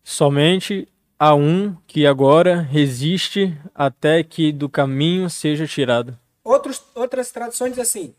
[0.02, 0.88] Somente
[1.18, 6.18] há um que agora resiste até que do caminho seja tirado.
[6.42, 8.14] Outros, outras traduções dizem assim: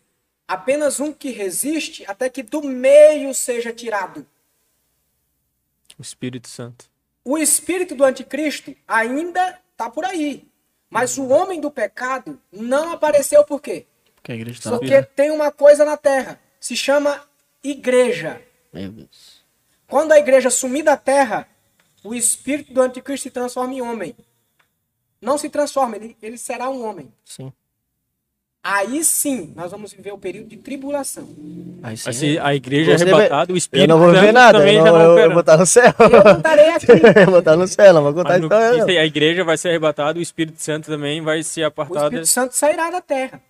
[0.52, 4.28] apenas um que resiste até que do meio seja tirado.
[5.98, 6.90] O Espírito Santo.
[7.23, 10.45] O espírito do anticristo ainda está por aí.
[10.90, 13.86] Mas o homem do pecado não apareceu por quê?
[14.22, 16.38] Que a igreja está Porque tem uma coisa na terra.
[16.60, 17.23] Se chama
[17.64, 18.41] igreja.
[18.73, 19.45] Meu Deus.
[19.88, 21.48] Quando a igreja sumir da terra,
[22.03, 24.15] o espírito do anticristo se transforma em homem.
[25.22, 27.14] Não se transforma, ele, ele será um homem.
[27.23, 27.53] Sim.
[28.64, 31.28] Aí sim, nós vamos viver o período de tribulação.
[31.82, 32.12] Aí sim.
[32.12, 34.60] Se a igreja é arrebatada, o Eu Espírito não vou ver Santo nada.
[34.60, 35.94] também Eu, já não, não eu, eu vou estar no céu.
[36.00, 36.86] Eu estarei aqui.
[37.20, 38.46] eu vou estar no céu, não vou contar no-
[38.78, 42.04] isso aí, a igreja vai ser arrebatada, o Espírito Santo também vai ser O apartado.
[42.06, 43.42] Espírito Santo sairá da terra.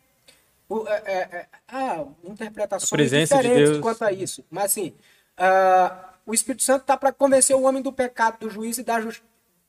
[0.69, 3.81] O, é, é, é, ah, interpretações A presença de diferentes Deus.
[3.81, 4.45] quanto a isso.
[4.49, 4.93] Mas assim,
[5.37, 5.93] ah,
[6.25, 9.25] o Espírito Santo está para convencer o homem do pecado, do juízo e da justiça.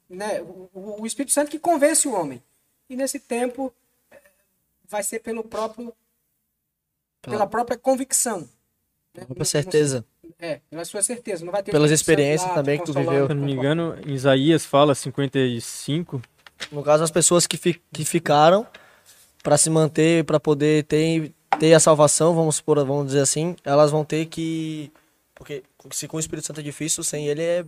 [0.09, 0.40] Né?
[0.43, 2.40] O, o- o Espírito Santo que convence o homem.
[2.89, 3.73] E nesse tempo
[4.93, 5.93] vai ser pelo próprio,
[7.23, 8.48] pela própria convicção.
[9.14, 9.24] né?
[9.36, 10.05] Com certeza.
[10.39, 11.44] É, pela sua certeza.
[11.44, 13.27] Não vai ter Pelas experiências lá também que tu viveu.
[13.27, 16.20] Se eu não me engano, em Isaías fala 55.
[16.70, 18.66] No caso, as pessoas que, fi- que ficaram
[19.43, 23.90] para se manter, para poder ter, ter a salvação, vamos supor, vamos dizer assim, elas
[23.90, 24.93] vão ter que.
[25.35, 27.64] Porque se com o Espírito Santo é difícil, sem ele é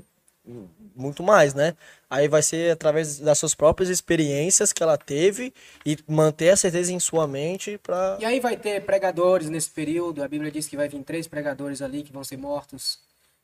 [0.94, 1.74] muito mais, né?
[2.10, 5.52] Aí vai ser através das suas próprias experiências que ela teve
[5.86, 10.22] e manter a certeza em sua mente para E aí vai ter pregadores nesse período.
[10.22, 12.98] A Bíblia diz que vai vir três pregadores ali que vão ser mortos.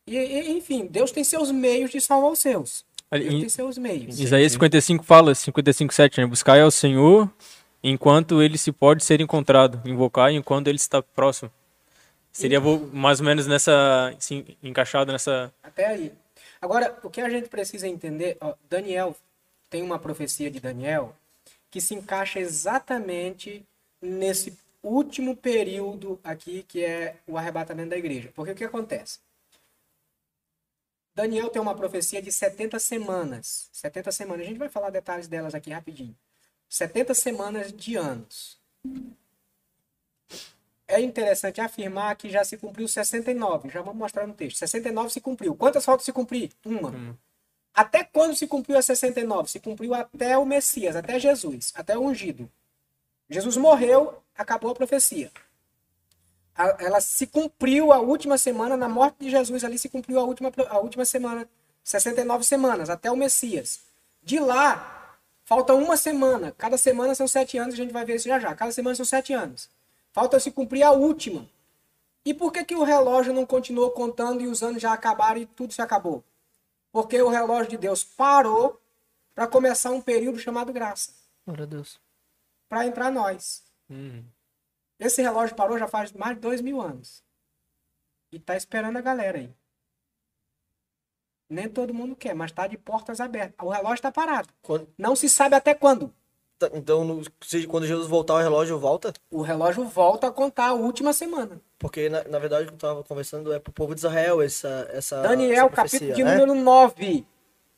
[0.06, 2.84] E, e, enfim, Deus tem seus meios de salvar os seus.
[3.10, 4.20] Deus em- tem seus meios.
[4.20, 6.26] Isaías 55 fala, 55, 7, né?
[6.26, 7.28] Buscai ao Senhor
[7.82, 9.80] enquanto ele se pode ser encontrado.
[9.88, 11.50] Invocar enquanto ele está próximo.
[12.32, 14.14] Seria vo- mais ou menos nessa.
[14.16, 15.52] Assim, encaixado nessa.
[15.62, 16.12] Até aí.
[16.60, 19.16] Agora, o que a gente precisa entender, ó, Daniel
[19.70, 21.14] tem uma profecia de Daniel
[21.70, 23.64] que se encaixa exatamente
[24.02, 28.32] nesse último período aqui, que é o arrebatamento da igreja.
[28.34, 29.20] Porque o que acontece?
[31.14, 33.68] Daniel tem uma profecia de 70 semanas.
[33.72, 34.46] 70 semanas.
[34.46, 36.16] A gente vai falar detalhes delas aqui rapidinho.
[36.68, 38.58] 70 semanas de anos.
[40.90, 43.68] É interessante afirmar que já se cumpriu 69.
[43.68, 44.58] Já vamos mostrar no texto.
[44.58, 45.54] 69 se cumpriu.
[45.54, 46.50] Quantas faltam se cumprir?
[46.64, 47.16] Uma.
[47.72, 49.48] Até quando se cumpriu a 69?
[49.48, 52.50] Se cumpriu até o Messias, até Jesus, até o ungido.
[53.28, 55.30] Jesus morreu, acabou a profecia.
[56.78, 60.52] Ela se cumpriu a última semana, na morte de Jesus ali se cumpriu a última,
[60.68, 61.48] a última semana,
[61.84, 63.80] 69 semanas, até o Messias.
[64.22, 66.52] De lá, falta uma semana.
[66.58, 68.54] Cada semana são sete anos, a gente vai ver isso já já.
[68.54, 69.70] Cada semana são sete anos.
[70.12, 71.48] Falta se cumprir a última.
[72.24, 75.46] E por que, que o relógio não continuou contando e os anos já acabaram e
[75.46, 76.22] tudo se acabou?
[76.92, 78.80] Porque o relógio de Deus parou
[79.34, 81.12] para começar um período chamado graça,
[81.46, 81.98] Glória a Deus.
[82.68, 83.64] para entrar nós.
[84.98, 87.22] Esse relógio parou já faz mais de dois mil anos.
[88.32, 89.50] E tá esperando a galera aí.
[91.48, 93.66] Nem todo mundo quer, mas tá de portas abertas.
[93.66, 94.48] O relógio está parado.
[94.62, 96.14] Quando- Não se sabe até quando.
[96.68, 99.12] Tá- Então, no- se- quando Jesus voltar, o relógio volta?
[99.30, 101.60] O relógio volta a contar a última semana.
[101.78, 105.22] Porque, na, na verdade, o eu tava conversando é pro povo de Israel essa, essa
[105.22, 106.36] Daniel, essa profecia, capítulo de né?
[106.36, 107.26] número 9.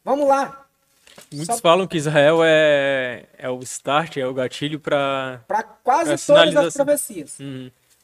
[0.04, 0.66] Vamos lá.
[1.32, 5.42] Muitos Só- falam que Israel é, é o start, é o gatilho para.
[5.46, 7.38] Para quase todas as profecias.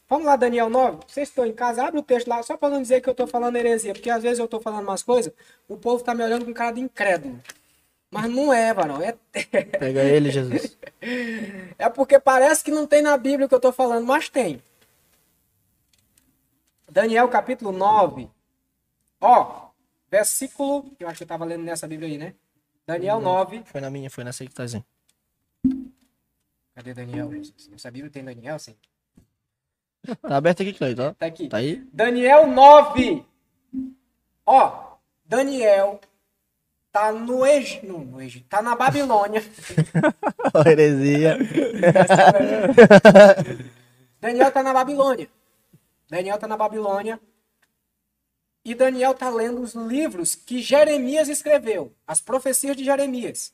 [0.07, 0.99] Vamos lá, Daniel 9.
[1.07, 3.27] Vocês estão em casa, abre o texto lá, só para não dizer que eu estou
[3.27, 5.31] falando heresia, porque às vezes eu estou falando umas coisas,
[5.67, 7.39] o povo tá me olhando com cara de incrédulo.
[8.11, 9.01] Mas não é, varão.
[9.01, 10.77] É, Pega ele, Jesus.
[11.77, 14.61] é porque parece que não tem na Bíblia o que eu estou falando, mas tem.
[16.89, 18.29] Daniel capítulo 9.
[19.21, 19.69] Ó,
[20.09, 20.91] versículo.
[20.99, 22.33] Eu acho que eu estava lendo nessa Bíblia aí, né?
[22.85, 23.63] Daniel 9.
[23.65, 24.63] Foi na minha, foi nessa que tá.
[26.73, 27.29] Cadê Daniel?
[27.75, 28.75] Essa Bíblia tem Daniel, sim.
[30.21, 31.13] Tá aberto aqui, Cleiton.
[31.13, 31.47] Tá aqui.
[31.47, 31.87] Tá aí?
[31.93, 33.25] Daniel 9.
[34.45, 35.99] Ó, Daniel
[36.91, 39.43] tá no Egito, no, no Egito, tá na Babilônia.
[40.65, 41.37] Heresia.
[44.19, 45.29] Daniel tá na Babilônia.
[46.09, 47.19] Daniel tá na Babilônia.
[48.65, 53.53] E Daniel tá lendo os livros que Jeremias escreveu, as profecias de Jeremias.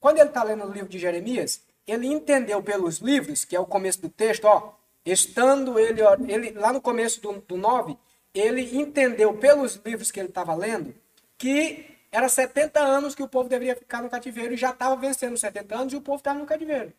[0.00, 3.66] Quando ele tá lendo o livro de Jeremias, ele entendeu pelos livros, que é o
[3.66, 4.72] começo do texto, ó,
[5.04, 7.96] estando ele, ó, ele lá no começo do, do 9,
[8.34, 10.94] ele entendeu pelos livros que ele estava lendo
[11.38, 15.34] que era 70 anos que o povo deveria ficar no cativeiro e já estava vencendo
[15.34, 16.90] os 70 anos e o povo estava no cativeiro.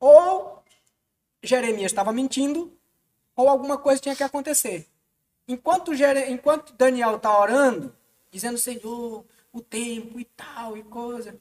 [0.00, 0.64] Ou
[1.42, 2.72] Jeremias estava mentindo,
[3.36, 4.88] ou alguma coisa tinha que acontecer.
[5.46, 6.30] Enquanto, Jere...
[6.30, 7.94] Enquanto Daniel está orando,
[8.30, 9.22] dizendo, Senhor,
[9.52, 11.38] o tempo e tal e coisa.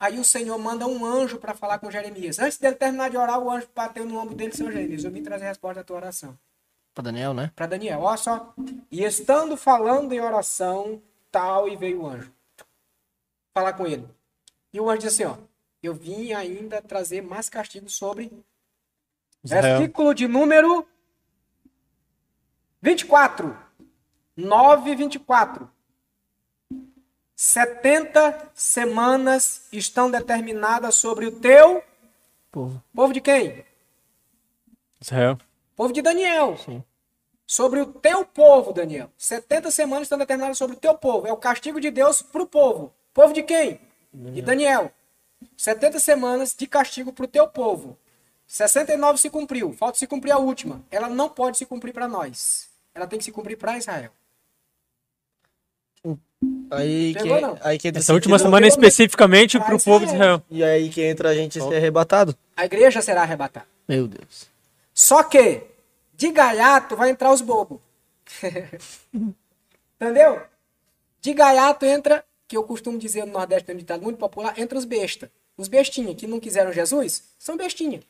[0.00, 2.38] Aí o Senhor manda um anjo para falar com Jeremias.
[2.38, 5.22] Antes dele terminar de orar, o anjo bateu no ombro dele, Senhor Jeremias, eu vim
[5.22, 6.38] trazer a resposta da tua oração.
[6.94, 7.52] Pra Daniel, né?
[7.54, 8.54] Para Daniel, olha só.
[8.90, 11.02] E estando falando em oração,
[11.36, 12.32] tal, e veio o anjo.
[13.52, 14.08] Falar com ele.
[14.72, 15.46] E o anjo disse assim, ó.
[15.82, 18.32] Eu vim ainda trazer mais castigo sobre
[19.44, 19.78] Israel.
[19.78, 20.88] Versículo de número
[22.80, 23.54] 24.
[24.34, 25.70] 9 e 24.
[27.36, 31.84] 70 semanas estão determinadas sobre o teu
[32.50, 32.82] Povo.
[32.94, 33.62] povo de quem?
[34.98, 35.38] Israel.
[35.76, 36.56] Povo de Daniel.
[37.46, 39.10] Sobre o teu povo, Daniel.
[39.16, 41.26] 70 semanas estão determinadas sobre o teu povo.
[41.26, 42.92] É o castigo de Deus para o povo.
[43.14, 43.80] Povo de quem?
[44.12, 44.90] De Daniel.
[45.56, 47.96] 70 semanas de castigo para o teu povo.
[48.48, 49.72] 69 se cumpriu.
[49.72, 50.82] Falta se cumprir a última.
[50.90, 52.68] Ela não pode se cumprir para nós.
[52.94, 54.10] Ela tem que se cumprir para Israel.
[56.70, 57.58] Aí que, não?
[57.62, 60.34] aí que entra Essa última sentido- semana especificamente para o povo de Israel.
[60.34, 60.42] Israel.
[60.50, 62.36] E aí que entra a gente ser arrebatado.
[62.56, 63.66] A igreja será arrebatada.
[63.88, 64.48] Meu Deus.
[64.92, 65.62] Só que
[66.16, 67.78] de gaiato vai entrar os bobos.
[70.00, 70.42] Entendeu?
[71.20, 74.78] De gaiato entra, que eu costumo dizer no Nordeste, tem um ditado muito popular, entra
[74.78, 75.30] os besta.
[75.56, 78.00] Os bestinha que não quiseram Jesus são bestinha.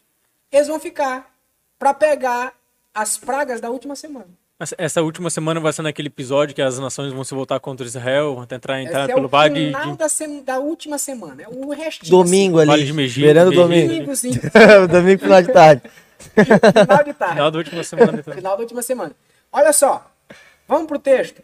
[0.50, 1.32] Eles vão ficar
[1.78, 2.54] para pegar
[2.94, 4.28] as pragas da última semana.
[4.78, 8.34] Essa- última semana vai ser naquele episódio que as nações vão se voltar contra Israel,
[8.36, 10.96] vão tentar entrar Esse é pelo o vale de, final de- da, sem- da última
[10.98, 11.42] semana.
[11.42, 12.10] É o restinho.
[12.10, 12.66] Domingo ali.
[12.68, 13.50] Vale de Megido.
[13.50, 13.88] domingo.
[13.92, 14.40] Domingozinho,
[14.90, 15.82] domingo final de tarde.
[16.18, 17.34] Final de tarde.
[17.34, 18.18] final da última semana.
[18.18, 18.34] então.
[18.34, 19.16] Final da última semana.
[19.52, 20.10] Olha só.
[20.66, 21.42] Vamos pro texto.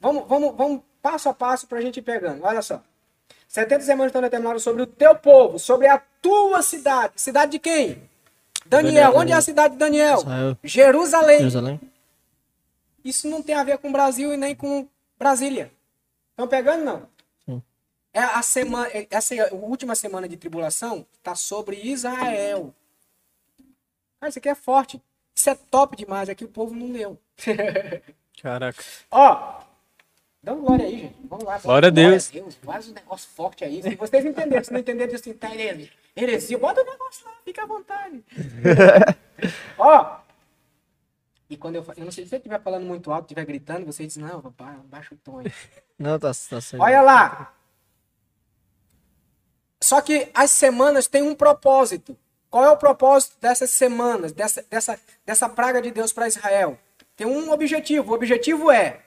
[0.00, 2.44] Vamos, vamos, vamos passo a passo para a gente ir pegando.
[2.44, 2.82] Olha só.
[3.48, 7.12] 70 semanas estão determinadas sobre o teu povo, sobre a tua cidade.
[7.16, 8.02] Cidade de quem?
[8.66, 10.18] Daniel, onde é a cidade de Daniel?
[10.18, 11.38] Israel, Jerusalém.
[11.38, 11.80] Jerusalém.
[13.04, 15.70] Isso não tem a ver com o Brasil e nem com Brasília.
[16.30, 17.02] Estão pegando, não?
[17.44, 17.62] Sim.
[18.12, 22.74] É a semana, essa última semana de tribulação está sobre Israel.
[24.20, 25.02] Cara, isso aqui é forte.
[25.34, 26.28] Isso é top demais.
[26.28, 27.18] Aqui o povo não leu.
[28.40, 28.82] Caraca.
[29.10, 29.60] Ó,
[30.42, 31.16] dá uma glória aí, gente.
[31.24, 31.58] Vamos lá.
[31.58, 32.30] Glória a Deus.
[32.62, 33.82] Faz um negócio forte aí.
[33.82, 35.90] Se vocês entenderem, se não entenderem, diz assim, tá heresia.
[36.16, 38.24] Heresia, bota o negócio lá, fica à vontade.
[39.76, 40.24] Ó,
[41.48, 43.84] e quando eu falo, eu não sei se você estiver falando muito alto, estiver gritando,
[43.84, 45.52] você diz, não, papai, baixa o tom aí.
[45.96, 46.82] Não, tá, tá certo.
[46.82, 47.54] Olha lá.
[49.80, 52.18] Só que as semanas têm um propósito.
[52.54, 56.78] Qual é o propósito dessas semanas, dessa, dessa, dessa praga de Deus para Israel?
[57.16, 58.12] Tem um objetivo.
[58.12, 59.02] O objetivo é,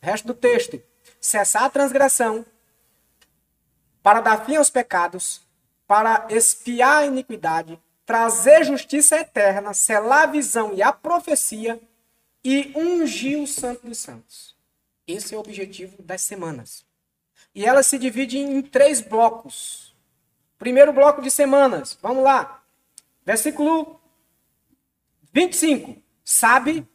[0.00, 0.82] resto do texto,
[1.20, 2.46] cessar a transgressão,
[4.02, 5.42] para dar fim aos pecados,
[5.86, 11.78] para espiar a iniquidade, trazer justiça eterna, selar a visão e a profecia
[12.42, 14.56] e ungir o Santo dos Santos.
[15.06, 16.82] Esse é o objetivo das semanas.
[17.54, 19.94] E ela se divide em três blocos.
[20.58, 22.62] Primeiro bloco de semanas, vamos lá.
[23.26, 24.00] Versículo
[25.32, 26.00] 25.
[26.24, 26.86] Sabe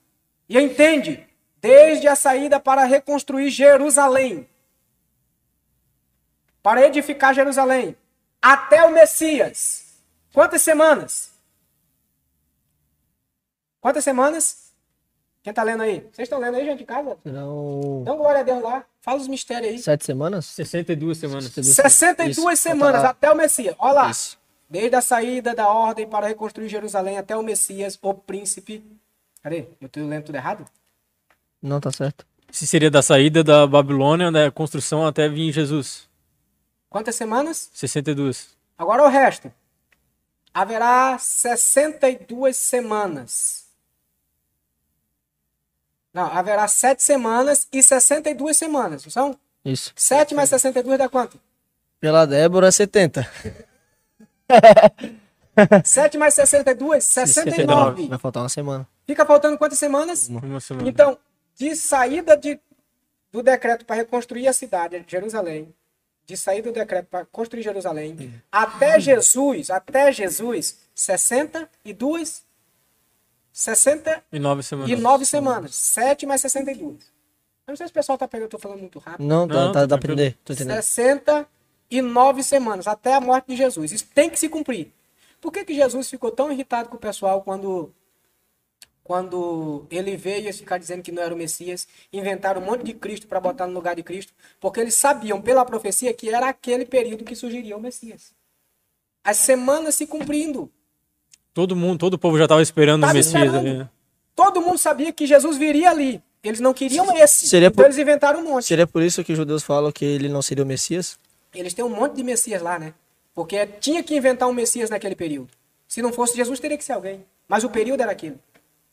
[0.47, 1.27] e entende,
[1.57, 4.49] desde a saída para reconstruir Jerusalém,
[6.63, 7.95] para edificar Jerusalém,
[8.41, 10.01] até o Messias.
[10.33, 11.31] Quantas semanas?
[13.79, 14.73] Quantas semanas?
[15.43, 16.01] Quem tá lendo aí?
[16.11, 17.17] Vocês estão lendo aí, gente, de casa?
[17.23, 18.85] Serão Então, glória a Deus lá.
[19.01, 19.79] Fala os mistérios aí.
[19.79, 20.45] sete semanas?
[20.45, 21.45] 62 semanas.
[21.51, 23.75] 62 Isso, semanas até o Messias.
[23.79, 24.11] Olha lá.
[24.11, 24.40] Isso.
[24.71, 28.81] Desde a saída da ordem para reconstruir Jerusalém até o Messias, o príncipe.
[29.43, 29.65] Cadê?
[29.81, 30.65] Eu tô lendo tudo errado?
[31.61, 32.25] Não, tá certo.
[32.49, 36.07] Se seria da saída da Babilônia, da construção até vir Jesus.
[36.89, 37.69] Quantas semanas?
[37.73, 38.55] 62.
[38.77, 39.51] Agora o resto.
[40.53, 43.65] Haverá 62 semanas.
[46.13, 49.03] Não, haverá 7 semanas e 62 semanas.
[49.03, 49.37] Não são?
[49.65, 49.91] Isso.
[49.97, 51.37] 7 mais 62 dá quanto?
[51.99, 53.29] Pela Débora, 70.
[55.83, 57.03] 7 mais 62?
[57.03, 58.07] 69.
[58.07, 58.87] Vai faltar uma semana.
[59.05, 60.29] Fica faltando quantas semanas?
[60.29, 60.87] Uma semana.
[60.87, 61.17] Então,
[61.55, 62.59] de saída de,
[63.31, 65.73] do decreto para reconstruir a cidade, Jerusalém,
[66.25, 72.43] de saída do decreto para construir Jerusalém, até Jesus, até Jesus, 62,
[73.51, 74.95] 69 E nove semanas.
[75.25, 75.75] semanas.
[75.75, 77.11] 7 mais 62.
[77.67, 79.25] Eu não sei se o pessoal tá pegando, eu tô falando muito rápido.
[79.27, 80.37] Não, tá, Não, tá, tá dá pra entender.
[80.43, 80.77] Tô entendendo.
[81.91, 83.91] 69 semanas, até a morte de Jesus.
[83.91, 84.91] Isso tem que se cumprir.
[85.41, 87.91] Por que, que Jesus ficou tão irritado com o pessoal quando,
[89.03, 92.93] quando ele veio e ficar dizendo que não era o Messias, inventaram um monte de
[92.93, 94.33] Cristo para botar no lugar de Cristo?
[94.59, 98.31] Porque eles sabiam pela profecia que era aquele período que surgiria o Messias.
[99.23, 100.71] As semanas se cumprindo.
[101.53, 103.57] Todo mundo, todo o povo já estava esperando Tava o Messias esperando.
[103.67, 103.77] ali.
[103.79, 103.89] né?
[104.35, 106.21] Todo mundo sabia que Jesus viria ali.
[106.43, 107.47] Eles não queriam esse.
[107.47, 108.65] Seria então por- eles inventaram um monte.
[108.65, 111.19] Seria por isso que os judeus falam que ele não seria o Messias?
[111.53, 112.93] Eles têm um monte de Messias lá, né?
[113.33, 115.49] Porque tinha que inventar um Messias naquele período.
[115.87, 117.25] Se não fosse Jesus, teria que ser alguém.
[117.47, 118.39] Mas o período era aquilo.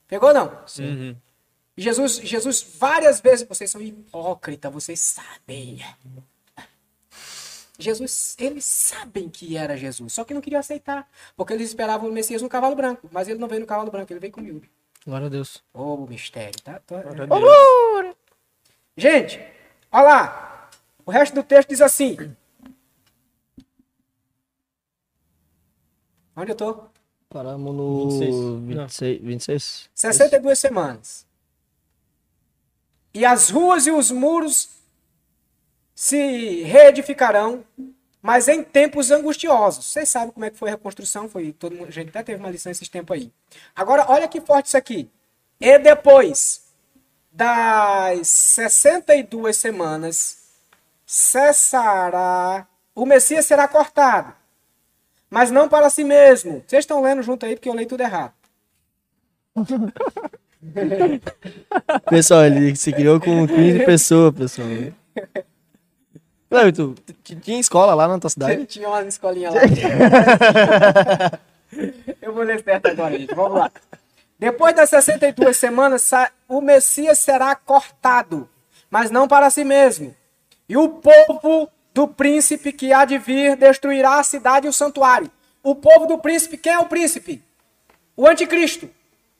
[0.09, 0.47] Pegou não?
[0.78, 1.16] Uhum.
[1.76, 5.78] E Jesus, Jesus várias vezes, vocês são hipócritas, vocês sabem.
[7.78, 11.09] Jesus, eles sabem que era Jesus, só que não queriam aceitar.
[11.36, 13.09] Porque eles esperavam o Messias no cavalo branco.
[13.12, 14.66] Mas ele não veio no cavalo branco, ele veio com miúdo.
[15.06, 15.62] Glória a Deus.
[15.72, 16.80] Ô, mistério, tá?
[16.85, 18.16] Tô- Glória a Deus.
[18.97, 19.40] Gente,
[19.93, 20.70] olha lá.
[21.06, 22.16] O resto do texto diz assim.
[26.40, 26.85] Onde eu tô?
[27.28, 28.35] Paramos no 26.
[28.62, 29.20] 26.
[29.20, 29.90] 26.
[29.93, 31.27] 62 semanas.
[33.12, 34.69] E as ruas e os muros
[35.97, 37.65] se reedificarão,
[38.23, 39.86] mas em tempos angustiosos.
[39.86, 42.39] Vocês sabem como é que foi a reconstrução, foi todo mundo, a gente até teve
[42.39, 43.32] uma lição esses tempos aí.
[43.74, 45.10] Agora, olha que forte isso aqui.
[45.60, 46.62] E depois
[47.32, 50.39] das 62 semanas,
[51.05, 54.32] cessará, o Messias será cortado,
[55.30, 56.62] mas não para si mesmo.
[56.66, 58.32] Vocês estão lendo junto aí porque eu leio tudo errado.
[62.10, 64.68] Pessoal, ele se criou com 15 pessoas, pessoal.
[66.50, 68.64] Cleber, tu tinha escola lá na tua cidade?
[68.66, 69.60] Tinha uma escolinha lá.
[72.22, 73.34] Eu vou ler certo agora, gente.
[73.34, 73.70] Vamos lá.
[74.38, 76.10] Depois das 62 semanas,
[76.48, 78.48] o Messias será cortado,
[78.90, 80.14] mas não para si mesmo.
[80.68, 85.31] E o povo do príncipe que há de vir destruirá a cidade e o santuário.
[85.62, 87.43] O povo do príncipe, quem é o príncipe?
[88.16, 88.89] O anticristo.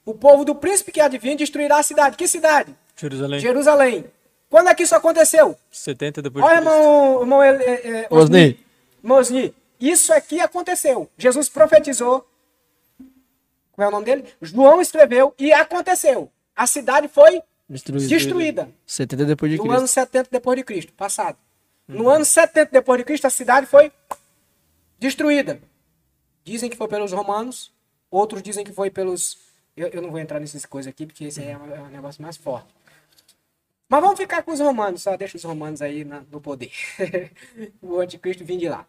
[0.05, 2.17] O povo do príncipe que há de vir destruirá a cidade.
[2.17, 2.75] Que cidade?
[2.97, 3.41] Jerusalém.
[3.41, 4.05] Jerusalém.
[4.51, 5.57] Quando é que isso aconteceu?
[5.71, 6.79] 70 depois Olha, de Cristo.
[6.81, 8.59] irmão, irmão é, é, é, Osni.
[9.05, 9.55] Osni.
[9.79, 11.09] Isso aqui aconteceu.
[11.17, 12.27] Jesus profetizou
[13.79, 14.25] como é o nome dele?
[14.43, 16.29] João escreveu e aconteceu.
[16.57, 18.09] A cidade foi Destruído.
[18.09, 19.79] destruída 70 depois de no Cristo.
[19.79, 21.39] ano 70 depois de Cristo, passado.
[21.89, 23.91] No ano 70 depois de Cristo, a cidade foi
[24.99, 25.61] destruída.
[26.45, 27.73] Dizem que foi pelos romanos,
[28.11, 29.39] outros dizem que foi pelos.
[29.77, 31.89] Eu, eu não vou entrar nessas coisas aqui, porque esse aí é um, é um
[31.89, 32.69] negócio mais forte.
[33.89, 36.71] Mas vamos ficar com os romanos, só deixa os romanos aí na- no poder.
[37.81, 38.87] o anticristo vem de lá.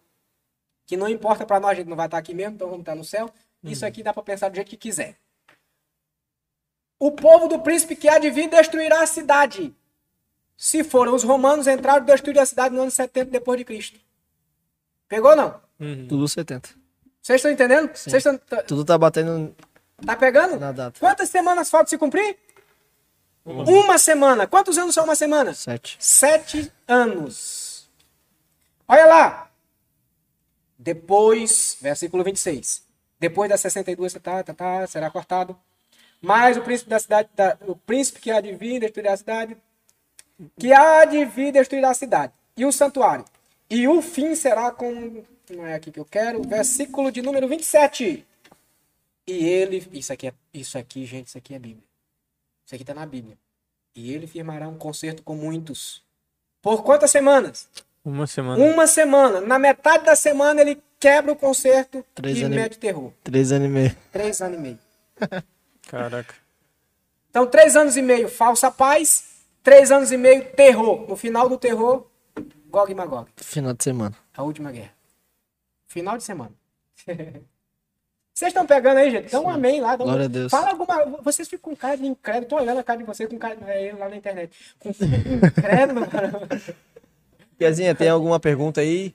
[0.85, 2.95] Que não importa pra nós, a gente não vai estar aqui mesmo, então vamos estar
[2.95, 3.31] no céu.
[3.63, 5.15] Isso aqui dá pra pensar do jeito que quiser.
[6.99, 9.73] O povo do príncipe que há de vir destruirá a cidade.
[10.61, 13.97] Se foram os romanos, entraram e destruíram a cidade no ano 70 depois de Cristo.
[15.07, 15.61] Pegou ou não?
[16.09, 16.67] Tudo 70.
[17.21, 17.95] Vocês estão entendendo?
[17.95, 18.37] Vocês estão.
[18.37, 19.55] Tá, Tudo tá batendo
[20.05, 20.59] tá pegando?
[20.59, 20.99] na data.
[20.99, 22.37] Quantas semanas falta se cumprir?
[23.45, 24.45] Uma semana.
[24.47, 25.53] Quantos anos são uma semana?
[25.53, 25.95] 7.
[25.97, 27.89] Sete anos.
[28.85, 29.51] Olha lá.
[30.77, 32.83] Depois, versículo 26.
[33.17, 35.57] Depois das 62, tá, tá, tá, será cortado.
[36.21, 39.57] Mas o príncipe da cidade, da- o príncipe que há de vir destruirá a cidade,
[40.57, 43.25] que há de vir destruirá a cidade e o santuário.
[43.69, 45.23] E o fim será com.
[45.49, 46.41] Não é aqui que eu quero.
[46.43, 48.25] Versículo de número 27.
[49.27, 49.87] E ele.
[49.91, 51.83] Isso aqui, é, isso aqui, gente, isso aqui é Bíblia.
[52.65, 53.37] Isso aqui está na Bíblia.
[53.95, 56.01] E ele firmará um concerto com muitos.
[56.61, 57.67] Por quantas semanas?
[58.03, 58.63] Uma semana.
[58.63, 59.41] Uma semana.
[59.41, 63.11] Na metade da semana ele quebra o concerto Três e anos e- mete terror.
[63.23, 63.95] 3 anos e meio.
[64.11, 64.79] Três anos e meio.
[65.87, 66.35] Caraca.
[67.29, 69.28] Então, três anos e meio, falsa paz.
[69.63, 71.07] Três anos e meio, terror.
[71.07, 72.07] No final do terror,
[72.69, 73.29] Gog e Magog.
[73.37, 74.15] Final de semana.
[74.35, 74.93] A última guerra.
[75.87, 76.51] Final de semana.
[78.33, 79.29] Vocês estão pegando aí, gente?
[79.29, 79.97] Dá um amém lá.
[79.97, 80.07] Dá um...
[80.07, 80.49] Glória a Deus.
[80.49, 81.21] Fala alguma.
[81.21, 82.45] Vocês ficam com cara de incrédulo.
[82.47, 83.57] Tô olhando a cara de vocês com cara.
[83.67, 84.57] É ele lá na internet.
[84.79, 86.31] Com incrédulo, cara.
[87.57, 89.13] Piazinha, tem alguma pergunta aí?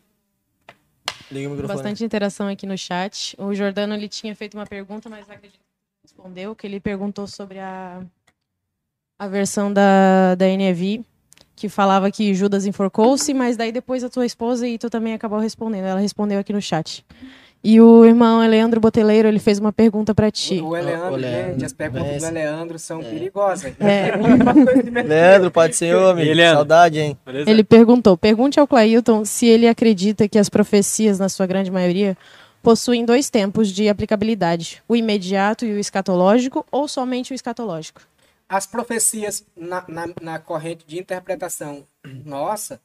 [1.30, 1.78] Liga o microfone.
[1.78, 3.34] Bastante interação aqui no chat.
[3.38, 7.58] O Jordano ele tinha feito uma pergunta, mas acredito que respondeu, que ele perguntou sobre
[7.58, 8.02] a,
[9.24, 11.02] a versão da, da NEV,
[11.56, 15.38] que falava que Judas enforcou-se, mas daí depois a tua esposa e tu também acabou
[15.38, 15.84] respondendo.
[15.84, 17.04] Ela respondeu aqui no chat.
[17.66, 20.60] E o irmão Leandro Boteleiro, ele fez uma pergunta pra ti.
[20.60, 23.72] O Eleandro, Ô, Leandro, gente, as perguntas do Eleandro são perigosas.
[23.80, 24.12] É.
[25.02, 26.30] Leandro, Pai do Senhor, amigo.
[26.30, 26.56] E, Leandro?
[26.56, 27.18] Saudade, hein?
[27.24, 27.50] Beleza?
[27.50, 32.14] Ele perguntou: pergunte ao Clailton se ele acredita que as profecias, na sua grande maioria,
[32.62, 38.02] possuem dois tempos de aplicabilidade: o imediato e o escatológico, ou somente o escatológico?
[38.48, 42.80] As profecias na, na, na corrente de interpretação nossa,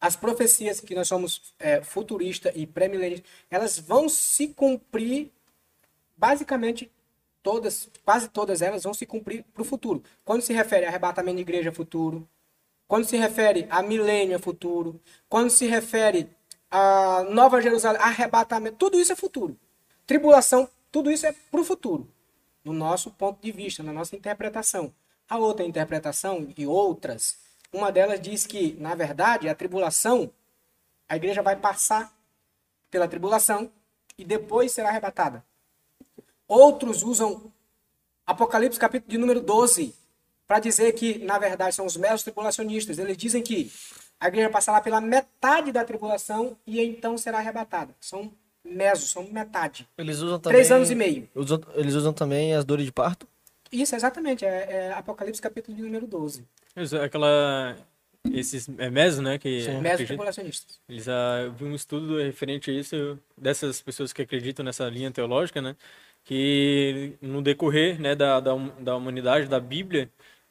[0.00, 5.30] as profecias que nós somos é, futurista e pré-milenistas, elas vão se cumprir,
[6.16, 6.90] basicamente,
[7.42, 10.02] todas, quase todas elas vão se cumprir para o futuro.
[10.24, 12.26] Quando se refere a arrebatamento de igreja futuro,
[12.88, 16.28] quando se refere a milênio futuro, quando se refere
[16.70, 19.56] a Nova Jerusalém, arrebatamento, tudo isso é futuro.
[20.06, 22.10] Tribulação, tudo isso é para o futuro,
[22.64, 24.92] no nosso ponto de vista, na nossa interpretação.
[25.28, 27.38] A outra interpretação e outras,
[27.72, 30.30] uma delas diz que, na verdade, a tribulação,
[31.08, 32.12] a igreja vai passar
[32.90, 33.70] pela tribulação
[34.18, 35.44] e depois será arrebatada.
[36.48, 37.52] Outros usam
[38.26, 39.94] Apocalipse capítulo de número 12
[40.46, 42.98] para dizer que, na verdade, são os meros tribulacionistas.
[42.98, 43.72] Eles dizem que
[44.18, 47.94] a igreja passará pela metade da tribulação e então será arrebatada.
[48.00, 48.32] São
[48.64, 49.88] mesos, são metade.
[49.96, 50.56] Eles usam também...
[50.58, 51.28] Três anos e meio.
[51.34, 53.26] Usam- Eles usam também as dores de parto?
[53.72, 54.44] Isso, exatamente.
[54.44, 54.48] É,
[54.88, 56.44] é Apocalipse capítulo de número 12.
[56.76, 57.76] Isso, Aquela.
[58.32, 58.68] Esses.
[58.78, 59.38] É meso, né?
[59.38, 60.78] Que Mesos acredita- tribulacionistas.
[60.88, 65.10] Eles ah, eu vi um estudo referente a isso dessas pessoas que acreditam nessa linha
[65.10, 65.74] teológica, né?
[66.24, 70.10] Que no decorrer, né, da, da, da humanidade, da Bíblia,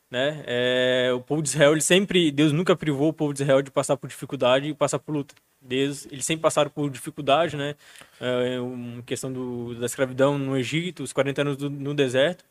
[0.10, 3.62] né, é, o povo de Israel, ele sempre, Deus nunca privou o povo de Israel
[3.62, 5.36] de passar por dificuldade e passar por luta.
[5.62, 7.76] Deus, eles sempre passaram por dificuldade, né?
[8.20, 12.44] É, uma questão do, da escravidão no Egito, os 40 anos do- no deserto.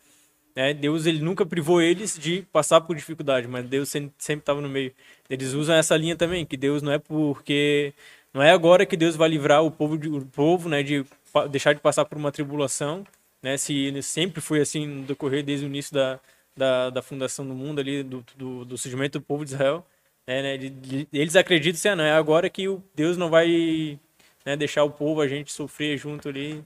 [0.57, 0.75] né?
[0.75, 4.13] Deus ele nunca privou eles de passar por dificuldade, mas Deus sempre
[4.43, 4.93] estava no meio.
[5.31, 7.93] Eles usam essa linha também, que Deus não é porque
[8.35, 11.05] não é agora que Deus vai livrar o povo de, o povo, né, de
[11.51, 13.07] deixar de passar por uma tribulação,
[13.43, 13.57] né?
[13.57, 16.21] Se sempre foi assim no decorrer desde o início da,
[16.57, 19.85] da, da fundação do mundo ali do, do, do surgimento do povo de Israel,
[20.29, 23.31] né, né, de- de- eles acreditam assim, ah, não é agora que o Deus não
[23.31, 23.99] vai
[24.45, 26.63] né, deixar o povo a gente sofrer junto ali.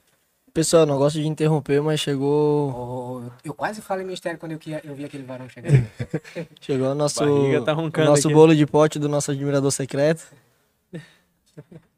[0.53, 4.93] Pessoal, não gosto de interromper, mas chegou, Oh, eu quase falei mistério quando eu, eu
[4.93, 5.71] vi aquele varão chegar.
[6.61, 7.19] chegou o nosso,
[7.63, 8.33] tá o nosso aqui.
[8.35, 10.29] bolo de pote do nosso admirador secreto.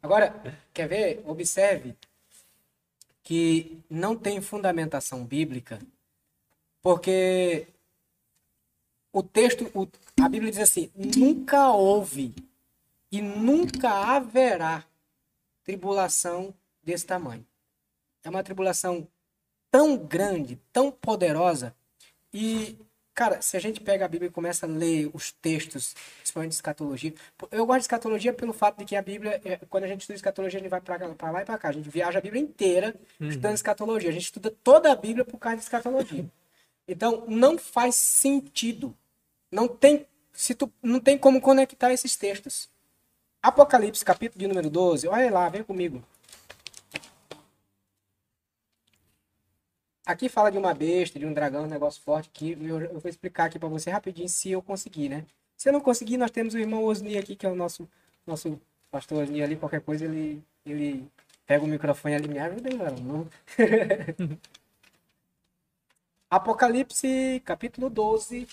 [0.02, 0.34] Agora,
[0.72, 1.22] quer ver?
[1.26, 1.94] Observe
[3.24, 5.80] que não tem fundamentação bíblica,
[6.80, 7.66] porque
[9.12, 9.88] o texto, o-
[10.22, 12.34] a Bíblia diz assim: nunca houve
[13.10, 14.84] e nunca haverá
[15.64, 17.46] tribulação desse tamanho.
[18.24, 19.06] É uma tribulação
[19.70, 21.74] tão grande, tão poderosa.
[22.32, 22.78] E,
[23.14, 26.56] cara, se a gente pega a Bíblia e começa a ler os textos, principalmente de
[26.56, 27.14] escatologia.
[27.50, 30.16] Eu gosto de escatologia pelo fato de que a Bíblia, é, quando a gente estuda
[30.16, 31.68] escatologia, a gente vai pra lá e pra cá.
[31.68, 34.10] A gente viaja a Bíblia inteira estudando escatologia.
[34.10, 36.26] A gente estuda toda a Bíblia por causa de escatologia.
[36.88, 38.96] Então, não faz sentido.
[39.50, 42.68] Não tem, se tu, não tem como conectar esses textos.
[43.42, 45.06] Apocalipse, capítulo de número 12.
[45.08, 46.02] Olha lá, vem comigo.
[50.04, 53.08] Aqui fala de uma besta, de um dragão, um negócio forte que eu, eu vou
[53.08, 55.26] explicar aqui pra você rapidinho se eu conseguir, né?
[55.56, 57.88] Se eu não conseguir, nós temos o irmão Osni aqui, que é o nosso,
[58.26, 58.60] nosso
[58.90, 61.10] pastor Osni ali, qualquer coisa ele, ele
[61.44, 63.28] pega o microfone ali me ajuda, mano?
[66.30, 68.46] Apocalipse, capítulo 12.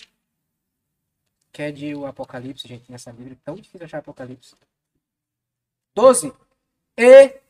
[1.54, 3.38] Que é de o Apocalipse, gente, nessa Bíblia.
[3.44, 4.56] Tão difícil achar Apocalipse.
[5.94, 6.32] 12.
[6.98, 7.40] E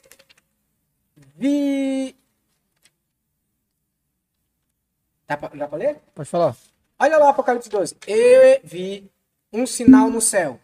[1.35, 2.15] vi.
[5.27, 6.03] Dá pra, dá pra ler?
[6.15, 6.55] Pode falar.
[6.99, 7.97] Olha lá, Apocalipse 12.
[8.07, 9.11] E vi
[9.51, 10.61] um sinal no céu.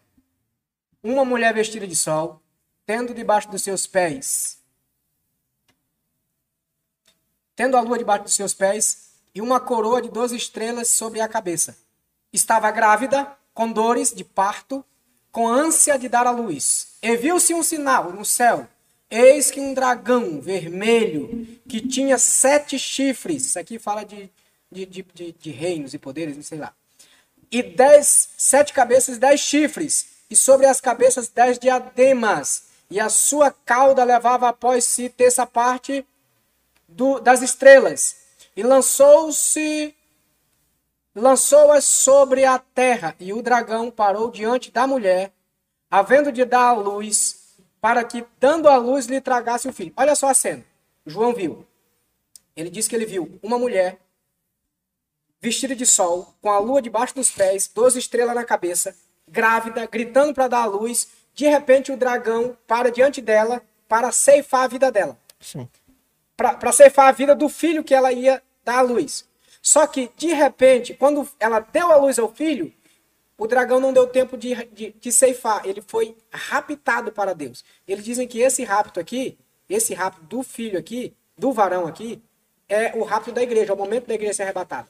[1.03, 2.43] Uma mulher vestida de sol,
[2.85, 4.63] tendo debaixo dos seus pés.
[7.57, 11.29] Tendo a lua debaixo dos seus pés e uma coroa de 12 estrelas sobre a
[11.29, 11.75] cabeça.
[12.33, 14.85] Estava grávida, com dores de parto,
[15.33, 16.95] com ânsia de dar à luz.
[17.03, 18.67] E viu-se um sinal no céu.
[19.11, 24.31] Eis que um dragão vermelho, que tinha sete chifres, isso aqui fala de,
[24.71, 26.73] de, de, de, reinos e poderes, não sei lá.
[27.51, 32.71] E dez, sete cabeças e dez chifres, e sobre as cabeças dez diademas.
[32.89, 36.07] E a sua cauda levava após si terça parte
[36.89, 38.17] do- das estrelas.
[38.57, 39.95] E lançou-se
[41.15, 45.33] lançou-as sobre a terra, e o dragão parou diante da mulher,
[45.91, 49.93] havendo de dar à luz, para que, dando à luz, lhe tragasse o filho.
[49.97, 50.65] Olha só a cena.
[51.07, 51.67] João viu.
[52.55, 53.99] Ele disse que ele viu uma mulher
[55.41, 58.95] vestida de sol, com a lua debaixo dos pés, 12 estrelas na cabeça,
[59.27, 61.09] grávida, gritando para dar à luz.
[61.35, 65.19] De repente, o dragão para diante dela para ceifar a vida dela
[66.37, 69.29] para ceifar a vida do filho que ela ia dar à luz.
[69.63, 72.73] Só que, de repente, quando ela deu à luz ao filho,
[73.37, 75.67] o dragão não deu tempo de, de, de ceifar.
[75.67, 77.65] Ele foi raptado para Deus.
[77.87, 79.39] Eles dizem que esse rapto aqui,
[79.69, 82.23] esse rapto do filho aqui, do varão aqui,
[82.69, 84.89] é o rapto da igreja, é o momento da igreja ser arrebatada.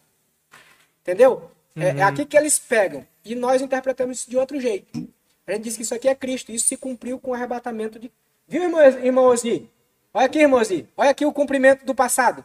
[1.01, 1.51] Entendeu?
[1.77, 3.07] É, é aqui que eles pegam.
[3.25, 5.09] E nós interpretamos isso de outro jeito.
[5.47, 6.53] A gente diz que isso aqui é Cristo.
[6.53, 8.11] Isso se cumpriu com o arrebatamento de.
[8.47, 9.71] Viu, irmão, irmão Osni?
[10.13, 10.89] Olha aqui, irmão Osni.
[10.97, 12.45] Olha aqui o cumprimento do passado.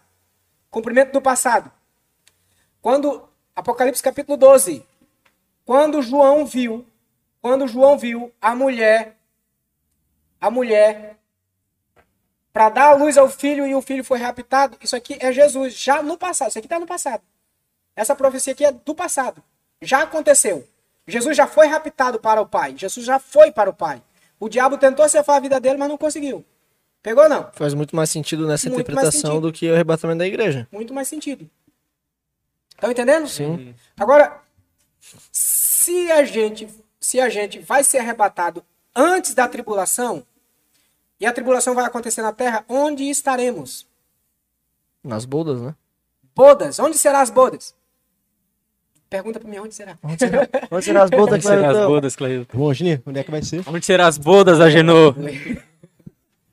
[0.70, 1.72] Cumprimento do passado.
[2.86, 3.28] Quando.
[3.56, 4.86] Apocalipse capítulo 12.
[5.66, 6.86] Quando João viu.
[7.42, 9.18] Quando João viu a mulher.
[10.40, 11.18] A mulher.
[12.54, 14.78] Para dar a luz ao filho e o filho foi raptado.
[14.80, 15.74] Isso aqui é Jesus.
[15.74, 16.50] Já no passado.
[16.50, 17.24] Isso aqui está no passado.
[17.96, 19.42] Essa profecia aqui é do passado.
[19.82, 20.64] Já aconteceu.
[21.08, 22.76] Jesus já foi raptado para o Pai.
[22.78, 24.00] Jesus já foi para o Pai.
[24.40, 26.46] O diabo tentou ceifar a vida dele, mas não conseguiu.
[27.02, 27.50] Pegou não?
[27.54, 29.42] Faz muito mais sentido nessa Muito interpretação sentido.
[29.42, 30.68] do que o arrebatamento da igreja.
[30.72, 31.50] Muito mais sentido.
[32.76, 33.28] Estão entendendo?
[33.28, 33.74] Sim.
[33.98, 34.40] Agora,
[35.32, 36.68] se a gente,
[37.00, 38.64] se a gente vai ser arrebatado
[38.96, 40.24] antes da tribulação,
[41.20, 43.88] e a tribulação vai acontecer na terra, onde estaremos?
[45.04, 45.74] Nas bodas, né?
[46.36, 46.80] Bodas.
[46.80, 47.74] Onde serão as bodas?
[49.10, 49.98] Pergunta para mim onde será.
[50.04, 52.58] Onde serão as bodas, Onde serão as bodas, Cleilton?
[52.58, 53.64] Bom, Gini, onde é que vai ser?
[53.68, 55.16] Onde serão as bodas, Agenor?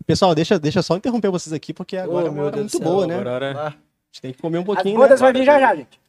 [0.06, 2.80] Pessoal, deixa, deixa só interromper vocês aqui, porque agora é hora Deus muito do céu,
[2.80, 3.18] boa, né?
[3.18, 3.70] Agora, A
[4.12, 5.26] gente tem que comer um As pouquinho, bodas né?
[5.26, 6.00] vai vir já já, gente.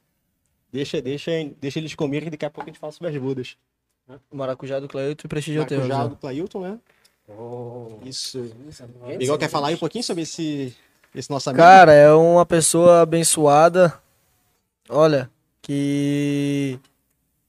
[0.73, 1.31] Deixa, deixa,
[1.61, 3.55] deixa eles comerem, que daqui a pouco a gente fala sobre as bodas.
[4.31, 5.61] O maracujá do Cleito e prestígio.
[5.61, 6.09] Maracujá Zé.
[6.09, 6.79] do Clailton, né?
[8.03, 8.51] Isso.
[9.19, 10.75] Miguel quer falar aí um pouquinho sobre esse,
[11.13, 11.63] esse nosso amigo?
[11.63, 13.93] Cara, é uma pessoa abençoada.
[14.89, 15.29] Olha,
[15.61, 16.79] que.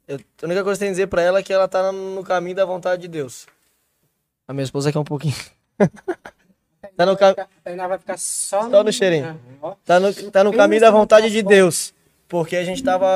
[0.07, 1.91] eu- a única coisa que eu tenho a dizer pra ela é que ela tá
[1.91, 3.47] no caminho da vontade de Deus.
[4.47, 5.35] A minha esposa quer um pouquinho.
[6.95, 7.35] tá, no cam...
[7.65, 9.41] Ainda vai ficar só, Só no cheirinho.
[9.63, 11.95] É, tá, no, tá no caminho da vontade de Deus.
[12.29, 13.07] Porque a gente tava.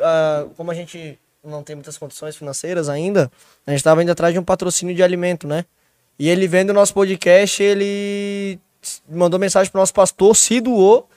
[0.00, 3.30] ah, como a gente não tem muitas condições financeiras ainda,
[3.66, 5.64] a gente tava indo atrás de um patrocínio de alimento, né?
[6.18, 8.58] E ele vendo o nosso podcast, ele
[9.08, 11.08] mandou mensagem pro nosso pastor, se doou.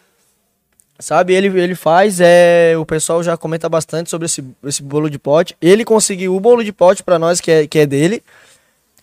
[0.99, 5.17] Sabe, ele, ele faz, é, o pessoal já comenta bastante sobre esse, esse bolo de
[5.17, 5.57] pote.
[5.59, 8.23] Ele conseguiu o bolo de pote pra nós, que é, que é dele.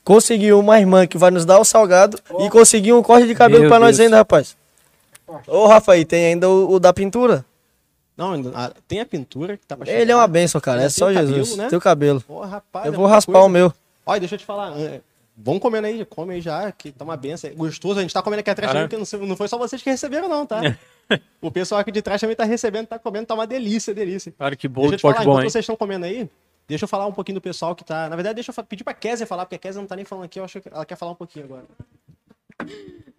[0.05, 2.17] Conseguiu uma irmã que vai nos dar o salgado.
[2.39, 4.57] E conseguiu um corte de cabelo pra nós ainda, rapaz.
[5.49, 7.45] Ô, Rafa, aí tem ainda o, o da pintura.
[8.19, 10.79] Não, ainda- ah, tem a pintura que tá pra Ele é uma benção, cara.
[10.79, 11.51] Ele É só Jesus.
[11.51, 11.69] cabelo, né?
[11.71, 12.21] Teu cabelo.
[12.21, 13.47] Pô, rapaz, Eu é vou raspar coisa.
[13.47, 13.73] o meu.
[14.05, 14.77] Olha, deixa eu te falar.
[14.79, 15.01] é,
[15.41, 17.49] Vão comendo aí, come aí já, que tá uma benção.
[17.49, 18.89] É gostoso, a gente tá comendo aqui atrás, Cara.
[18.89, 20.61] porque não, foi só vocês que receberam, não, tá?
[21.41, 24.31] O pessoal aqui de trás também tá recebendo, tá comendo, tá uma delícia, delícia.
[24.37, 25.51] Cara, que bolo Deixa eu de te falar, bom, enquanto hein?
[25.51, 26.29] vocês estão comendo aí,
[26.67, 28.09] deixa eu falar um pouquinho do pessoal que tá.
[28.11, 30.25] Na verdade, deixa eu pedir pra Kézia falar, porque a Kézia não tá nem falando
[30.25, 31.65] aqui, eu acho que ela quer falar um pouquinho agora.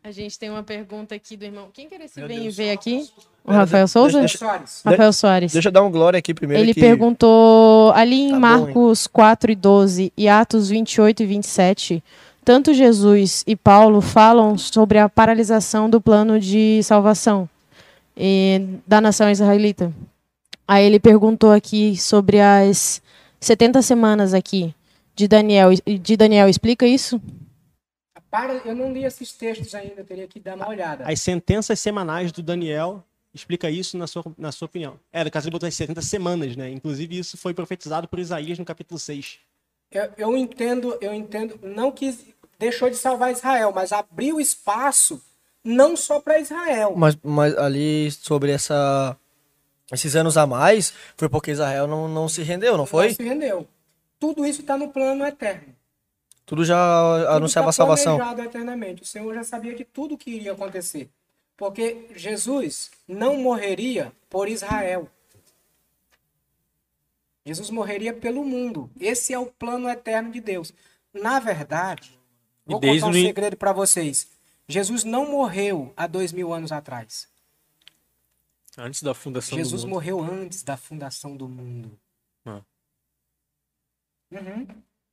[0.03, 1.67] A gente tem uma pergunta aqui do irmão.
[1.73, 3.09] Quem quer esse bem ver aqui?
[3.43, 4.19] O Rafael Souza?
[4.19, 4.81] deixa- Soares.
[4.85, 5.51] Rafael Soares.
[5.51, 6.63] Deixa eu dar um glória aqui primeiro.
[6.63, 6.79] Ele que...
[6.79, 12.03] perguntou ali em Tá bom, Marcos 4 e 12 e Atos 28 e 27,
[12.45, 17.49] tanto Jesus e Paulo falam sobre a paralisação do plano de salvação
[18.15, 19.91] eh, da nação israelita.
[20.67, 23.01] Aí ele perguntou aqui sobre as
[23.39, 24.73] 70 semanas aqui
[25.15, 25.71] de Daniel.
[25.85, 27.21] De Daniel, explica isso?
[28.29, 31.03] Para, eu não li esses textos ainda, eu teria que dar uma olhada.
[31.05, 33.03] As sentenças semanais do Daniel,
[33.33, 34.99] explica isso na sua, na sua opinião.
[35.11, 36.69] É, no caso ele botou as 70 semanas, né?
[36.69, 39.39] Inclusive isso foi profetizado por Isaías no capítulo 6.
[39.91, 42.15] Eu, eu entendo, eu entendo, não que
[42.59, 45.21] deixou de salvar Israel, mas abriu espaço
[45.63, 46.93] não só para Israel.
[46.95, 49.17] Mas, mas ali sobre essa
[49.91, 53.07] esses anos a mais, foi porque Israel não, não se rendeu, não foi?
[53.07, 53.67] Não se rendeu.
[54.19, 55.75] Tudo isso está no plano eterno.
[56.49, 58.39] Tudo já Tudo anunciava tá a salvação.
[58.43, 59.03] eternamente.
[59.03, 61.07] O Senhor já sabia de tudo que iria acontecer.
[61.55, 65.07] Porque Jesus não morreria por Israel.
[67.45, 68.89] Jesus morreria pelo mundo.
[68.99, 70.73] Esse é o plano eterno de Deus.
[71.13, 72.17] Na verdade,
[72.65, 74.27] E vou contar um segredo para vocês.
[74.67, 77.27] Jesus não morreu há dois mil anos atrás.
[78.75, 79.93] Antes da fundação Jesus do mundo.
[79.93, 81.91] morreu antes da fundação do mundo.
[82.43, 82.61] Ah.
[84.31, 84.65] Uhum.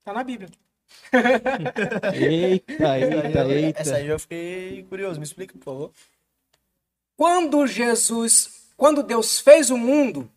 [0.02, 0.48] Tá na Bíblia.
[2.14, 3.80] Eita, eita, eita.
[3.80, 5.92] Essa aí eu fiquei curioso, me explica, por favor.
[7.16, 10.30] Quando Jesus, quando Deus fez o mundo,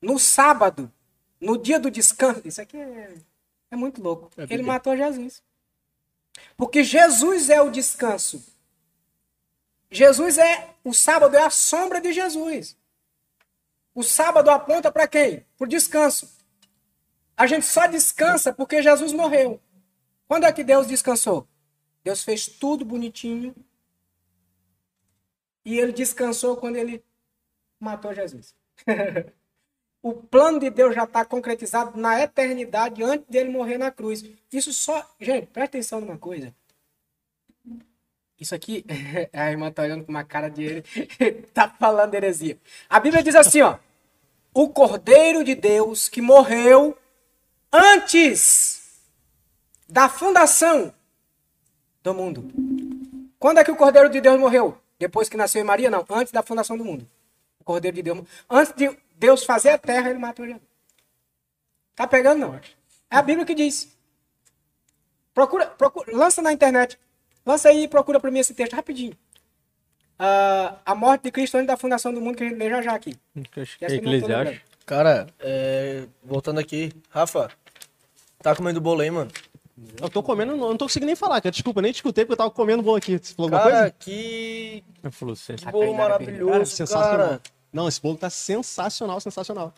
[0.00, 0.90] no sábado,
[1.40, 3.14] no dia do descanso, isso aqui é,
[3.70, 4.30] é muito louco.
[4.48, 5.42] Ele matou Jesus.
[6.56, 8.42] Porque Jesus é o descanso.
[9.90, 12.76] Jesus é, o sábado é a sombra de Jesus.
[13.94, 15.44] O sábado aponta para quem?
[15.58, 16.30] Para o descanso.
[17.36, 19.60] A gente só descansa porque Jesus morreu.
[20.32, 21.46] Quando é que Deus descansou?
[22.02, 23.54] Deus fez tudo bonitinho,
[25.62, 27.04] e ele descansou quando ele
[27.78, 28.54] matou Jesus.
[30.00, 34.24] o plano de Deus já está concretizado na eternidade antes dele morrer na cruz.
[34.50, 35.06] Isso só.
[35.20, 36.54] Gente, presta atenção numa coisa.
[38.40, 38.86] Isso aqui,
[39.34, 40.82] a irmã tá olhando com uma cara de ele,
[41.52, 42.58] tá falando heresia.
[42.88, 43.78] A Bíblia diz assim, ó:
[44.54, 46.96] O Cordeiro de Deus que morreu
[47.70, 48.81] antes
[49.92, 50.92] da fundação
[52.02, 52.50] do mundo.
[53.38, 54.78] Quando é que o Cordeiro de Deus morreu?
[54.98, 55.90] Depois que nasceu em Maria?
[55.90, 57.06] Não, antes da fundação do mundo.
[57.60, 58.20] O Cordeiro de Deus.
[58.48, 60.62] Antes de Deus fazer a terra, ele matou Jesus.
[61.94, 62.54] Tá pegando, não?
[62.54, 62.62] É
[63.10, 63.94] a Bíblia que diz.
[65.34, 66.98] Procura, procura, lança na internet.
[67.44, 69.14] Lança aí e procura para mim esse texto rapidinho.
[70.18, 72.80] Ah, a morte de Cristo antes da fundação do mundo, que a gente lê já
[72.80, 73.14] já aqui.
[73.50, 74.62] Que é Eclesiastes.
[74.86, 77.50] Cara, é, voltando aqui, Rafa,
[78.42, 79.30] tá comendo bolo aí, mano?
[80.00, 81.50] Eu tô comendo, não, não tô conseguindo nem falar, cara.
[81.50, 83.18] Desculpa, nem te escutei porque eu tava comendo bolo aqui.
[83.20, 83.94] Você falou alguma Cara, coisa?
[83.98, 85.56] que, Ele falou assim.
[85.56, 87.10] que bolo Tainara Cara, maravilhoso, sensacional.
[87.10, 87.40] cara.
[87.72, 89.72] Não, esse bolo tá sensacional, sensacional.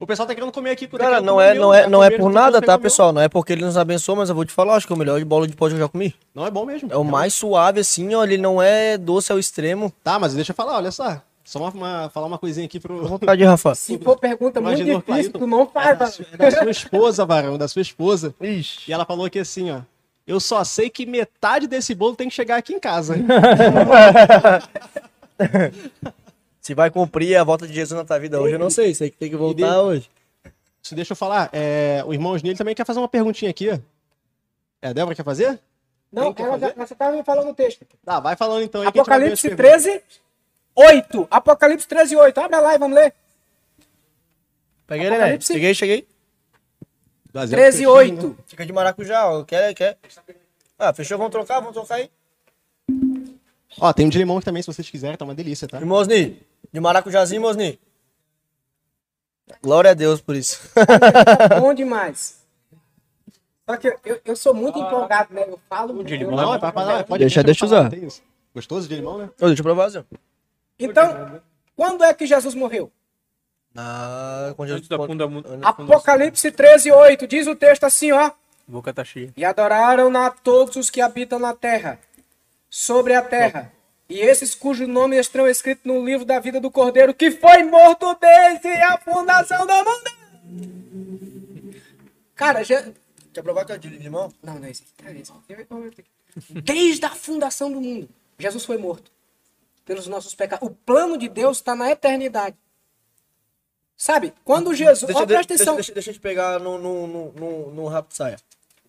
[0.00, 0.88] O pessoal tá querendo comer aqui.
[0.88, 2.76] tá Cara, querendo não é, meu, não é, tá não é por nada, você tá,
[2.76, 3.12] pessoal?
[3.12, 4.98] Não é porque ele nos abençoa, mas eu vou te falar, acho que é o
[4.98, 6.12] melhor bolo de pote que eu já comi.
[6.34, 6.92] Não é bom mesmo.
[6.92, 9.92] É o mais suave, assim, ó, ele não é doce ao extremo.
[10.02, 11.22] Tá, mas deixa eu falar, olha só.
[11.44, 13.06] Só uma, uma- falar uma coisinha aqui pro.
[13.06, 13.74] Vontade, Rafa.
[13.76, 15.38] Se for pergunta muito difícil, Clayton?
[15.38, 15.98] tu não faz.
[15.98, 16.12] da, mano.
[16.12, 18.34] sua, da sua esposa, varão, da sua esposa.
[18.40, 18.90] Ixi.
[18.90, 19.80] E ela falou aqui assim, ó.
[20.24, 23.16] Eu só sei que metade desse bolo tem que chegar aqui em casa.
[26.60, 28.94] Se vai cumprir a volta de Jesus na tua vida hoje, eu não sei.
[28.94, 30.10] Sei que tem que voltar dele- hoje.
[30.80, 33.70] Se deixa eu falar, é, o irmão Osnilho também quer fazer uma perguntinha aqui.
[33.70, 33.78] ó.
[34.80, 35.58] É, a Débora quer fazer?
[36.12, 36.86] Não, quer ela já, fazer?
[36.86, 37.84] você estava me falando o texto.
[38.04, 39.82] Tá, vai falando então Apocalipse perguntas.
[39.82, 40.02] 13,
[40.74, 41.28] 8.
[41.30, 42.38] Apocalipse 13, 8.
[42.40, 43.14] Abre lá e vamos ler.
[44.86, 45.16] Peguei, né?
[45.16, 45.52] Apocalipse.
[45.52, 46.08] Cheguei, cheguei.
[47.32, 48.28] Dá zero 13, pro Cristinho, né?
[48.28, 48.44] 8.
[48.46, 49.44] Fica de maracujá, ó.
[49.44, 49.98] Quer, quer.
[50.78, 51.16] Ah, fechou?
[51.16, 51.60] Vamos trocar?
[51.60, 52.10] Vamos trocar aí.
[53.78, 55.80] Ó, tem um de limão aqui também, se vocês quiserem, tá uma delícia, tá?
[55.80, 56.42] E Mosni?
[56.70, 57.78] De maracujazinho, Mosni?
[59.62, 60.60] Glória a Deus por isso.
[60.74, 62.42] Tá bom demais.
[63.68, 65.44] Só que eu, eu, sou muito empolgado, né?
[65.46, 66.02] Eu falo.
[66.02, 66.52] de limão Não,
[67.90, 68.22] tem isso.
[68.54, 69.30] Gostoso de limão, né?
[69.40, 70.04] Ô, deixa eu provar, Zé.
[70.84, 71.40] Então,
[71.76, 72.90] quando é que Jesus morreu?
[73.74, 74.52] Na...
[74.56, 77.26] Quando Antes da funda, mu- Apocalipse 13, 8.
[77.26, 78.30] Diz o texto assim, ó.
[78.66, 79.32] boca tá cheia.
[79.36, 81.98] E adoraram a todos os que habitam na terra,
[82.68, 83.72] sobre a terra.
[84.08, 88.14] E esses cujos nomes estão escritos no livro da vida do Cordeiro, que foi morto
[88.20, 90.12] desde a fundação do mundo.
[92.34, 92.84] Cara, já...
[93.32, 94.30] Quer provar que é de limão?
[94.42, 94.72] Não, não é.
[95.04, 99.10] É eu- Desde a fundação do mundo, Jesus foi morto.
[99.84, 100.66] Pelos nossos pecados.
[100.66, 102.56] O plano de Deus está na eternidade.
[103.96, 104.32] Sabe?
[104.44, 105.06] Quando Jesus.
[105.06, 105.74] Deixa, Ó, deixa, atenção.
[105.76, 108.36] deixa, deixa eu te pegar no, no, no, no, no rápido saia.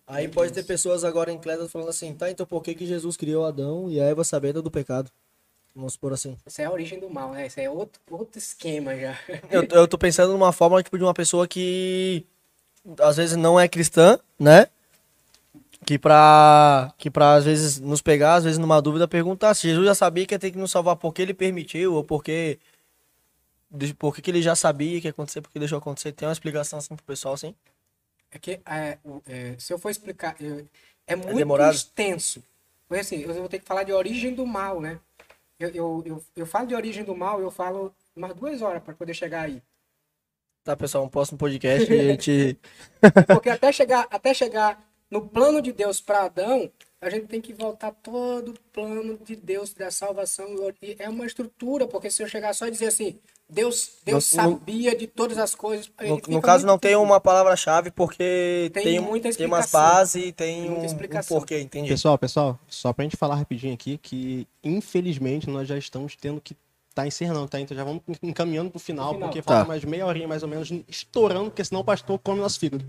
[0.06, 3.46] Aí pode ter pessoas agora incrédulas falando assim, tá, então por que, que Jesus criou
[3.46, 5.10] Adão e a Eva sabendo do pecado?
[5.74, 6.36] Vamos supor assim.
[6.46, 7.46] Isso é a origem do mal, né?
[7.46, 9.18] Isso é outro, outro esquema já.
[9.50, 12.24] Eu, eu tô pensando numa forma tipo, de uma pessoa que
[13.00, 14.66] às vezes não é cristã, né?
[15.86, 19.84] Que pra, que pra às vezes nos pegar, às vezes numa dúvida, perguntar se Jesus
[19.86, 22.58] já sabia que ia ter que nos salvar porque ele permitiu, ou porque.
[23.70, 26.12] de- Por que ele já sabia que ia acontecer, porque deixou acontecer.
[26.12, 27.54] Tem uma explicação assim pro pessoal, assim?
[28.30, 30.66] É que, é, é, se eu for explicar, eu-
[31.06, 31.74] é muito demorado?
[31.74, 32.42] extenso.
[32.88, 34.98] Porque assim, eu vou ter que falar de origem do mal, né?
[35.58, 38.94] Eu, eu, eu, eu falo de origem do mal, eu falo umas duas horas para
[38.94, 39.62] poder chegar aí.
[40.64, 42.58] Tá, pessoal, um próximo podcast e a gente.
[43.28, 44.82] Porque até chegar, até chegar
[45.14, 46.70] no plano de Deus para Adão,
[47.00, 50.46] a gente tem que voltar todo o plano de Deus da salvação.
[50.82, 53.18] E é uma estrutura, porque se eu chegar só e dizer assim,
[53.48, 55.90] Deus, Deus No- no- sabia de todas as coisas.
[56.00, 59.80] No, no caso, não tem uma palavra-chave, porque Tem tem, muita tem umas explicação.
[59.96, 61.38] bases, tem Muita um, um explicação.
[61.38, 61.90] porquê, entendi.
[61.90, 66.56] Pessoal, pessoal, só pra gente falar rapidinho aqui que, infelizmente, nós já estamos tendo que
[66.94, 67.58] tá encerrando, tá?
[67.60, 69.28] Então já vamos encaminhando pro final, final.
[69.28, 69.54] porque Tá.
[69.54, 72.84] falta mais meia horinha mais ou menos estourando, porque senão o pastor come nosso fígado.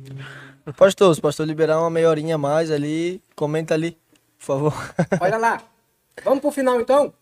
[0.78, 3.98] Pastor, se o pastor liberar uma meia horinha a mais ali, comenta ali,
[4.38, 4.74] por favor.
[5.20, 5.64] Olha lá.
[6.24, 7.14] Vamos pro final então?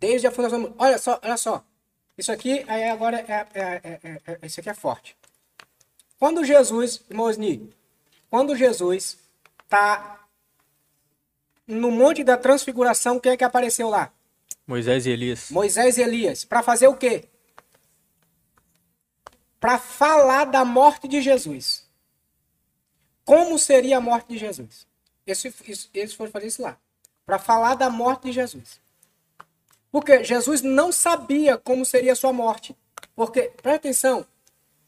[0.00, 0.74] Desde a fundação.
[0.78, 1.62] Olha só, olha só.
[2.16, 5.16] Isso aqui aí agora é, é, é, é- é- isso aqui é forte.
[6.18, 7.70] Quando Jesus, Mosni,
[8.30, 9.18] quando Jesus
[9.68, 10.18] tá
[11.66, 14.10] no monte da transfiguração, quem é que apareceu lá?
[14.68, 15.50] Moisés e Elias.
[15.50, 16.44] Moisés e Elias.
[16.44, 17.24] Para fazer o quê?
[19.58, 21.88] Para falar da morte de Jesus.
[23.24, 24.86] Como seria a morte de Jesus?
[25.26, 26.78] Esse, isso- eles foram fazer isso lá.
[27.24, 28.78] Para falar da morte de Jesus.
[29.90, 32.76] Porque Jesus não sabia como seria a sua morte.
[33.16, 34.26] Porque, presta atenção,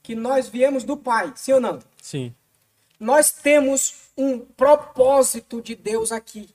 [0.03, 1.79] que nós viemos do Pai, sim ou não?
[2.03, 2.35] Sim.
[2.99, 6.55] Nós temos um propósito de Deus aqui.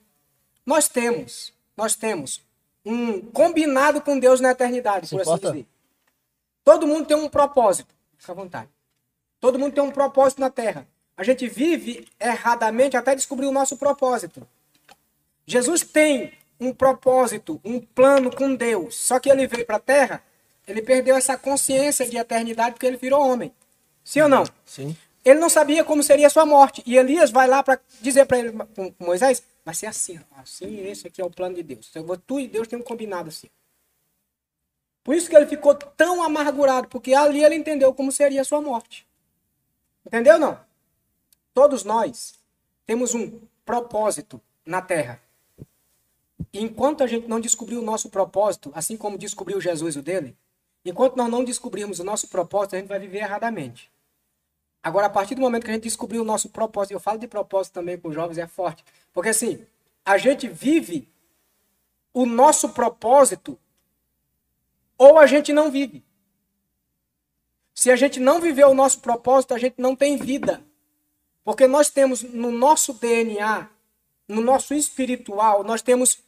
[0.64, 2.45] Nós temos, nós temos
[2.86, 5.52] um combinado com Deus na eternidade, Se por assim importa?
[5.52, 5.68] dizer.
[6.64, 7.94] Todo mundo tem um propósito.
[8.18, 8.70] Fica à vontade.
[9.40, 10.88] Todo mundo tem um propósito na Terra.
[11.18, 14.48] A gente vive erradamente até descobrir o nosso propósito.
[15.46, 18.96] Jesus tem um propósito, um plano com Deus.
[18.96, 20.24] Só que ele veio para a Terra,
[20.68, 23.54] ele perdeu essa consciência de eternidade porque ele virou homem.
[24.04, 24.44] Sim ou não?
[24.66, 24.96] Sim.
[25.24, 26.84] Ele não sabia como seria a sua morte.
[26.86, 28.54] E Elias vai lá para dizer para ele,
[29.00, 31.94] Moisés, vai ser assim, assim, esse aqui é o plano de Deus.
[31.96, 33.50] Eu vou- Tu e Deus têm um combinado assim.
[35.04, 38.62] Por isso que ele ficou tão amargurado, porque ali ele entendeu como seria a sua
[38.62, 39.08] morte.
[40.06, 40.60] Entendeu não?
[41.54, 42.40] Todos nós
[42.86, 45.20] temos um propósito na terra.
[46.54, 50.38] E enquanto a gente não descobrir o nosso propósito, assim como descobriu Jesus o dele,
[50.84, 53.92] enquanto nós não descobrirmos o nosso propósito, a gente vai viver erradamente.
[54.86, 57.28] Agora, a partir do momento que a gente descobriu o nosso propósito, eu falo de
[57.28, 58.86] propósito também com os jovens, é forte.
[59.12, 59.66] Porque assim,
[60.06, 61.10] a gente vive
[62.14, 63.58] o nosso propósito
[64.96, 66.06] ou a gente não vive.
[67.74, 70.64] Se a gente não viver o nosso propósito, a gente não tem vida.
[71.44, 73.68] Porque nós temos no nosso DNA,
[74.28, 76.20] no nosso espiritual, nós temos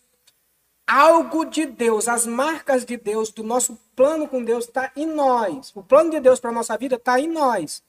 [0.87, 5.71] algo de Deus, as marcas de Deus, do nosso plano com Deus está em nós.
[5.75, 7.85] O plano de Deus para nossa vida está em nós.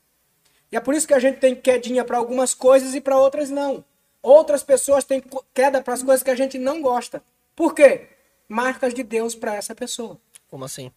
[0.70, 3.51] E é por isso que a gente tem quedinha para algumas coisas e para outras
[3.51, 3.85] não.
[4.23, 5.23] Outras pessoas têm
[5.55, 7.23] queda para as coisas que a gente não gosta.
[7.57, 8.09] Por quê?
[8.49, 10.19] Marcas de Deus para essa pessoa.
[10.49, 10.90] Como assim?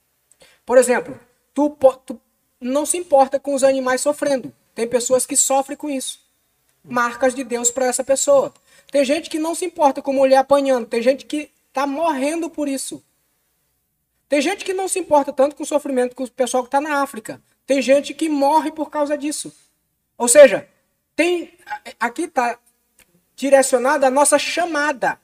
[0.65, 1.19] Por exemplo,
[1.53, 1.69] tu,
[2.05, 2.19] tu
[2.59, 4.53] não se importa com os animais sofrendo.
[4.73, 6.19] Tem pessoas que sofrem com isso.
[6.83, 8.53] Marcas de Deus para essa pessoa.
[8.91, 10.87] Tem gente que não se importa com mulher apanhando.
[10.87, 13.03] Tem gente que está morrendo por isso.
[14.27, 16.79] Tem gente que não se importa tanto com o sofrimento com o pessoal que está
[16.79, 17.41] na África.
[17.65, 19.53] Tem gente que morre por causa disso.
[20.21, 20.67] Ou seja,
[21.15, 21.51] tem
[21.99, 22.55] aqui está
[23.35, 25.19] direcionada a nossa chamada.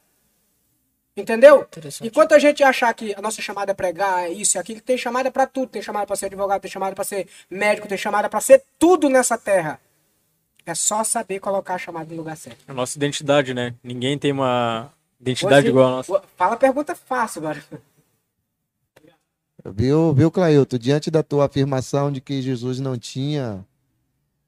[1.16, 1.68] Entendeu?
[2.02, 4.98] Enquanto a gente achar que a nossa chamada é pregar, é isso e aquilo, tem
[4.98, 5.70] chamada para tudo.
[5.70, 9.08] Tem chamada para ser advogado, tem chamada para ser médico, tem chamada para ser tudo
[9.08, 9.80] nessa terra.
[10.66, 12.64] É só saber colocar a chamada no lugar certo.
[12.68, 13.76] A nossa identidade, né?
[13.84, 14.92] Ninguém tem uma
[15.22, 16.24] identidade Você- igual a nossa.
[16.36, 17.64] Fala a pergunta fácil agora.
[19.64, 20.78] Viu, viu, Clailton?
[20.80, 23.64] Diante da tua afirmação de que Jesus não tinha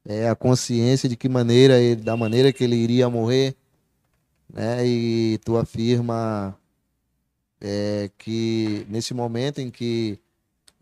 [0.09, 3.55] é, a consciência de que maneira ele, da maneira que ele iria morrer,
[4.51, 4.85] né?
[4.87, 6.57] E tu afirma
[7.61, 10.17] é, que nesse momento em que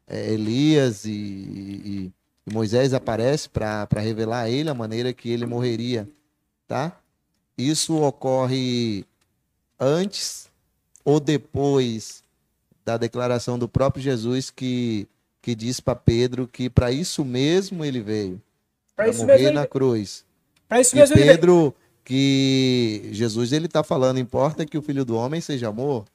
[0.08, 2.14] é, Elias e, e-
[2.48, 6.08] e Moisés aparecem para revelar a ele a maneira que ele morreria,
[6.68, 6.98] tá?
[7.58, 9.06] Isso ocorre
[9.80, 10.50] antes
[11.04, 12.24] ou depois
[12.86, 15.08] da declaração do próprio Jesus que,
[15.42, 18.42] que diz para Pedro que para isso mesmo ele veio,
[18.98, 20.26] Para para isso morrer mesmo, na cruz.
[20.68, 21.28] pra isso E mesmo veio.
[21.28, 26.12] Pedro, que Jesus ele está falando, importa que o filho do homem seja morto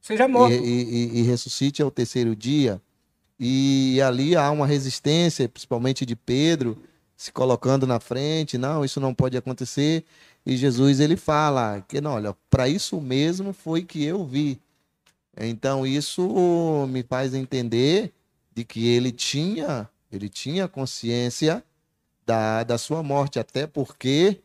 [0.00, 0.52] Seja e, morto.
[0.54, 2.80] e- e- e ressuscite ao terceiro dia.
[3.40, 6.78] E ali há uma resistência, principalmente de Pedro,
[7.16, 10.04] se colocando na frente, não, isso não pode acontecer.
[10.46, 14.60] E Jesus ele fala que não, olha, para isso mesmo foi que eu vi.
[15.36, 18.12] Então isso me faz entender
[18.54, 21.64] de que ele tinha, ele tinha consciência
[22.24, 24.40] da, da sua morte, até porque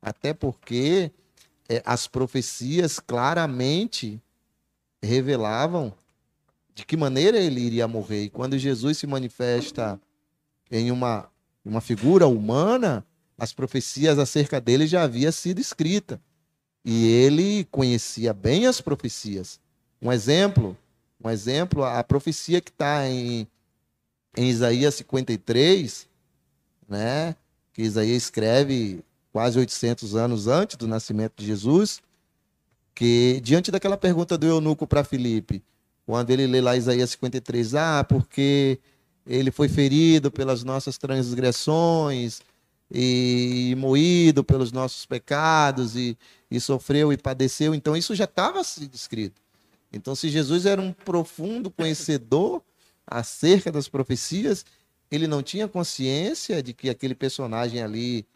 [0.00, 1.12] até porque
[1.68, 4.20] eh, as profecias claramente
[5.00, 5.94] revelavam
[6.74, 8.24] de que maneira ele iria morrer.
[8.24, 10.00] E quando Jesus se manifesta
[10.70, 11.30] em uma,
[11.64, 13.06] uma figura humana,
[13.38, 16.20] as profecias acerca dele já havia sido escrita.
[16.84, 19.60] E ele conhecia bem as profecias.
[20.00, 20.76] Um exemplo,
[21.22, 23.46] um exemplo, a profecia que está em,
[24.36, 26.08] em Isaías 53,
[26.92, 27.34] né,
[27.72, 29.02] que Isaías escreve
[29.32, 32.02] quase 800 anos antes do nascimento de Jesus,
[32.94, 35.64] que diante daquela pergunta do eunuco para Filipe,
[36.04, 38.78] quando ele lê lá Isaías 53, ah, porque
[39.26, 42.40] ele foi ferido pelas nossas transgressões
[42.90, 46.18] e moído pelos nossos pecados e,
[46.50, 49.40] e sofreu e padeceu, então isso já estava escrito.
[49.90, 52.62] Então, se Jesus era um profundo conhecedor
[53.06, 54.64] acerca das profecias,
[55.12, 58.26] ele não tinha consciência de que aquele personagem ali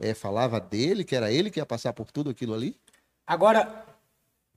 [0.00, 2.76] eh, falava dele, que era ele que ia passar por tudo aquilo ali?
[3.24, 3.86] Agora,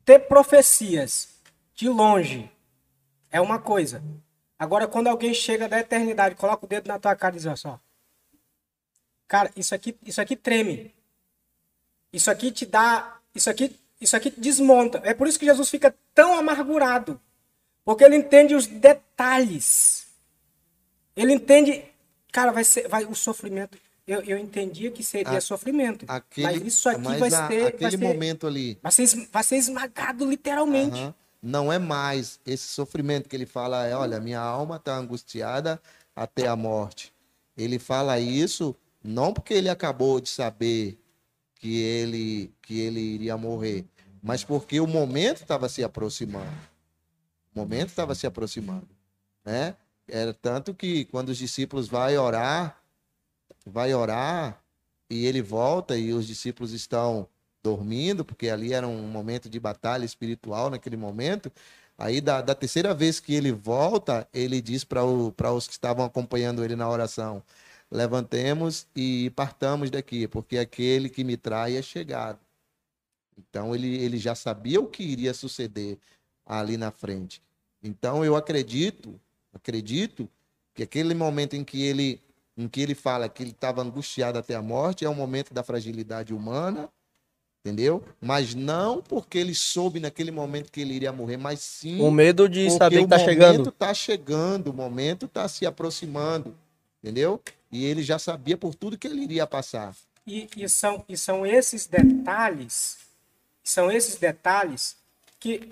[0.04, 1.30] ter profecias
[1.76, 2.52] de longe
[3.30, 4.04] é uma coisa.
[4.58, 7.80] Agora, quando alguém chega da eternidade, coloca o dedo na tua cara e diz, só.
[9.28, 10.96] Cara, isso aqui, isso aqui treme.
[12.12, 13.20] Isso aqui te dá.
[13.36, 15.00] Isso aqui, isso aqui desmonta.
[15.04, 17.22] É por isso que Jesus fica tão amargurado.
[17.86, 19.97] Porque ele entende os detalhes.
[21.18, 21.84] Ele entende.
[22.32, 22.88] Cara, vai ser.
[22.88, 23.78] Vai, o sofrimento.
[24.08, 26.06] Eu, eu entendia que seria A- sofrimento.
[26.08, 27.66] Aquele, mas isso aqui mas vai a- ser.
[27.68, 28.80] aquele vai ser, momento ali.
[28.82, 31.14] Vai ser, vai ser esmagado literalmente.
[31.42, 35.82] não é mais esse sofrimento que ele fala, é, olha, minha alma está angustiada
[36.16, 37.12] até a morte.
[37.58, 38.74] Ele fala isso
[39.04, 40.98] não porque ele acabou de saber
[41.56, 43.84] que ele que ele iria morrer,
[44.24, 46.52] mas porque o momento estava se aproximando.
[47.54, 48.88] O momento estava se aproximando,
[49.44, 49.76] né?
[50.08, 52.82] Era tanto que quando os discípulos vai orar,
[53.66, 54.62] vai orar
[55.10, 57.28] e ele volta e os discípulos estão
[57.64, 61.52] dormindo, porque ali era um momento de batalha espiritual naquele momento.
[61.98, 66.64] Aí, da, da terceira vez que ele volta, ele diz para os que estavam acompanhando
[66.64, 67.44] ele na oração:
[67.90, 72.40] Levantemos e partamos daqui, porque aquele que me trai é chegado.
[73.38, 75.98] Então, ele, ele já sabia o que iria suceder
[76.46, 77.42] ali na frente.
[77.82, 79.20] Então, eu acredito,
[79.58, 80.30] acredito
[80.74, 82.22] que aquele momento em que ele,
[82.58, 85.64] em que ele fala que ele estava angustiado até a morte é um momento da
[85.64, 86.90] fragilidade humana,
[87.66, 88.04] entendeu?
[88.22, 92.48] Mas não porque ele soube naquele momento que ele iria morrer, mas sim O medo
[92.48, 93.72] de saber que o tá momento chegando.
[93.72, 96.56] tá chegando, o momento tá se aproximando,
[97.04, 97.42] entendeu?
[97.72, 99.96] E ele já sabia por tudo que ele iria passar.
[100.26, 102.98] E, e são, e são esses detalhes,
[103.64, 104.96] são esses detalhes
[105.40, 105.70] que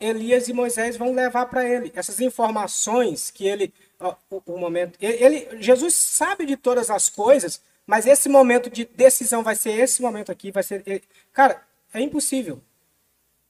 [0.00, 1.92] Elias e Moisés vão levar para ele.
[1.94, 7.60] Essas informações que ele, ó, o, o momento, ele, Jesus sabe de todas as coisas,
[7.86, 11.02] mas esse momento de decisão vai ser esse momento aqui, vai ser, ele-
[11.32, 11.62] cara,
[11.92, 12.60] é impossível.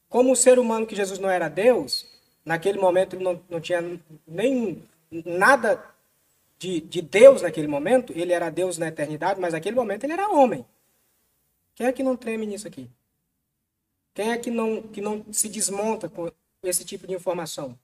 [0.08, 2.06] Como o ser humano que Jesus não era Deus,
[2.44, 3.82] naquele momento ele não, não tinha
[4.26, 5.84] nem nada
[6.58, 10.28] de, de Deus naquele momento, ele era Deus na eternidade, mas naquele momento ele era
[10.30, 10.64] homem.
[11.74, 12.88] Quem é que não treme nisso aqui?
[14.18, 16.28] Quem é que não, que não se desmonta com
[16.64, 17.78] esse tipo de informação?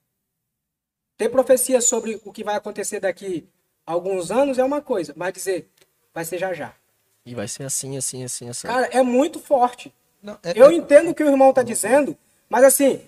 [1.17, 3.47] Ter profecia sobre o que vai acontecer daqui
[3.87, 5.71] a alguns anos é uma coisa, mas dizer
[6.13, 6.75] vai ser já já.
[7.25, 8.67] E vai ser assim, assim, assim, assim.
[8.67, 9.95] Cara, é muito forte.
[10.21, 12.19] Não, é- Eu é- entendo o que o irmão está dizendo,
[12.51, 13.01] mas assim,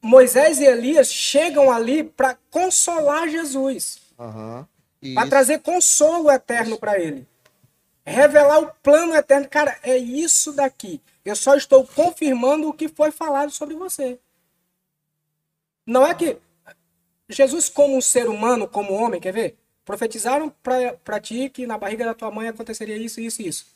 [0.00, 4.00] Moisés e Elias chegam ali para consolar Jesus.
[5.02, 7.28] E para trazer consolo eterno para ele.
[8.04, 9.48] Revelar o plano eterno.
[9.48, 11.00] Cara, é isso daqui.
[11.24, 14.18] Eu só estou confirmando o que foi falado sobre você.
[15.86, 16.36] Não é que
[17.28, 19.56] Jesus, como um ser humano, como homem, quer ver?
[19.84, 20.52] Profetizaram
[21.04, 23.66] para ti que na barriga da tua mãe aconteceria isso, isso e isso.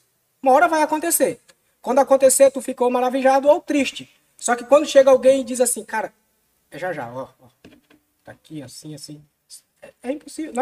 [0.42, 1.40] Uma hora vai acontecer.
[1.80, 4.10] Quando acontecer, tu ficou maravilhado ou triste.
[4.36, 6.12] Só que quando chega alguém e diz assim, cara,
[6.70, 7.46] é já já, ó, ó
[8.24, 9.22] tá aqui, assim, assim.
[9.80, 10.52] É, é impossível.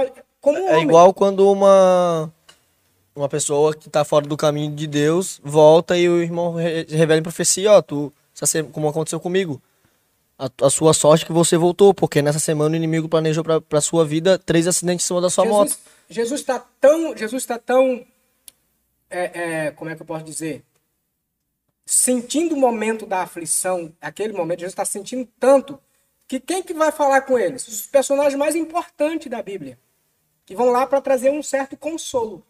[0.41, 0.83] Como É homem.
[0.85, 2.33] igual quando uma
[3.15, 7.21] uma pessoa que tá fora do caminho de Deus volta e o irmão re- revela
[7.21, 8.13] em profecia, ó, tu
[8.73, 9.63] como aconteceu comigo.
[10.37, 14.05] A, a sua sorte que você voltou, porque nessa semana o inimigo planejou pra sua
[14.05, 15.69] vida três acidentes em cima da sua moto.
[15.69, 18.05] Jesus, Jesus está tão, Jesus está tão,
[19.09, 20.65] é, é, como é que eu posso dizer,
[21.87, 25.79] sentindo o momento da aflição, aquele momento, Jesus está sentindo tanto
[26.27, 27.69] que quem que vai falar com eles?
[27.69, 29.79] Os personagens mais importantes da Bíblia,
[30.45, 32.45] que vão lá para trazer um certo consolo,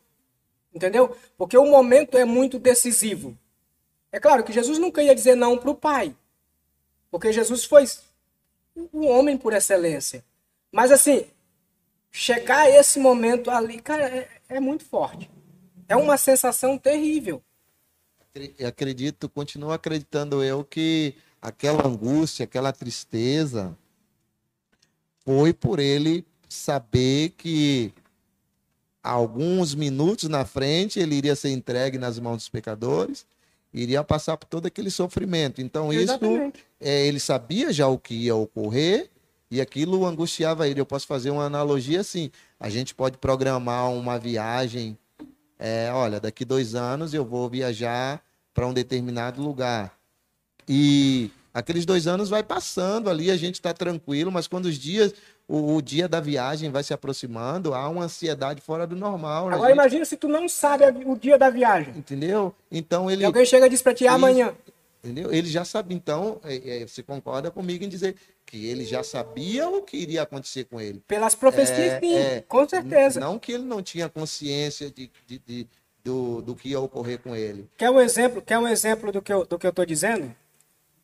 [0.75, 1.17] entendeu?
[1.39, 3.39] Porque o momento é muito decisivo.
[4.11, 6.15] É claro que Jesus nunca ia dizer não para o Pai,
[7.11, 7.85] porque Jesus foi
[8.93, 10.25] o homem por excelência.
[10.73, 11.25] Mas assim,
[12.11, 15.31] chegar a esse momento ali, cara, é, é muito forte.
[15.89, 17.43] É uma sensação terrível.
[18.31, 23.77] Acre- Acredito, continuo acreditando eu que aquela angústia, aquela tristeza
[25.25, 27.93] foi por ele saber que
[29.05, 33.27] alguns minutos na frente ele iria ser entregue nas mãos dos pecadores,
[33.73, 35.61] iria passar por todo aquele sofrimento.
[35.61, 36.19] Então isso
[36.81, 39.11] é, ele sabia já o que ia ocorrer
[39.51, 40.81] e aquilo angustiava ele.
[40.81, 44.97] Eu posso fazer uma analogia assim: a gente pode programar uma viagem.
[45.59, 48.25] é, olha, daqui dois anos eu vou viajar
[48.55, 49.95] para um determinado lugar.
[50.67, 55.13] E aqueles dois anos vai passando ali, a gente está tranquilo, mas quando os dias,
[55.47, 59.49] o, o dia da viagem vai se aproximando, há uma ansiedade fora do normal.
[59.49, 59.79] né, Agora gente?
[59.79, 61.95] imagina se tu não sabe o dia da viagem.
[61.97, 62.55] Entendeu?
[62.71, 63.23] Então ele.
[63.23, 64.13] E alguém chega e diz pra ti, Isso.
[64.15, 64.55] amanhã.
[65.03, 65.31] Entendeu?
[65.31, 68.17] Ele já sabia, então, é, é, você concorda comigo em dizer
[68.47, 71.03] que ele já sabia o que iria acontecer com ele.
[71.07, 72.41] Pelas profecias, É, sim, é.
[72.49, 73.21] com certeza.
[73.21, 75.67] Não que ele não tinha consciência de, de- de-
[76.03, 77.69] do, do que ia ocorrer com ele.
[77.77, 78.41] Quer um exemplo?
[78.41, 80.35] Quer um exemplo do que eu, tô dizendo?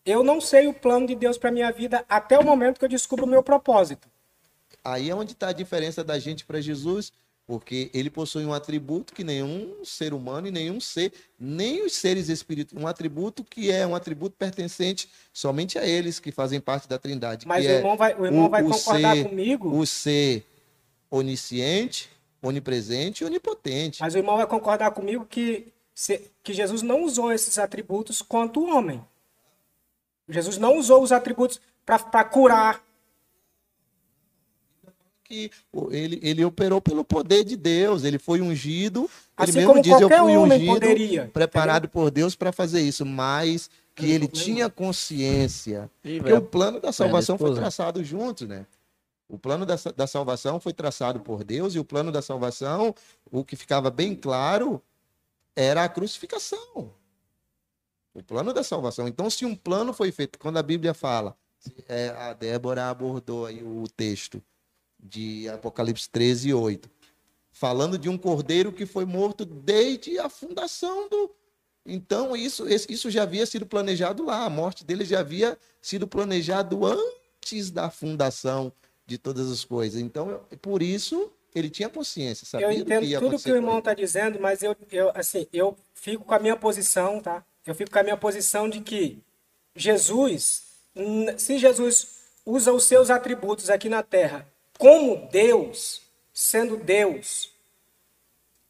[0.04, 2.88] Eu não sei o plano de Deus para minha vida até o momento que eu
[2.88, 4.08] descubro o meu propósito.
[4.84, 7.12] Aí é onde está a diferença da gente para Jesus,
[7.46, 12.28] porque ele possui um atributo que nenhum ser humano e nenhum ser, nem os seres
[12.28, 16.98] espirituais, um atributo que é um atributo pertencente somente a eles que fazem parte da
[16.98, 17.46] Trindade.
[17.46, 19.76] Mas o é irmão vai, o irmão vai concordar ser- comigo.
[19.76, 20.44] o ser
[21.10, 22.08] onisciente,
[22.42, 24.00] onipresente e onipotente.
[24.00, 28.60] Mas o irmão vai concordar comigo que, se- que Jesus não usou esses atributos quanto
[28.60, 29.04] o homem.
[30.28, 32.80] Jesus não usou os atributos para curar.
[35.30, 35.50] Que
[35.92, 39.92] ele, ele operou pelo poder de Deus, ele foi ungido, ele Assim mesmo como diz,
[39.92, 44.68] eu qualquer fui ungido, poderia, preparado por Deus para fazer isso, mas que ele tinha
[44.68, 48.66] consciência, Ih, porque o plano da salvação foi traçado junto, né?
[49.28, 52.92] O plano da, da salvação foi traçado por Deus e o plano da salvação,
[53.30, 54.82] o que ficava bem claro,
[55.54, 56.90] era a crucificação.
[58.12, 59.06] O plano da salvação.
[59.06, 61.36] Então, se um plano foi feito, quando a Bíblia fala,
[61.88, 64.42] é, a Débora abordou aí o texto
[65.02, 66.90] de Apocalipse 13, 8,
[67.50, 71.30] falando de um cordeiro que foi morto desde a fundação do.
[71.84, 76.84] Então, isso, isso já havia sido planejado lá, a morte dele já havia sido planejado
[76.84, 78.72] antes da fundação
[79.06, 80.00] de todas as coisas.
[80.00, 83.78] Então, por isso, ele tinha consciência, sabia Eu do entendo que tudo que o irmão
[83.78, 87.44] está dizendo, mas eu, eu, assim, eu fico com a minha posição, tá?
[87.66, 89.18] Eu fico com a minha posição de que
[89.74, 90.62] Jesus,
[91.38, 94.49] se Jesus usa os seus atributos aqui na Terra
[94.80, 96.00] como Deus,
[96.32, 97.50] sendo Deus,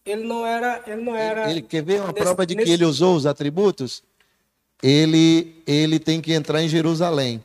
[0.05, 1.49] ele não era, ele não era.
[1.51, 4.03] Ele quer ver uma prova de que nesse- ele usou os atributos?
[4.83, 7.43] Ele, ele tem que entrar em Jerusalém.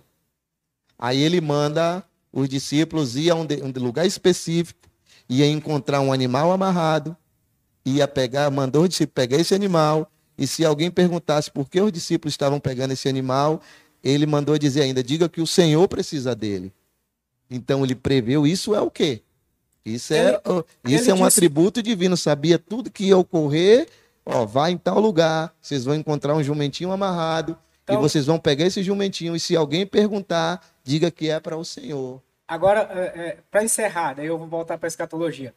[0.97, 4.79] Aí ele manda os discípulos ir a um, de- um lugar específico,
[5.29, 7.15] ia encontrar um animal amarrado,
[7.85, 11.91] ia pegar, mandou os discípulos pegar esse animal, e se alguém perguntasse por que os
[11.91, 13.61] discípulos estavam pegando esse animal,
[14.03, 16.73] ele mandou dizer ainda, diga que o Senhor precisa dele.
[17.49, 19.21] Então ele preveu, isso é o quê?
[19.85, 23.17] Isso é, Ele- ó, ele isso é um disse- atributo divino, sabia tudo que ia
[23.17, 23.87] ocorrer,
[24.25, 28.39] ó, vai em tal lugar, vocês vão encontrar um jumentinho amarrado, Então- e vocês vão
[28.39, 32.19] pegar esse jumentinho, e se alguém perguntar, diga que é para o Senhor.
[32.47, 32.89] Agora,
[33.51, 35.53] para encerrar, daí eu vou voltar para a escatologia.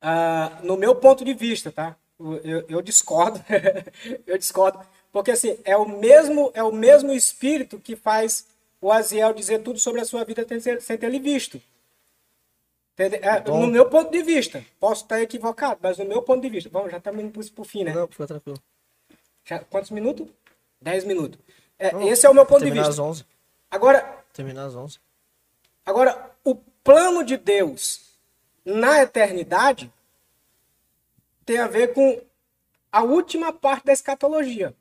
[0.00, 1.96] Ah, no meu ponto de vista, tá?
[2.44, 3.40] Eu, eu discordo,
[4.26, 4.78] eu discordo,
[5.12, 8.46] porque assim é o mesmo é o mesmo espírito que faz
[8.84, 10.46] o Aziel dizer tudo sobre a sua vida
[10.78, 11.58] sem ter, lhe visto.
[12.98, 16.68] É, no meu ponto de vista, posso estar equivocado, mas no meu ponto de vista,
[16.70, 17.94] vamos, já estamos indo para o fim, né?
[17.94, 18.58] Não, fica tranquilo.
[19.42, 20.28] Já- quantos minutos?
[20.82, 21.40] Dez minutos.
[21.78, 23.02] É, esse é o meu ponto de Terminar vista.
[23.02, 23.24] às 11.
[23.70, 24.98] Agora, Terminar às 11.
[25.86, 28.18] Agora, o plano de Deus
[28.66, 29.90] na eternidade
[31.46, 32.20] tem a ver com
[32.92, 34.74] a última parte da escatologia.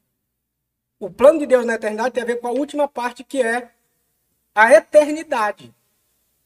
[0.99, 3.71] O plano de Deus na eternidade tem a ver com a última parte que é
[4.55, 5.73] a eternidade,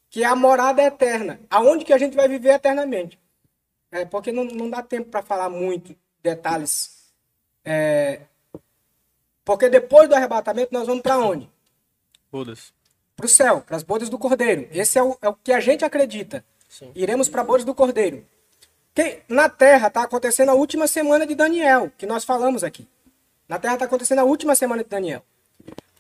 [0.09, 3.19] que é a morada eterna, aonde que a gente vai viver eternamente.
[3.91, 6.97] É, porque não, não dá tempo para falar muito detalhes
[7.69, 8.21] é,
[9.43, 11.49] Porque depois do arrebatamento nós vamos para onde?
[12.31, 12.71] Foda-se.
[13.13, 14.69] Para o céu, para as bodas do Cordeiro.
[14.71, 16.45] Esse é o, é o que a gente acredita.
[16.95, 18.25] Iremos para bodas do Cordeiro.
[18.93, 22.87] Que na Terra está acontecendo a última semana de Daniel, que nós falamos aqui.
[23.47, 25.23] Na Terra está acontecendo a última semana de Daniel.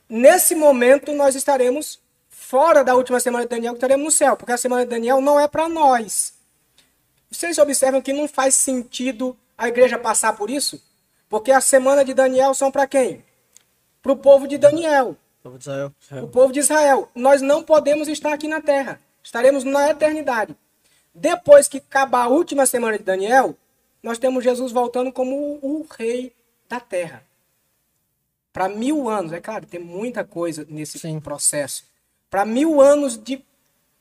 [0.09, 4.51] Nesse momento nós estaremos fora da última semana de Daniel, que estaremos no céu, porque
[4.51, 6.33] a semana de Daniel não é para nós.
[7.29, 10.81] Vocês observam que não faz sentido a igreja passar por isso?
[11.27, 13.23] Porque a semana de Daniel são para quem?
[14.01, 15.93] Para o povo de Daniel, Povo de Israel.
[16.23, 17.09] o povo de Israel.
[17.13, 19.01] Nós não podemos estar aqui na terra.
[19.21, 20.55] Estaremos na eternidade.
[21.13, 23.55] Depois que acabar a última semana de Daniel,
[24.01, 26.33] nós temos Jesus voltando como o, o rei
[26.69, 27.26] da terra.
[28.57, 31.19] Para mil anos, é claro, tem muita coisa nesse Sim.
[31.19, 31.83] processo.
[32.27, 33.45] Para mil anos de,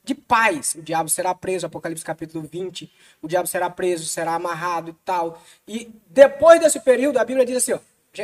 [0.03, 4.89] de paz, o diabo será preso, Apocalipse capítulo 20, o diabo será preso, será amarrado
[4.89, 5.39] e tal.
[5.67, 7.79] E depois desse período, a Bíblia diz assim, ó,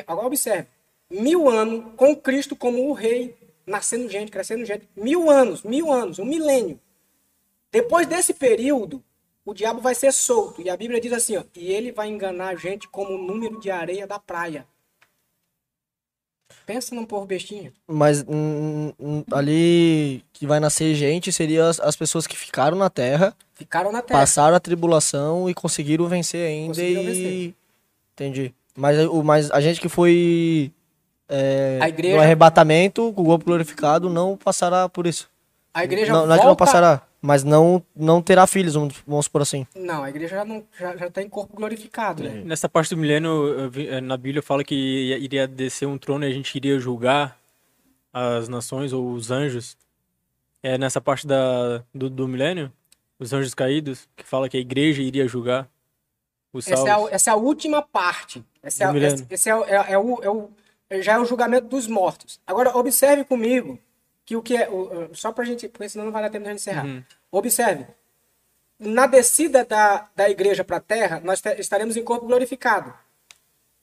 [0.07, 0.68] agora observe,
[1.07, 6.18] mil anos com Cristo como o rei, nascendo gente, crescendo gente, mil anos, mil anos,
[6.18, 6.80] um milênio.
[7.72, 9.03] Depois desse período,
[9.45, 10.64] o diabo vai ser solto.
[10.64, 13.60] E a Bíblia diz assim, ó, e ele vai enganar a gente como o número
[13.60, 14.65] de areia da praia.
[16.65, 17.72] Pensa num povo bestinha.
[17.88, 22.90] Mas hum, hum, ali que vai nascer gente seria as, as pessoas que ficaram na
[22.90, 24.19] terra, Ficaram na terra.
[24.22, 27.06] passaram a tribulação e conseguiram vencer ainda Conseguiram e.
[27.06, 27.53] vencer.
[28.14, 28.53] Entendi.
[28.76, 30.72] Mas, o, mas a gente que foi
[31.30, 35.30] é, A igreja- no arrebatamento, com o corpo glorificado, não passará por isso.
[35.73, 39.30] A igreja não, é que não volta- passará, mas não, não terá filhos, vamos, vamos
[39.30, 39.66] por assim.
[39.74, 42.41] Não, a igreja já, não, já, já tá em corpo glorificado, né?
[42.44, 46.28] Nessa parte do milênio, eh, na Bíblia fala que ia- iria descer um trono e
[46.28, 47.38] a gente iria julgar
[48.12, 49.78] as nações ou os anjos.
[50.62, 52.70] É nessa parte da, do, do milênio,
[53.18, 55.70] os anjos caídos, que fala que a igreja iria julgar
[56.52, 57.08] os Essa salvos.
[57.10, 58.44] é, a, essa é a última parte.
[58.62, 60.50] Essa é, esse, esse é, é- é o, é o-
[61.02, 62.40] já é o julgamento dos mortos.
[62.45, 63.80] Agora, observe comigo
[64.26, 64.70] que o que é.
[65.14, 65.68] só pra gente.
[65.68, 66.86] Porque senão não vai dar tempo de a gente encerrar.
[66.86, 67.04] Uhum.
[67.32, 67.86] Observe.
[68.80, 72.94] Na descida da, da igreja para a terra, nós te- estaremos em corpo glorificado.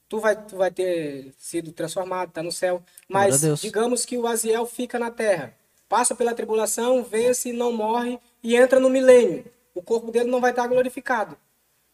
[0.07, 2.83] Tu vai, tu vai ter sido transformado, tá no céu.
[3.07, 5.55] Mas digamos que o Aziel fica na terra.
[5.87, 9.45] Passa pela tribulação, vence, não morre e entra no milênio.
[9.73, 11.37] O corpo dele não vai estar glorificado.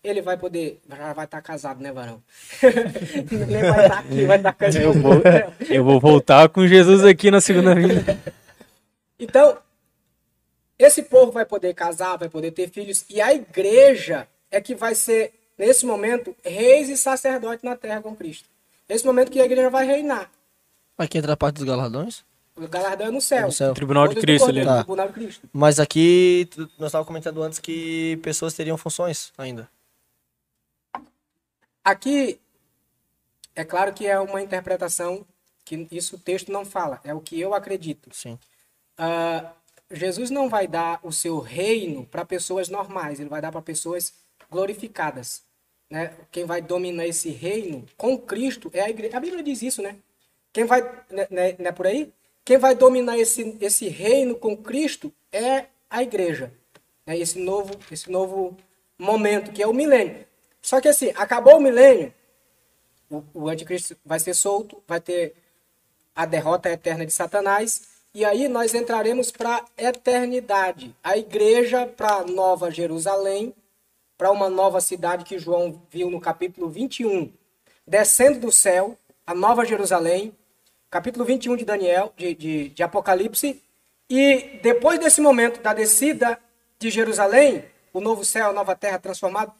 [0.07, 0.79] Ele vai poder.
[0.89, 2.21] Já vai estar casado, né, varão?
[2.63, 4.83] Ele vai estar aqui, vai estar casado.
[4.83, 5.13] Eu vou,
[5.69, 8.03] eu vou voltar com Jesus aqui na segunda vinda.
[9.19, 9.57] Então,
[10.77, 14.93] esse povo vai poder casar, vai poder ter filhos, e a igreja é que vai
[14.93, 18.47] ser, nesse momento, reis e sacerdote na terra com Cristo.
[18.87, 20.29] Nesse momento que a igreja vai reinar.
[20.95, 22.23] Aqui entra a parte dos galardões.
[22.55, 23.47] O galardão é no céu.
[23.47, 23.73] No céu.
[23.73, 24.59] Tribunal de Cristo ali.
[24.59, 24.77] Cordeiro, Tá.
[24.83, 25.49] Tribunal de Cristo.
[25.51, 26.47] Mas aqui,
[26.77, 29.67] nós estávamos comentando antes que pessoas teriam funções ainda.
[31.87, 32.37] Aqui,
[33.55, 35.25] é claro que é uma interpretação
[35.63, 38.09] que isso o texto não fala, é o que eu acredito.
[38.13, 38.37] Sim.
[38.97, 39.53] Ah,
[39.89, 44.13] Jesus não vai dar o seu reino para pessoas normais, ele vai dar para pessoas
[44.51, 45.43] glorificadas.
[45.89, 46.13] Né?
[46.29, 49.15] Quem vai dominar esse reino com Cristo é a igreja.
[49.15, 49.95] A Bíblia diz isso, né?
[50.51, 52.11] Quem vai, né, né, não é por aí?
[52.43, 56.51] Quem vai dominar esse, esse reino com Cristo é a igreja.
[57.05, 57.17] Né?
[57.17, 58.57] Esse novo, esse novo
[58.99, 60.26] momento que é o milênio.
[60.67, 62.13] Só que assim, acabou o milênio,
[63.09, 65.33] o, o anticristo vai ser solto, vai ter
[66.13, 67.83] a derrota eterna de Satanás,
[68.13, 70.93] e aí nós entraremos para a eternidade.
[71.01, 73.53] A igreja para Nova Jerusalém,
[74.17, 77.31] para uma nova cidade que João viu no capítulo 21,
[77.87, 80.35] descendo do céu, a Nova Jerusalém,
[80.91, 83.63] capítulo 21 de Daniel, de, de, de Apocalipse,
[84.09, 86.37] e depois desse momento da descida
[86.77, 87.63] de Jerusalém,
[87.93, 89.53] o novo céu, a nova terra transformada,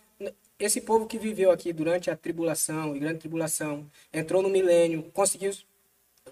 [0.59, 5.51] esse povo que viveu aqui durante a tribulação e grande tribulação, entrou no milênio, conseguiu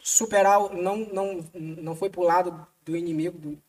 [0.02, 3.62] superar, não, não, não foi pro lado do inimigo, do,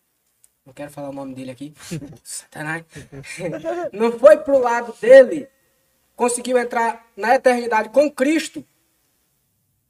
[0.65, 1.75] não quero falar o nome dele aqui,
[2.25, 2.85] Satanás,
[3.93, 5.49] não foi pro lado dele,
[6.15, 8.65] conseguiu entrar na eternidade com Cristo,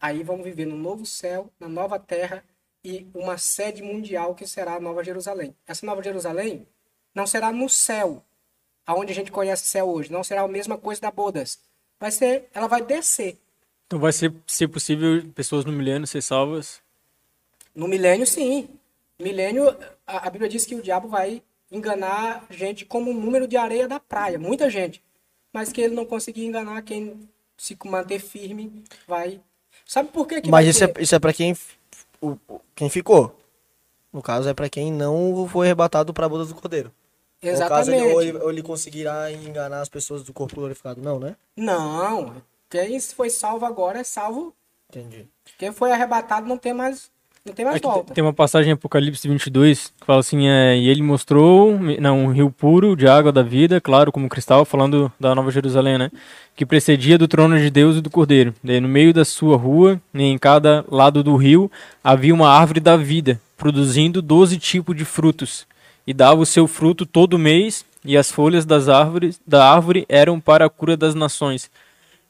[0.00, 2.44] aí vamos viver no novo céu, na nova terra
[2.86, 5.56] e uma sede mundial que será a Nova Jerusalém.
[5.66, 6.68] Essa Nova Jerusalém
[7.12, 8.22] não será no céu,
[8.86, 11.58] aonde a gente conhece o céu hoje, não será a mesma coisa da bodas.
[11.98, 13.36] Vai ser, ela vai descer.
[13.86, 16.80] Então vai ser, ser possível pessoas no milênio ser salvas.
[17.74, 18.68] No milênio, sim.
[19.20, 19.68] Milênio,
[20.06, 23.88] a, a Bíblia diz que o diabo vai enganar gente como o número de areia
[23.88, 25.02] da praia, muita gente.
[25.52, 29.40] Mas que ele não conseguir enganar quem se manter firme, vai.
[29.86, 31.56] Sabe por que, que Mas isso é, isso é pra quem,
[32.20, 32.36] o-
[32.74, 33.34] quem ficou.
[34.12, 36.92] No caso, é pra quem não foi arrebatado pra boda do cordeiro.
[37.52, 38.14] No caso, ele, Exatamente.
[38.14, 41.00] ou, ele, ou ele conseguirá enganar as pessoas do corpo glorificado.
[41.00, 41.36] Não, né?
[41.56, 42.34] Não,
[42.68, 44.54] quem foi salvo agora é salvo
[44.90, 45.26] Entendi.
[45.58, 47.10] Quem foi arrebatado não tem mais,
[47.44, 48.14] não tem mais Aqui volta.
[48.14, 52.32] tem uma passagem em Apocalipse 22 que fala assim: é, E ele mostrou não, um
[52.32, 56.10] rio puro de água da vida, claro, como cristal, falando da Nova Jerusalém, né?
[56.54, 58.54] Que precedia do trono de Deus e do Cordeiro.
[58.62, 61.70] Daí, no meio da sua rua, e em cada lado do rio,
[62.02, 65.66] havia uma árvore da vida, produzindo doze tipos de frutos.
[66.06, 70.40] E dava o seu fruto todo mês, e as folhas das árvores, da árvore eram
[70.40, 71.70] para a cura das nações.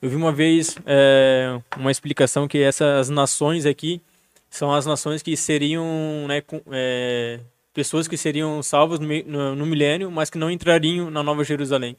[0.00, 4.00] Eu vi uma vez é, uma explicação que essas nações aqui
[4.48, 5.84] são as nações que seriam
[6.28, 7.40] né, com- é,
[7.74, 11.96] pessoas que seriam salvas no, no- no milênio, mas que não entrariam na Nova Jerusalém,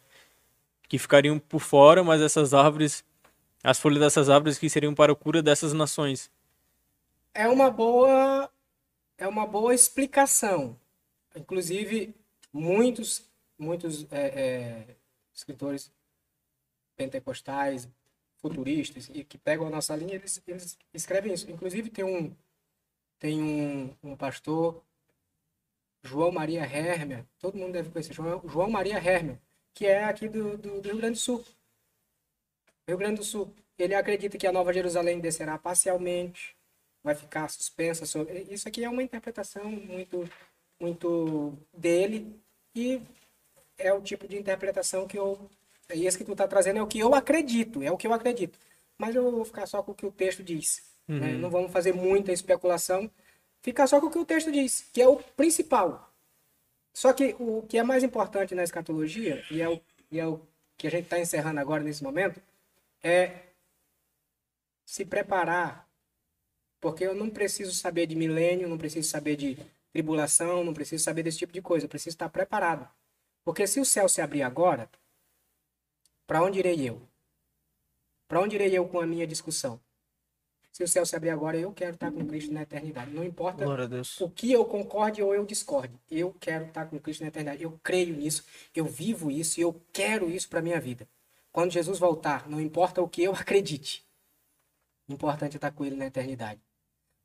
[0.87, 3.03] que ficariam por fora, mas essas árvores,
[3.63, 6.31] as folhas dessas árvores que seriam para a cura dessas nações.
[7.33, 8.49] É uma boa
[9.17, 10.75] é uma boa explicação.
[11.37, 12.13] Inclusive,
[12.51, 13.27] muitos
[13.57, 14.95] muitos é, é,
[15.33, 15.91] escritores
[16.95, 17.89] pentecostais,
[18.37, 21.49] futuristas, e que pegam a nossa linha, eles, eles escrevem isso.
[21.49, 22.35] Inclusive, tem um,
[23.19, 24.83] tem um, um pastor,
[26.03, 29.37] João Maria Hermer, todo mundo deve conhecer, João, João Maria Hermer,
[29.73, 31.43] que é aqui do, do, do Rio Grande do Sul.
[32.87, 33.53] Rio Grande do Sul.
[33.77, 36.55] Ele acredita que a Nova Jerusalém descerá parcialmente,
[37.03, 38.47] vai ficar suspensa sobre.
[38.49, 40.27] Isso aqui é uma interpretação muito,
[40.79, 42.39] muito dele
[42.75, 43.01] e
[43.77, 45.49] é o tipo de interpretação que eu.
[45.93, 48.13] E esse que tu está trazendo é o que eu acredito, é o que eu
[48.13, 48.59] acredito.
[48.97, 50.81] Mas eu vou ficar só com o que o texto diz.
[51.19, 51.31] né?
[51.37, 53.09] Não vamos fazer muita especulação.
[53.61, 56.11] Ficar só com o que o texto diz, que é o principal.
[56.93, 59.79] Só que o que é mais importante na escatologia, e é o,
[60.11, 60.41] e é o
[60.77, 62.41] que a gente está encerrando agora nesse momento,
[63.03, 63.31] é
[64.85, 65.87] se preparar.
[66.81, 69.57] Porque eu não preciso saber de milênio, não preciso saber de
[69.97, 71.85] tribulação, não preciso saber desse tipo de coisa.
[71.85, 72.87] Eu preciso estar preparado.
[73.43, 74.87] Porque se o céu se abrir agora,
[76.27, 77.01] para onde irei eu?
[78.27, 79.79] Para onde irei eu com a minha discussão?
[80.71, 83.09] Se o céu se abrir agora, eu quero estar com Cristo na eternidade.
[83.09, 83.65] Não importa
[84.19, 85.99] o que eu concorde ou eu discorde.
[86.11, 87.63] Eu quero estar com Cristo na eternidade.
[87.63, 88.45] Eu creio nisso,
[88.75, 91.09] eu vivo isso e eu quero isso para minha vida.
[91.51, 94.05] Quando Jesus voltar, não importa o que eu acredite.
[95.09, 96.61] O importante é estar com Ele na eternidade.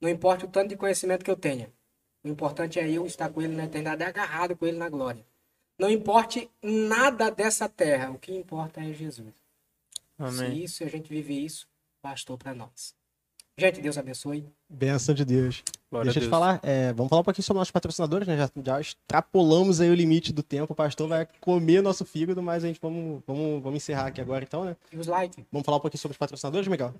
[0.00, 1.70] Não importa o tanto de conhecimento que eu tenha.
[2.24, 5.24] O importante é eu estar com Ele na eternidade, agarrado com Ele na glória.
[5.78, 8.10] Não importe nada dessa terra.
[8.10, 9.32] O que importa é Jesus.
[10.18, 10.34] Amém.
[10.50, 11.66] Se isso, a gente vive isso,
[12.02, 12.94] bastou para nós.
[13.58, 14.46] Gente, Deus abençoe.
[14.68, 15.62] Benção de Deus.
[15.90, 18.36] Glória Deixa eu te falar, é, vamos falar um pouquinho sobre nossos patrocinadores, né?
[18.36, 22.64] Já, já extrapolamos aí o limite do tempo, o pastor vai comer nosso fígado, mas
[22.64, 24.74] a gente vamos, vamos, vamos encerrar aqui agora então, né?
[24.90, 25.44] E os likes.
[25.52, 26.94] Vamos falar um pouquinho sobre os patrocinadores, Miguel?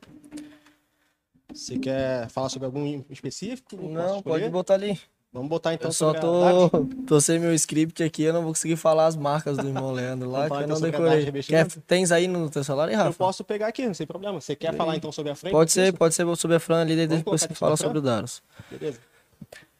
[1.54, 3.76] Você quer falar sobre algum em específico?
[3.76, 5.00] Não, pode botar ali.
[5.32, 6.68] Vamos botar então Eu só tô,
[7.06, 10.30] tô sem meu script aqui, eu não vou conseguir falar as marcas do irmão Leandro
[10.30, 11.42] lá, que eu não então a decorei.
[11.42, 13.16] Quer, tens aí no teu celular, hein, Eu Rafa?
[13.18, 14.38] posso pegar aqui, não tem problema.
[14.40, 15.52] Você quer falar então sobre a frente?
[15.52, 15.96] Pode ser, Isso?
[15.96, 18.42] pode ser sobre a Fran ali, daí depois você fala sobre a sobre o Daros.
[18.70, 18.98] Beleza.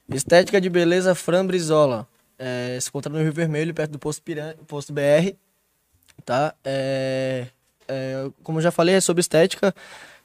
[0.09, 2.09] Estética de beleza Fran Brizola.
[2.39, 4.55] É, se encontra no Rio Vermelho, perto do posto, Piran...
[4.67, 5.35] posto BR.
[6.25, 6.55] Tá?
[6.65, 7.47] É,
[7.87, 9.75] é, como eu já falei, é sobre estética.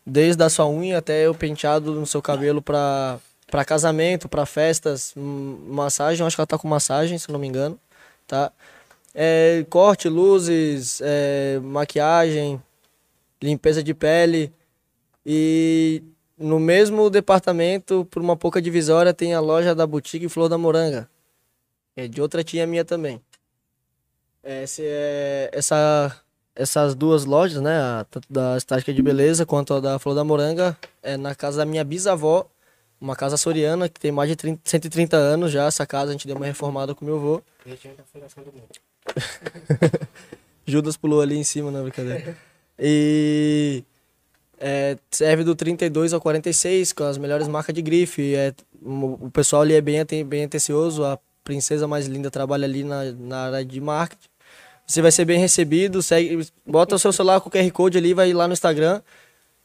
[0.06, 5.14] Desde a sua unha até o penteado no seu cabelo pra, pra casamento, pra festas,
[5.18, 6.26] hum, massagem.
[6.26, 7.80] Acho que ela tá com massagem, se não me engano.
[8.28, 8.52] Tá?
[9.16, 12.62] É, corte, luzes, é, maquiagem,
[13.42, 14.52] limpeza de pele.
[15.26, 16.04] E
[16.38, 21.10] no mesmo departamento, por uma pouca divisória, tem a loja da Boutique Flor da Moranga.
[21.96, 23.20] É de outra tia minha também.
[24.44, 26.16] Esse é, essa,
[26.56, 27.78] essas duas lojas, né?
[27.80, 31.58] a- tanto da Estática de Beleza quanto a da Flor da Moranga, é na casa
[31.58, 32.46] da minha bisavó,
[33.00, 35.66] uma casa soriana que tem mais de 30, 130 anos já.
[35.66, 37.42] Essa casa a gente deu uma reformada com meu avô.
[40.66, 42.38] Judas pulou ali em cima, não, brincadeira.
[42.78, 43.84] E
[44.60, 48.36] é, serve do 32 ao 46, com as melhores marcas de grife.
[48.36, 53.12] É, o pessoal ali é bem, bem atencioso, a princesa mais linda trabalha ali na,
[53.12, 54.28] na área de marketing.
[54.86, 58.14] Você vai ser bem recebido, segue, bota o seu celular com o QR Code ali,
[58.14, 59.02] vai lá no Instagram.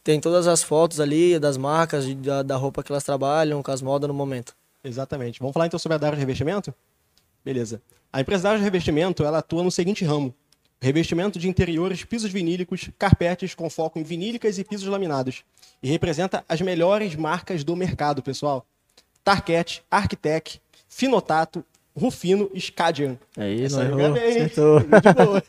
[0.04, 3.70] Tem todas as fotos ali das marcas, de- da, da roupa que elas trabalham, com
[3.70, 4.54] as modas no momento.
[4.82, 5.38] Exatamente.
[5.38, 6.74] Vamos falar então sobre a Daros Revestimento?
[7.44, 7.80] Beleza.
[8.12, 10.34] A empresa Daros Revestimento, ela atua no seguinte ramo.
[10.80, 15.44] Revestimento de interiores, pisos vinílicos, carpetes com foco em vinílicas e pisos laminados.
[15.80, 18.66] E representa as melhores marcas do mercado, pessoal.
[19.22, 20.58] Tarquete, Arquitec,
[20.88, 21.64] Finotato,
[21.96, 23.16] Rufino e Scadian.
[23.36, 24.36] Aí, Essa não errou, bem, hein?
[24.42, 24.80] acertou.
[24.82, 25.42] De boa.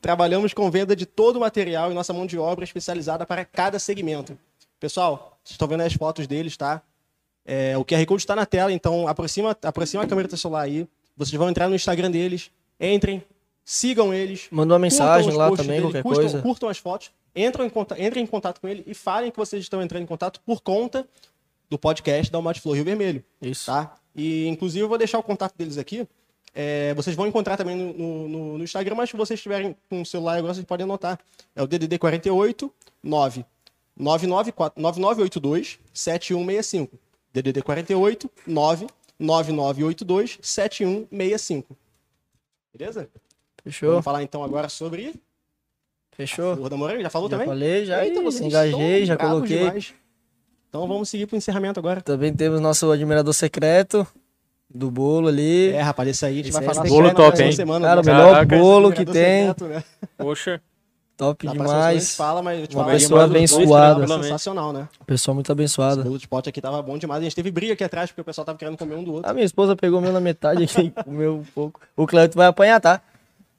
[0.00, 3.78] Trabalhamos com venda de todo o material e nossa mão de obra especializada para cada
[3.78, 4.38] segmento.
[4.78, 6.82] Pessoal, vocês estão vendo as fotos deles, tá?
[7.44, 10.86] É, o QR Code está na tela, então aproxima, aproxima a câmera do celular aí.
[11.16, 13.24] Vocês vão entrar no Instagram deles, entrem,
[13.64, 14.46] sigam eles.
[14.50, 16.42] Manda uma mensagem lá também, deles, qualquer curtam, coisa.
[16.42, 17.10] Curtam as fotos.
[17.34, 17.72] Entram em,
[18.06, 21.06] entrem em contato com ele e falem que vocês estão entrando em contato por conta
[21.68, 23.24] do podcast da Almate Flor Rio Vermelho.
[23.40, 23.66] Isso.
[23.66, 23.94] Tá?
[24.14, 26.06] E, inclusive, eu vou deixar o contato deles aqui.
[26.60, 30.06] É, vocês vão encontrar também no, no- no- Instagram, mas se vocês estiverem com o
[30.06, 31.16] celular agora, vocês podem anotar.
[31.54, 33.44] É o DDD 48 9
[33.96, 36.98] 994 9982 7165.
[37.32, 38.86] DDD 48 9
[39.20, 41.76] 9982 7165.
[42.76, 43.08] Beleza?
[43.62, 43.90] Fechou?
[43.90, 45.14] Vamos falar então agora sobre
[46.10, 46.56] Fechou?
[46.56, 47.02] Flor da Moreira.
[47.02, 47.46] Já falou Já também?
[47.48, 49.58] falei, já Eita, vocês engajei, já coloquei.
[49.58, 49.94] demais.
[50.68, 52.00] Então vamos seguir pro encerramento agora.
[52.00, 54.04] Também temos nosso admirador secreto
[54.72, 55.70] do bolo ali.
[55.70, 57.52] É, rapaz, esse aí a gente Esse vai aí é falar bolo sobre top, hein?
[57.52, 57.86] semana.
[57.88, 58.12] Cara, o né?
[58.12, 59.68] melhor Caraca, bolo que Admirador tem.
[59.68, 59.84] né?
[60.16, 60.60] Poxa,
[61.16, 62.14] Top gente demais.
[62.14, 64.06] fala, mas Uma falar, pessoa bolo abençoada.
[64.06, 64.88] tava Sensacional, né?
[65.04, 66.02] Pessoa muito Esse abençoada.
[66.04, 67.20] bolo de pote aqui tava bom demais.
[67.20, 69.28] A gente teve briga aqui atrás, porque o pessoal tava querendo comer um do outro.
[69.28, 71.80] A minha esposa pegou o meu na metade aqui, comeu um pouco.
[71.96, 73.00] O Cleuto vai apanhar, tá?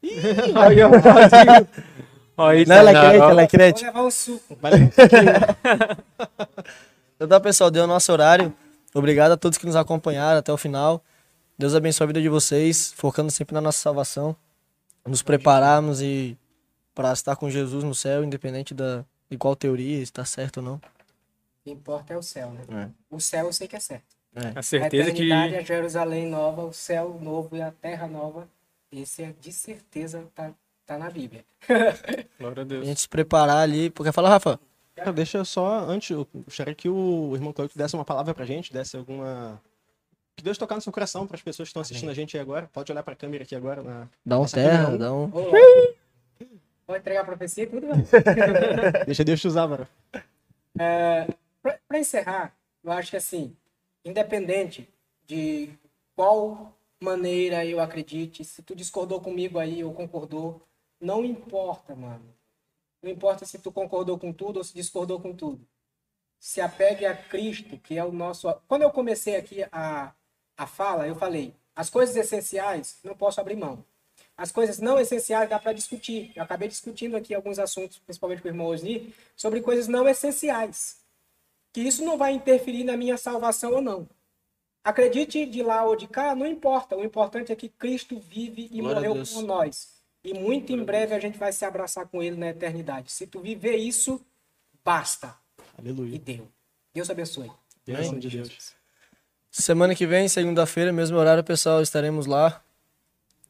[2.37, 3.83] aí Não, ela é tá- crente, ela é Vou crente.
[3.83, 4.57] levar suco.
[4.61, 6.63] Vai levar um pouquinho.
[7.19, 8.53] Então tá, pessoal, deu o nosso horário.
[8.93, 11.03] Obrigado a todos que nos acompanharam até o final.
[11.57, 14.35] Deus abençoe a vida de vocês, focando sempre na nossa salvação.
[15.05, 16.37] Nos prepararmos e
[16.95, 20.63] para estar com Jesus no céu, independente da, de qual teoria, se está certo ou
[20.63, 20.75] não.
[20.75, 20.81] O
[21.63, 22.61] que importa é o céu, né?
[22.85, 22.89] É.
[23.15, 24.05] O céu eu sei que é certo.
[24.35, 25.23] A A certeza que.
[25.23, 28.47] eternidade, a Jerusalém nova, o céu novo e a terra nova.
[28.91, 30.51] Esse é de certeza tá,
[30.85, 31.43] tá na Bíblia.
[32.39, 32.85] Glória a A Deus.
[32.85, 34.59] gente se preparar ali, porque fala, Rafa,
[34.99, 38.45] Cara, deixa eu só, antes, eu gostaria que o irmão Cláudio desse uma palavra pra
[38.45, 39.61] gente, desse alguma...
[40.35, 42.41] Que Deus tocar no seu coração para as pessoas que estão assistindo a gente aí
[42.41, 42.69] agora.
[42.71, 43.83] Pode olhar pra câmera aqui agora.
[43.83, 44.07] Na...
[44.25, 45.29] dá um terra, dá um.
[45.29, 48.05] Pode entregar a profecia e tudo, velho.
[49.05, 49.85] Deixa Deus te usar, mano.
[50.73, 53.53] Para encerrar, eu acho que assim,
[54.05, 54.87] independente
[55.27, 55.69] de
[56.15, 60.61] qual maneira eu acredite, se tu discordou comigo aí ou concordou,
[61.01, 62.23] não importa, mano.
[63.01, 65.65] Não importa se tu concordou com tudo ou se discordou com tudo.
[66.39, 68.51] Se apegue a Cristo, que é o nosso.
[68.67, 70.13] Quando eu comecei aqui a,
[70.57, 73.83] a fala, eu falei: as coisas essenciais não posso abrir mão.
[74.37, 76.31] As coisas não essenciais dá para discutir.
[76.35, 80.99] Eu acabei discutindo aqui alguns assuntos, principalmente com o irmão Osni, sobre coisas não essenciais
[81.71, 84.09] que isso não vai interferir na minha salvação ou não.
[84.83, 86.95] Acredite de lá ou de cá, não importa.
[86.95, 89.98] O importante é que Cristo vive e Glória morreu por nós.
[90.23, 93.11] E muito em breve a gente vai se abraçar com Ele na eternidade.
[93.11, 94.21] Se tu viver isso,
[94.83, 95.33] basta.
[95.77, 96.19] E Aleluia.
[96.19, 96.47] deu.
[96.93, 97.49] Deus abençoe.
[97.85, 98.73] Bênção de Deus.
[99.51, 102.61] Semana que vem, segunda-feira, mesmo horário, pessoal, estaremos lá.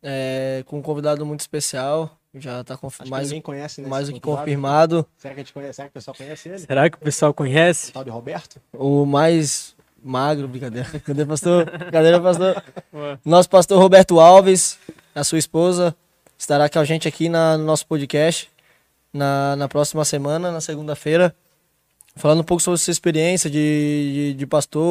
[0.01, 2.17] é, com um convidado muito especial.
[2.35, 2.77] Já está
[3.07, 3.87] mais, ninguém conhece, né?
[3.89, 4.45] mais do que convidado.
[4.45, 5.07] confirmado.
[5.17, 5.73] Será que a gente conhece?
[5.73, 6.59] Será que o pessoal conhece ele?
[6.59, 7.89] Será que o pessoal conhece?
[7.89, 8.61] O tal de Roberto?
[8.71, 10.87] O mais magro, brincadeira.
[11.03, 11.65] Cadê, pastor?
[11.91, 12.63] Cadê, pastor?
[12.93, 13.19] Ué.
[13.25, 14.77] Nosso pastor Roberto Alves,
[15.15, 15.95] a sua esposa,
[16.39, 18.49] estará com a gente aqui na- no nosso podcast
[19.13, 21.35] na, na próxima semana, na segunda-feira,
[22.15, 24.87] falando um pouco sobre sua experiência de, de, de pastor.